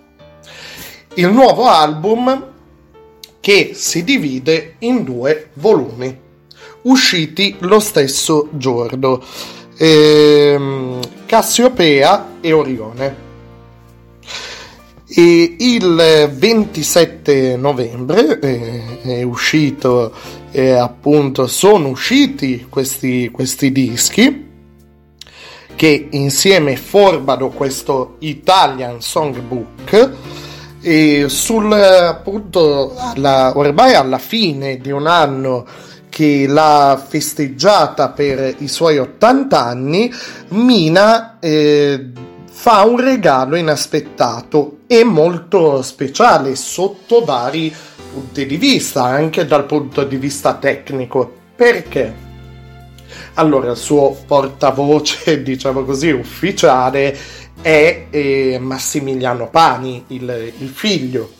Il 1.13 1.29
nuovo 1.29 1.65
album 1.67 2.55
che 3.39 3.71
si 3.73 4.03
divide 4.03 4.75
in 4.79 5.03
due 5.03 5.49
volumi, 5.53 6.15
usciti 6.83 7.55
lo 7.59 7.79
stesso 7.79 8.49
giorno 8.51 9.23
ehm, 9.77 10.99
Cassiopea 11.25 12.37
e 12.41 12.51
Orione. 12.51 13.25
E 15.09 15.55
il 15.59 16.29
27 16.35 17.55
novembre 17.55 18.39
eh, 18.39 19.23
uscito, 19.23 20.13
eh, 20.51 20.71
appunto, 20.71 21.47
sono 21.47 21.87
usciti 21.87 22.65
questi, 22.69 23.29
questi 23.31 23.71
dischi 23.71 24.45
che 25.75 26.07
insieme 26.11 26.75
formano 26.75 27.49
questo 27.49 28.15
Italian 28.19 28.99
Songbook 28.99 30.11
e 30.89 31.27
sul 31.27 31.73
appunto 31.73 32.95
alla, 32.95 33.51
ormai 33.57 33.93
alla 33.93 34.19
fine 34.19 34.77
di 34.77 34.89
un 34.89 35.05
anno 35.05 35.65
che 36.07 36.45
l'ha 36.47 37.03
festeggiata 37.05 38.11
per 38.11 38.55
i 38.59 38.69
suoi 38.69 38.97
80 38.97 39.61
anni, 39.61 40.09
Mina 40.51 41.39
eh, 41.39 42.05
fa 42.49 42.85
un 42.85 43.01
regalo 43.01 43.57
inaspettato 43.57 44.77
e 44.87 45.03
molto 45.03 45.81
speciale 45.81 46.55
sotto 46.55 47.25
vari 47.25 47.75
punti 48.13 48.45
di 48.45 48.55
vista, 48.55 49.03
anche 49.03 49.45
dal 49.45 49.65
punto 49.65 50.05
di 50.05 50.15
vista 50.15 50.53
tecnico. 50.53 51.33
Perché? 51.53 52.26
Allora, 53.35 53.71
il 53.71 53.77
suo 53.77 54.17
portavoce, 54.25 55.41
diciamo 55.43 55.83
così, 55.83 56.09
ufficiale 56.09 57.17
è 57.61 58.07
eh, 58.09 58.57
Massimiliano 58.59 59.49
Pani, 59.49 60.03
il, 60.07 60.53
il 60.59 60.69
figlio. 60.69 61.31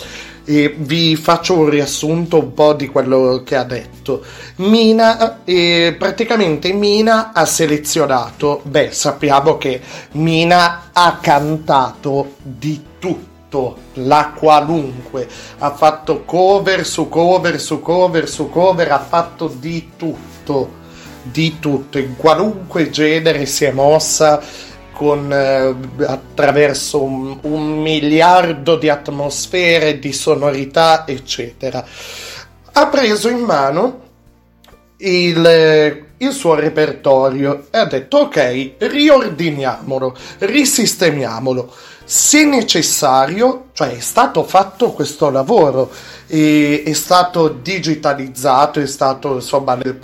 E 0.50 0.74
vi 0.78 1.18
faccio 1.18 1.58
un 1.58 1.70
riassunto 1.70 2.40
un 2.40 2.54
po' 2.54 2.74
di 2.74 2.88
quello 2.88 3.44
che 3.46 3.58
ha 3.58 3.66
detto. 3.66 4.24
Mina, 4.58 5.44
eh, 5.44 5.94
praticamente 6.00 6.72
Mina 6.72 7.34
ha 7.34 7.46
selezionato, 7.46 8.62
beh, 8.64 8.92
sappiamo 8.92 9.58
che 9.58 9.82
Mina 10.14 10.90
ha 10.94 11.18
cantato 11.22 12.36
di 12.42 12.82
tutto, 12.98 13.76
la 13.96 14.32
qualunque, 14.38 15.28
ha 15.58 15.74
fatto 15.74 16.24
cover 16.24 16.86
su 16.86 17.10
cover 17.10 17.60
su 17.60 17.82
cover 17.82 18.30
su 18.30 18.50
cover, 18.50 18.92
ha 18.92 19.00
fatto 19.00 19.54
di 19.54 19.92
tutto, 19.98 20.72
di 21.32 21.60
tutto, 21.60 21.98
in 21.98 22.16
qualunque 22.16 22.90
genere 22.90 23.46
si 23.46 23.66
è 23.66 23.72
mossa 23.72 24.42
con, 24.98 25.32
eh, 25.32 25.76
attraverso 26.06 27.04
un, 27.04 27.38
un, 27.42 27.82
miliardo 27.82 28.78
di 28.78 28.90
atmosfere, 28.90 30.00
di 30.00 30.12
sonorità, 30.12 31.06
eccetera. 31.06 31.86
Ha 32.72 32.88
preso 32.88 33.30
in 33.30 33.40
mano 33.40 34.02
il, 34.98 36.06
il 36.18 36.32
suo 36.32 36.56
repertorio 36.56 37.68
e 37.70 37.78
ha 37.78 37.86
detto 37.86 38.18
ok, 38.18 38.74
riordiniamolo, 38.80 40.16
risistemiamolo. 40.40 41.72
Se 42.04 42.44
necessario, 42.46 43.66
cioè 43.74 43.98
è 43.98 44.00
stato 44.00 44.44
fatto 44.44 44.94
questo 44.94 45.30
lavoro, 45.30 45.92
è 46.26 46.92
stato 46.94 47.50
digitalizzato, 47.50 48.80
è 48.80 48.88
stato 48.88 49.36
insomma 49.36 49.76
le 49.76 50.00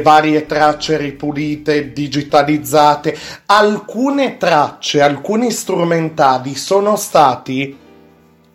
varie 0.00 0.46
tracce 0.46 0.96
ripulite, 0.96 1.92
digitalizzate. 1.92 3.16
Alcune 3.46 4.36
tracce, 4.36 5.00
alcuni 5.00 5.50
strumentali 5.50 6.54
sono 6.54 6.96
stati, 6.96 7.76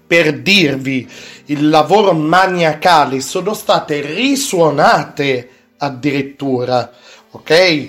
per 0.07 0.39
dirvi 0.39 1.07
il 1.45 1.67
lavoro 1.69 2.13
maniacale, 2.13 3.19
sono 3.19 3.53
state 3.53 3.99
risuonate 4.01 5.49
addirittura, 5.77 6.89
ok? 7.31 7.87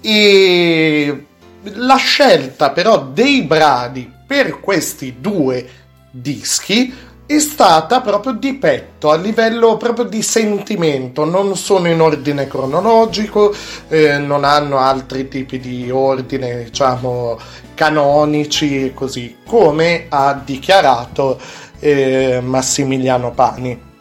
E 0.00 1.24
la 1.62 1.96
scelta 1.96 2.70
però 2.70 3.06
dei 3.06 3.42
brani 3.42 4.12
per 4.26 4.60
questi 4.60 5.16
due 5.18 5.68
dischi 6.10 6.94
è 7.26 7.38
stata 7.38 8.02
proprio 8.02 8.32
di 8.32 8.54
petto, 8.54 9.10
a 9.10 9.16
livello 9.16 9.76
proprio 9.78 10.04
di 10.04 10.20
sentimento, 10.20 11.24
non 11.24 11.56
sono 11.56 11.88
in 11.88 12.00
ordine 12.00 12.46
cronologico, 12.46 13.54
eh, 13.88 14.18
non 14.18 14.44
hanno 14.44 14.78
altri 14.78 15.26
tipi 15.28 15.58
di 15.58 15.90
ordine, 15.90 16.64
diciamo, 16.64 17.38
canonici 17.74 18.86
e 18.86 18.94
così, 18.94 19.36
come 19.46 20.06
ha 20.10 20.38
dichiarato 20.44 21.40
eh, 21.80 22.40
Massimiliano 22.42 23.32
Pani. 23.32 23.92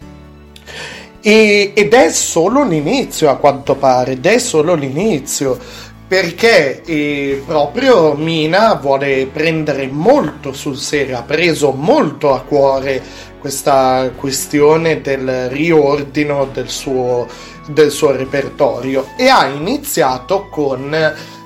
E, 1.26 1.71
ed 1.74 1.93
è 1.93 2.11
solo 2.11 2.65
l'inizio 2.65 3.30
a 3.30 3.38
quanto 3.38 3.76
pare, 3.76 4.13
ed 4.13 4.26
è 4.26 4.38
solo 4.38 4.74
l'inizio 4.74 5.57
perché 6.08 6.82
eh, 6.84 7.41
proprio 7.45 8.14
Mina 8.14 8.76
vuole 8.76 9.28
prendere 9.32 9.88
molto 9.88 10.54
sul 10.54 10.78
serio, 10.78 11.18
ha 11.18 11.24
preso 11.24 11.72
molto 11.72 12.34
a 12.34 12.41
cuore 12.41 13.01
questa 13.39 14.12
questione 14.16 15.01
del 15.01 15.49
riordino 15.49 16.47
del 16.54 16.70
suo, 16.70 17.28
del 17.68 17.91
suo 17.91 18.12
repertorio 18.12 19.08
e 19.18 19.28
ha 19.28 19.47
iniziato 19.47 20.47
con 20.49 20.93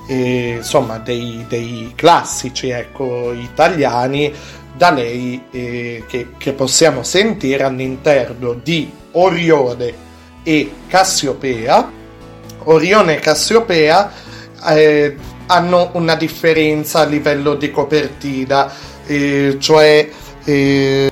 eh, 0.08 0.54
insomma 0.56 0.98
dei, 0.98 1.44
dei, 1.48 1.92
classici 1.94 2.68
ecco, 2.70 3.32
italiani 3.32 4.32
da 4.76 4.90
lei 4.90 5.42
eh, 5.50 6.04
che, 6.06 6.28
che 6.38 6.52
possiamo 6.52 7.02
sentire 7.02 7.64
all'interno 7.64 8.54
di 8.54 8.90
Orione 9.12 10.06
e 10.42 10.70
Cassiopea. 10.86 11.96
Orione 12.64 13.16
e 13.16 13.20
Cassiopea 13.20 14.12
eh, 14.66 15.16
hanno 15.46 15.90
una 15.94 16.14
differenza 16.14 17.00
a 17.00 17.04
livello 17.04 17.54
di 17.54 17.70
copertina, 17.70 18.70
eh, 19.06 19.56
cioè... 19.58 20.08
Eh, 20.44 21.10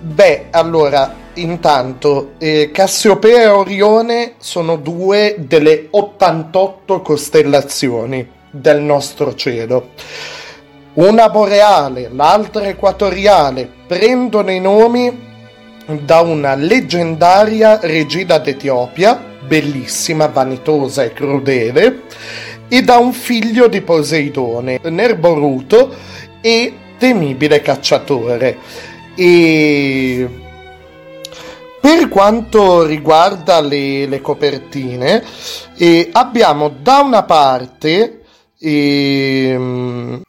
beh, 0.00 0.46
allora, 0.50 1.14
intanto, 1.34 2.32
eh, 2.38 2.70
Cassiopea 2.72 3.42
e 3.42 3.46
Orione 3.46 4.34
sono 4.38 4.76
due 4.76 5.36
delle 5.38 5.88
88 5.90 7.00
costellazioni 7.00 8.28
del 8.50 8.80
nostro 8.80 9.34
cielo. 9.34 9.90
Una 10.94 11.28
boreale, 11.28 12.10
l'altra 12.12 12.66
equatoriale, 12.66 13.70
prendono 13.86 14.50
i 14.50 14.60
nomi 14.60 15.26
da 15.86 16.20
una 16.20 16.54
leggendaria 16.54 17.78
regina 17.80 18.38
d'Etiopia, 18.38 19.37
bellissima, 19.48 20.26
vanitosa 20.26 21.02
e 21.02 21.12
crudele, 21.12 22.02
e 22.68 22.82
da 22.82 22.98
un 22.98 23.12
figlio 23.12 23.66
di 23.66 23.80
Poseidone, 23.80 24.78
nerboruto 24.84 25.94
e 26.40 26.72
temibile 26.98 27.62
cacciatore. 27.62 28.58
E 29.16 30.28
per 31.80 32.08
quanto 32.08 32.84
riguarda 32.84 33.60
le, 33.60 34.06
le 34.06 34.20
copertine, 34.20 35.24
eh, 35.76 36.10
abbiamo 36.12 36.68
da 36.68 36.98
una 36.98 37.22
parte 37.22 38.20
eh, 38.58 40.20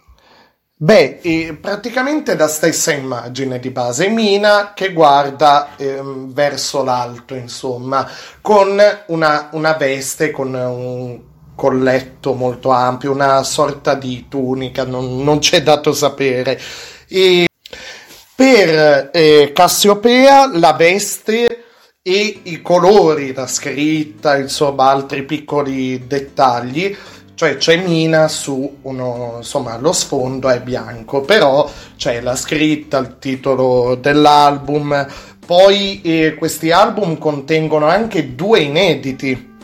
Beh, 0.82 1.19
è 1.19 1.53
praticamente 1.55 2.38
la 2.38 2.47
stessa 2.47 2.93
immagine 2.93 3.59
di 3.59 3.69
base, 3.69 4.07
Mina 4.07 4.71
che 4.73 4.93
guarda 4.93 5.75
ehm, 5.75 6.32
verso 6.32 6.86
l'alto, 6.86 7.36
insomma, 7.36 8.09
con 8.39 8.82
una, 9.07 9.49
una, 9.51 9.73
veste, 9.73 10.32
con 10.32 10.53
un 10.53 11.19
colletto 11.53 12.34
molto 12.34 12.69
ampio, 12.69 13.11
una 13.11 13.43
sorta 13.43 13.93
di 13.95 14.27
tunica, 14.30 14.86
non, 14.86 15.21
non 15.21 15.39
c'è 15.39 15.61
dato 15.61 15.91
sapere. 15.91 16.57
E 17.09 17.47
per 18.34 19.09
eh, 19.11 19.51
Cassiopea 19.53 20.49
la 20.57 20.71
veste 20.71 21.65
e 22.01 22.39
i 22.43 22.61
colori, 22.61 23.34
la 23.34 23.47
scritta, 23.47 24.38
insomma, 24.38 24.91
altri 24.91 25.23
piccoli 25.23 26.07
dettagli 26.07 26.95
cioè 27.40 27.56
c'è 27.56 27.78
Mina 27.78 28.28
su 28.28 28.80
uno, 28.82 29.36
insomma, 29.38 29.78
lo 29.78 29.94
sfondo 29.94 30.50
è 30.50 30.60
bianco, 30.60 31.22
però 31.22 31.72
c'è 31.96 32.20
la 32.20 32.36
scritta, 32.36 32.98
il 32.98 33.16
titolo 33.18 33.96
dell'album, 33.96 35.08
poi 35.46 36.02
eh, 36.02 36.36
questi 36.38 36.72
album 36.72 37.18
contengono 37.18 37.86
anche 37.86 38.36
due 38.36 38.60
inediti, 38.60 39.56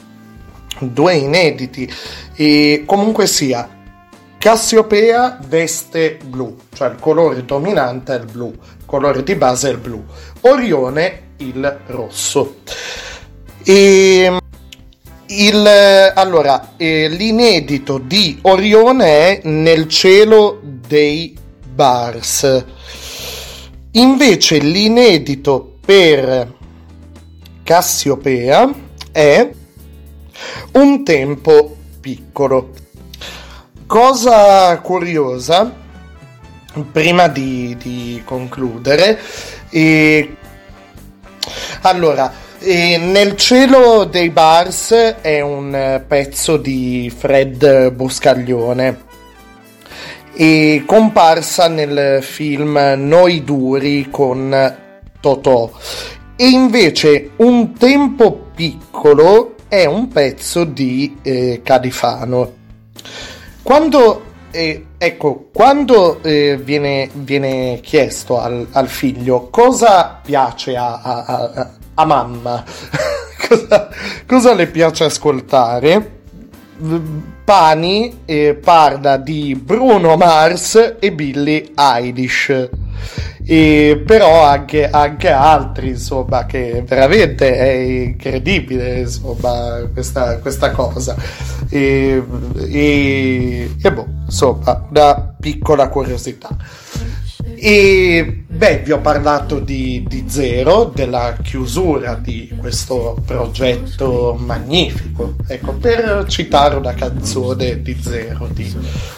due 0.80 1.16
inediti, 1.16 1.94
e 2.34 2.84
comunque 2.86 3.28
sia, 3.28 3.68
Cassiopea 4.38 5.40
veste 5.46 6.18
blu, 6.24 6.56
cioè 6.74 6.88
il 6.88 6.98
colore 6.98 7.44
dominante 7.44 8.16
è 8.16 8.20
il 8.20 8.26
blu, 8.32 8.54
il 8.54 8.86
colore 8.86 9.22
di 9.22 9.36
base 9.36 9.68
è 9.68 9.72
il 9.74 9.80
blu, 9.80 10.02
Orione 10.40 11.32
il 11.40 11.80
rosso. 11.88 12.56
E 13.66 14.40
il, 15.28 16.12
allora, 16.14 16.74
eh, 16.78 17.08
l'inedito 17.10 17.98
di 17.98 18.38
Orione 18.44 19.06
è 19.06 19.48
Nel 19.48 19.88
cielo 19.88 20.60
dei 20.62 21.36
Bars. 21.68 22.66
Invece 23.92 24.58
l'inedito 24.58 25.78
per 25.86 26.54
Cassiopea 27.64 28.74
è 29.12 29.50
Un 30.74 31.04
tempo 31.04 31.76
piccolo. 32.02 32.72
Cosa 33.88 34.80
curiosa, 34.80 35.74
prima 36.92 37.28
di, 37.28 37.76
di 37.78 38.22
concludere, 38.26 39.20
eh, 39.70 40.36
allora, 41.82 42.32
e 42.66 42.98
nel 42.98 43.36
cielo 43.36 44.06
dei 44.06 44.32
bars 44.32 44.92
è 45.22 45.40
un 45.40 45.76
eh, 45.76 46.04
pezzo 46.08 46.58
di 46.58 47.14
Fred 47.16 47.92
Boscaglione 47.92 49.04
e 50.34 50.82
comparsa 50.84 51.68
nel 51.68 52.24
film 52.24 52.76
Noi 52.98 53.44
duri 53.44 54.08
con 54.10 54.76
Totò 55.20 55.72
e 56.36 56.48
invece 56.48 57.30
Un 57.36 57.74
tempo 57.74 58.48
piccolo 58.56 59.54
è 59.68 59.86
un 59.86 60.08
pezzo 60.08 60.64
di 60.64 61.18
eh, 61.22 61.62
Cadifano. 61.64 62.52
Quando 63.62 64.24
eh, 64.50 64.86
ecco, 64.98 65.50
quando 65.54 66.24
eh, 66.24 66.58
viene, 66.58 67.10
viene, 67.14 67.80
chiesto 67.84 68.40
al, 68.40 68.66
al, 68.72 68.88
figlio 68.88 69.50
cosa 69.50 70.20
piace 70.24 70.78
a, 70.78 71.02
a, 71.02 71.26
a, 71.26 71.72
a 71.96 72.06
mamma, 72.06 72.64
cosa, 73.48 73.90
cosa, 74.26 74.54
le 74.54 74.68
piace 74.68 75.06
ascoltare, 75.06 76.12
Pani 77.46 78.22
eh, 78.26 78.60
parla 78.62 79.18
di 79.18 79.56
Bruno 79.56 80.18
Mars 80.18 80.96
e 81.00 81.12
Billy 81.12 81.72
Eilish. 81.76 82.70
E 83.48 84.02
però 84.04 84.44
anche, 84.44 84.90
anche, 84.90 85.30
altri 85.30 85.90
insomma 85.90 86.48
che 86.48 86.84
veramente 86.86 87.56
è 87.56 87.70
incredibile 87.70 89.02
insomma 89.02 89.88
questa, 89.94 90.40
questa 90.40 90.72
cosa. 90.72 91.16
E, 91.70 92.24
e, 92.68 93.72
e 93.82 93.94
boh 93.94 94.08
insomma 94.26 94.88
una 94.90 95.36
piccola 95.40 95.88
curiosità 95.90 96.50
e 97.68 98.44
beh 98.48 98.82
vi 98.84 98.92
ho 98.92 99.00
parlato 99.00 99.58
di, 99.58 100.06
di 100.08 100.26
Zero 100.28 100.84
della 100.94 101.36
chiusura 101.42 102.14
di 102.14 102.56
questo 102.60 103.20
progetto 103.26 104.36
magnifico. 104.38 105.34
Ecco 105.48 105.74
per 105.74 106.26
citare 106.28 106.76
una 106.76 106.94
canzone 106.94 107.82
di 107.82 107.98
Zero 108.00 108.46
di 108.50 108.72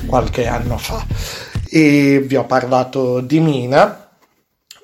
qualche 0.06 0.48
anno 0.48 0.78
fa. 0.78 1.06
E 1.70 2.24
vi 2.26 2.38
ho 2.38 2.46
parlato 2.46 3.20
di 3.20 3.42
Mina. 3.42 4.12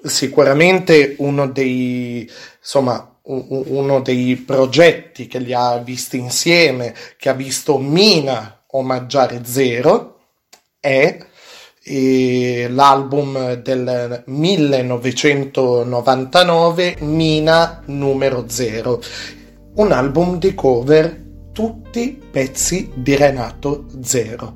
Sicuramente 0.03 1.16
uno 1.20 1.47
dei, 1.47 2.30
insomma, 2.59 3.18
uno 3.22 4.01
dei 4.01 4.36
progetti 4.36 5.28
che 5.28 5.39
li 5.39 5.53
ha 5.53 5.78
visti 5.78 6.18
insieme, 6.18 6.93
che 7.16 7.30
ha 7.30 7.34
visto 7.34 7.78
Mina 7.78 8.66
omaggiare 8.72 9.45
Zero, 9.45 10.20
è 10.82 11.18
l'album 11.86 13.56
del 13.56 14.24
1999 14.26 16.96
Mina 17.00 17.82
numero 17.86 18.46
0, 18.48 19.02
un 19.76 19.92
album 19.92 20.38
di 20.38 20.56
cover 20.56 21.22
tutti 21.52 22.22
pezzi 22.32 22.90
di 22.94 23.16
Renato 23.16 23.88
Zero. 24.02 24.56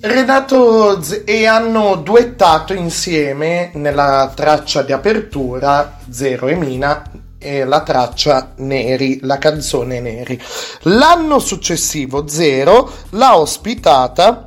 Renato 0.00 1.00
Z- 1.00 1.22
e 1.24 1.46
hanno 1.46 1.94
duettato 1.96 2.74
insieme 2.74 3.70
nella 3.74 4.30
traccia 4.34 4.82
di 4.82 4.92
apertura 4.92 5.98
Zero 6.10 6.48
e 6.48 6.56
Mina 6.56 7.04
e 7.38 7.64
la 7.64 7.82
traccia 7.82 8.52
Neri, 8.56 9.20
la 9.22 9.38
canzone 9.38 10.00
Neri. 10.00 10.38
L'anno 10.82 11.38
successivo 11.38 12.26
Zero 12.26 12.90
l'ha 13.10 13.38
ospitata 13.38 14.46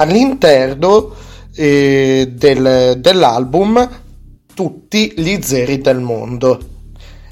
all'interno 0.00 1.14
eh, 1.54 2.32
del, 2.32 2.96
dell'album 2.98 3.88
Tutti 4.52 5.14
gli 5.16 5.38
zeri 5.40 5.80
del 5.80 6.00
mondo. 6.00 6.60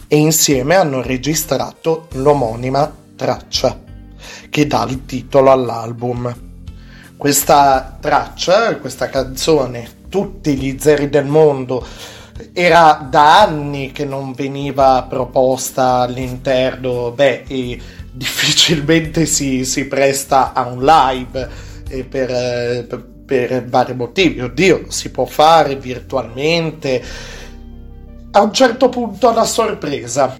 E 0.06 0.16
insieme 0.16 0.76
hanno 0.76 1.02
registrato 1.02 2.08
l'omonima 2.12 2.90
traccia 3.16 3.78
che 4.48 4.66
dà 4.66 4.86
il 4.88 5.04
titolo 5.04 5.50
all'album. 5.50 6.34
Questa 7.16 7.98
traccia, 8.00 8.76
questa 8.76 9.10
canzone, 9.10 10.06
tutti 10.08 10.56
gli 10.56 10.78
zeri 10.78 11.10
del 11.10 11.26
mondo, 11.26 11.84
era 12.52 13.06
da 13.10 13.42
anni 13.42 13.92
che 13.92 14.06
non 14.06 14.32
veniva 14.32 15.04
proposta 15.06 15.96
all'interno, 15.96 17.10
beh, 17.10 17.44
e 17.46 17.78
difficilmente 18.10 19.26
si, 19.26 19.66
si 19.66 19.86
presta 19.86 20.54
a 20.54 20.66
un 20.66 20.82
live 20.82 21.66
per, 21.88 22.86
per, 22.86 23.06
per 23.28 23.64
vari 23.66 23.94
motivi. 23.94 24.40
Oddio, 24.40 24.86
si 24.88 25.10
può 25.10 25.26
fare 25.26 25.76
virtualmente. 25.76 27.02
A 28.30 28.40
un 28.40 28.52
certo 28.52 28.88
punto 28.88 29.32
la 29.32 29.44
sorpresa. 29.44 30.36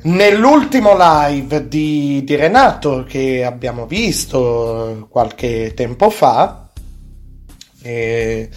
Nell'ultimo 0.00 0.96
live 0.96 1.68
di, 1.68 2.22
di, 2.24 2.34
Renato 2.34 3.04
che 3.04 3.44
abbiamo 3.44 3.86
visto 3.86 5.06
qualche 5.10 5.72
tempo 5.74 6.08
fa, 6.10 6.70
eh, 7.82 8.48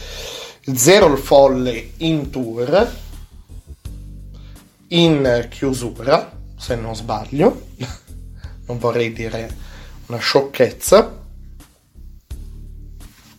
Zero 0.74 1.12
il 1.12 1.18
Folle 1.18 1.92
in 1.98 2.30
tour, 2.30 2.92
in 4.90 5.48
chiusura, 5.50 6.32
se 6.56 6.76
non 6.76 6.96
sbaglio, 6.96 7.70
non 8.68 8.78
vorrei 8.78 9.12
dire 9.12 9.50
una 10.08 10.20
sciocchezza, 10.20 11.21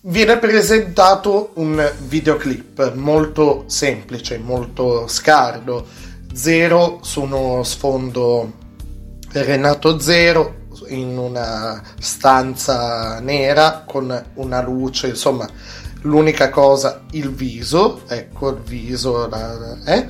viene 0.05 0.39
presentato 0.39 1.51
un 1.55 1.91
videoclip 2.07 2.95
molto 2.95 3.65
semplice, 3.67 4.39
molto 4.39 5.07
scardo 5.07 5.87
Zero 6.33 6.99
su 7.03 7.23
uno 7.23 7.63
sfondo 7.63 8.53
Renato 9.31 10.01
Zero 10.01 10.61
in 10.89 11.17
una 11.17 11.81
stanza 12.01 13.21
nera 13.21 13.85
con 13.87 14.25
una 14.35 14.61
luce, 14.61 15.09
insomma, 15.09 15.49
l'unica 16.03 16.51
cosa, 16.51 17.03
il 17.13 17.31
viso, 17.31 18.03
ecco 18.09 18.49
il 18.51 18.61
viso, 18.61 19.31
eh? 19.85 20.07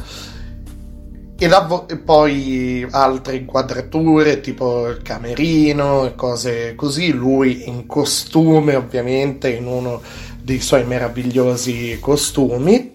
E, 1.42 1.48
la, 1.48 1.86
e 1.88 1.96
poi 1.96 2.86
altre 2.88 3.34
inquadrature 3.34 4.40
tipo 4.40 4.86
il 4.86 5.02
camerino 5.02 6.06
e 6.06 6.14
cose 6.14 6.76
così, 6.76 7.10
lui 7.10 7.68
in 7.68 7.86
costume 7.86 8.76
ovviamente, 8.76 9.50
in 9.50 9.66
uno 9.66 10.00
dei 10.40 10.60
suoi 10.60 10.84
meravigliosi 10.84 11.98
costumi. 12.00 12.94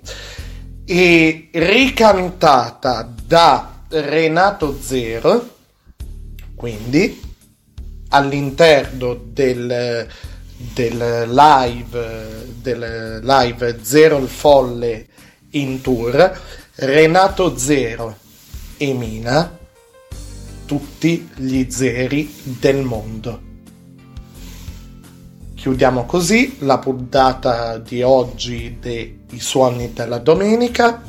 E 0.86 1.50
ricantata 1.52 3.14
da 3.26 3.82
Renato 3.90 4.78
Zero, 4.82 5.56
quindi 6.56 7.22
all'interno 8.10 9.20
del, 9.26 10.08
del 10.56 11.30
live 11.30 12.46
del 12.62 13.20
live 13.22 13.80
Zero 13.82 14.18
il 14.20 14.30
Folle 14.30 15.06
in 15.52 15.82
tour, 15.82 16.40
Renato 16.76 17.58
Zero 17.58 18.26
e 18.78 18.94
Mina, 18.94 19.58
tutti 20.66 21.30
gli 21.36 21.66
zeri 21.70 22.34
del 22.44 22.84
mondo. 22.84 23.42
Chiudiamo 25.56 26.06
così 26.06 26.58
la 26.60 26.78
puntata 26.78 27.78
di 27.80 28.04
oggi 28.04 28.78
dei 28.80 29.26
suoni 29.38 29.92
della 29.92 30.20
domenica. 30.20 31.02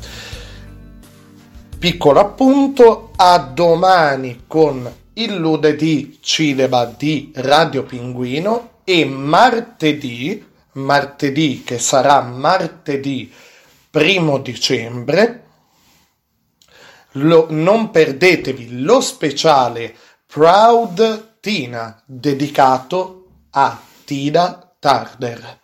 Piccolo 1.77 2.19
appunto, 2.19 3.11
a 3.15 3.37
domani 3.37 4.43
con 4.47 4.91
il 5.13 5.35
lunedì 5.35 6.17
cinema 6.21 6.85
di 6.85 7.31
Radio 7.35 7.83
Pinguino 7.83 8.79
e 8.83 9.05
martedì, 9.05 10.45
martedì 10.73 11.63
che 11.63 11.77
sarà 11.77 12.21
martedì 12.21 13.31
primo 13.89 14.39
dicembre, 14.39 15.43
lo, 17.13 17.47
non 17.49 17.91
perdetevi 17.91 18.81
lo 18.81 19.01
speciale 19.01 19.95
Proud 20.25 21.37
Tina 21.39 22.01
dedicato 22.05 23.27
a 23.51 23.81
Tina 24.03 24.73
Turner 24.77 25.59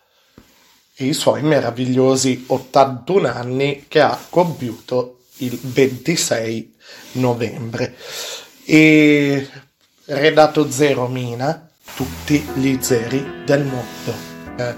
e 0.98 1.04
i 1.04 1.12
suoi 1.12 1.42
meravigliosi 1.42 2.44
81 2.48 3.28
anni 3.28 3.84
che 3.86 4.00
ha 4.00 4.18
compiuto 4.30 5.20
il 5.38 5.58
26 5.60 6.74
novembre. 7.12 7.96
E 8.64 9.48
Redato 10.06 10.70
Zero 10.70 11.08
Mina, 11.08 11.68
tutti 11.94 12.38
gli 12.54 12.78
zeri 12.80 13.42
del 13.44 13.64
mondo. 13.64 14.14
Eh, 14.56 14.74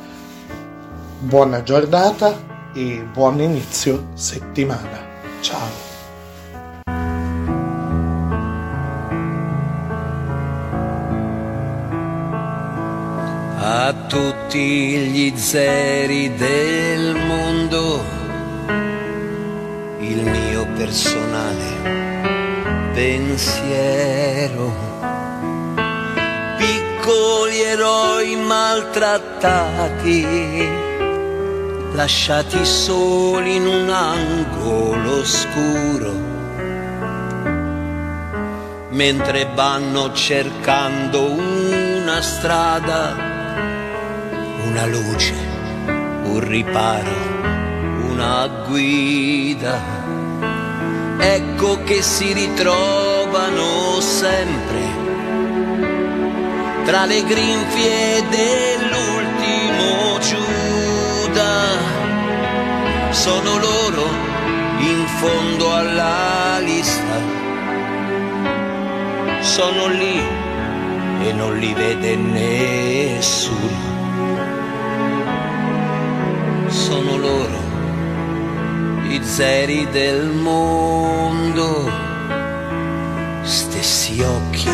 buona 1.21 1.63
giornata 1.63 2.73
e 2.75 3.07
buon 3.13 3.41
inizio 3.41 4.09
settimana. 4.15 5.07
Ciao. 5.41 5.88
A 13.71 13.93
tutti 13.93 14.97
gli 14.97 15.37
zeri 15.37 16.35
del 16.35 17.15
mondo 17.15 18.03
il 19.99 20.23
mio 20.25 20.67
personale 20.75 21.67
pensiero. 22.95 24.73
Piccoli 26.57 27.61
eroi 27.61 28.37
maltrattati, 28.37 30.27
lasciati 31.93 32.65
soli 32.65 33.57
in 33.57 33.67
un 33.67 33.91
angolo 33.91 35.19
oscuro, 35.19 36.13
mentre 38.93 39.47
vanno 39.55 40.11
cercando 40.15 41.33
una 41.33 42.23
strada 42.23 43.38
una 44.65 44.87
luce, 44.87 45.35
un 45.87 46.41
riparo, 46.41 47.15
una 48.11 48.47
guida. 48.67 49.81
Ecco 51.19 51.83
che 51.85 52.03
si 52.03 52.33
ritrovano 52.33 54.01
sempre 54.01 55.07
tra 56.85 57.05
le 57.05 57.23
grinfie 57.23 58.25
dell'ultimo 58.31 60.19
Giuda. 60.21 61.67
Sono 63.11 63.59
loro 63.59 64.09
in 64.79 65.07
fondo 65.07 65.75
alla 65.75 66.59
lista. 66.61 67.21
Sono 69.41 69.89
lì 69.89 70.19
e 71.25 71.33
non 71.33 71.59
li 71.59 71.75
vede 71.75 72.17
nessuno. 72.17 73.88
Sono 76.89 77.19
loro 77.19 77.61
i 79.11 79.21
zeri 79.23 79.87
del 79.91 80.29
mondo, 80.29 81.87
stessi 83.43 84.23
occhi, 84.23 84.71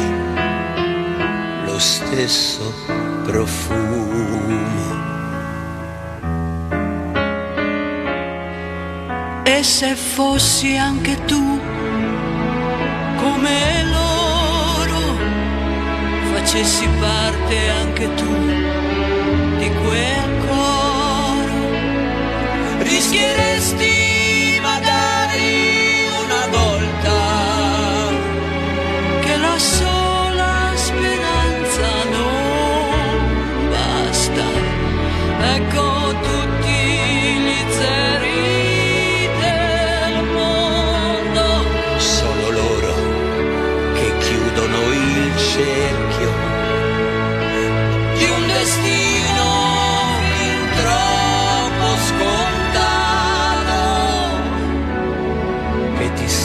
lo 1.65 1.77
stesso 1.81 2.73
profumo. 3.25 4.63
E 9.43 9.63
se 9.65 9.97
fossi 9.97 10.77
anche 10.77 11.17
tu 11.25 11.61
come 13.17 13.85
loro, 13.91 15.19
facessi 16.33 16.89
parte 17.01 17.71
anche 17.71 18.15
tu 18.15 18.37
di 19.59 19.69
quel 19.83 20.44
rischi 22.85 23.25
resti 23.37 23.94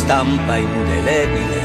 stampa 0.10 0.58
indelebile, 0.58 1.62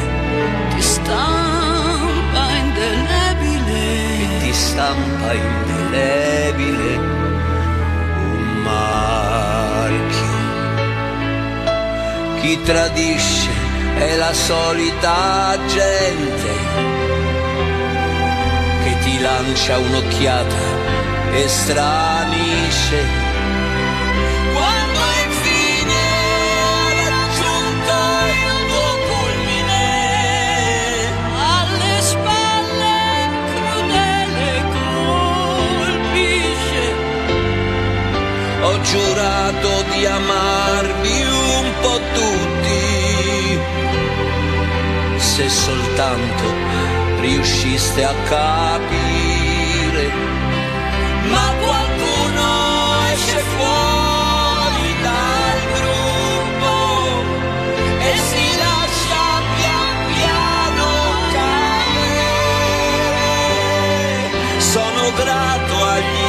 Ti 0.74 0.82
stampa 0.82 2.44
indelebile. 2.62 4.42
ti 4.42 4.52
stampa 4.52 5.32
indelebile 5.32 6.96
un 8.32 8.62
marchio. 8.64 10.32
Chi 12.42 12.60
tradisce 12.60 13.50
è 13.96 14.16
la 14.16 14.34
solita 14.34 15.56
gente 15.66 16.52
che 18.82 18.98
ti 19.04 19.20
lancia 19.20 19.78
un'occhiata 19.78 20.64
e 21.32 21.48
stranisce. 21.48 23.23
Giurato 38.84 39.82
di 39.92 40.06
amarvi 40.06 41.22
un 41.22 41.72
po' 41.80 42.00
tutti, 42.12 43.58
se 45.16 45.48
soltanto 45.48 46.44
riusciste 47.20 48.04
a 48.04 48.14
capire. 48.28 50.12
Ma 51.30 51.52
qualcuno 51.64 52.46
esce 53.14 53.38
fuori 53.56 54.94
dal 55.02 55.60
gruppo 55.78 56.72
e 58.00 58.10
si 58.28 58.46
lascia 58.62 59.24
pian 59.56 59.96
piano 60.12 60.88
cadere. 61.32 62.44
Sono 64.60 65.04
grato 65.16 65.74
agli 65.84 66.23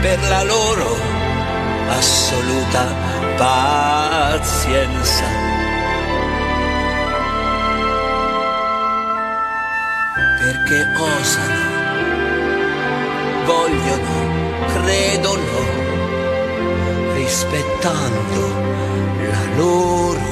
per 0.00 0.18
la 0.28 0.42
loro 0.44 0.96
assoluta 1.88 2.84
pazienza. 3.36 5.24
Perché 10.38 10.78
osano, 10.96 11.64
vogliono, 13.44 14.14
credono, 14.66 15.60
rispettando 17.14 18.42
la 19.30 19.44
loro 19.56 20.30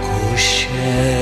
coscienza. 0.00 1.21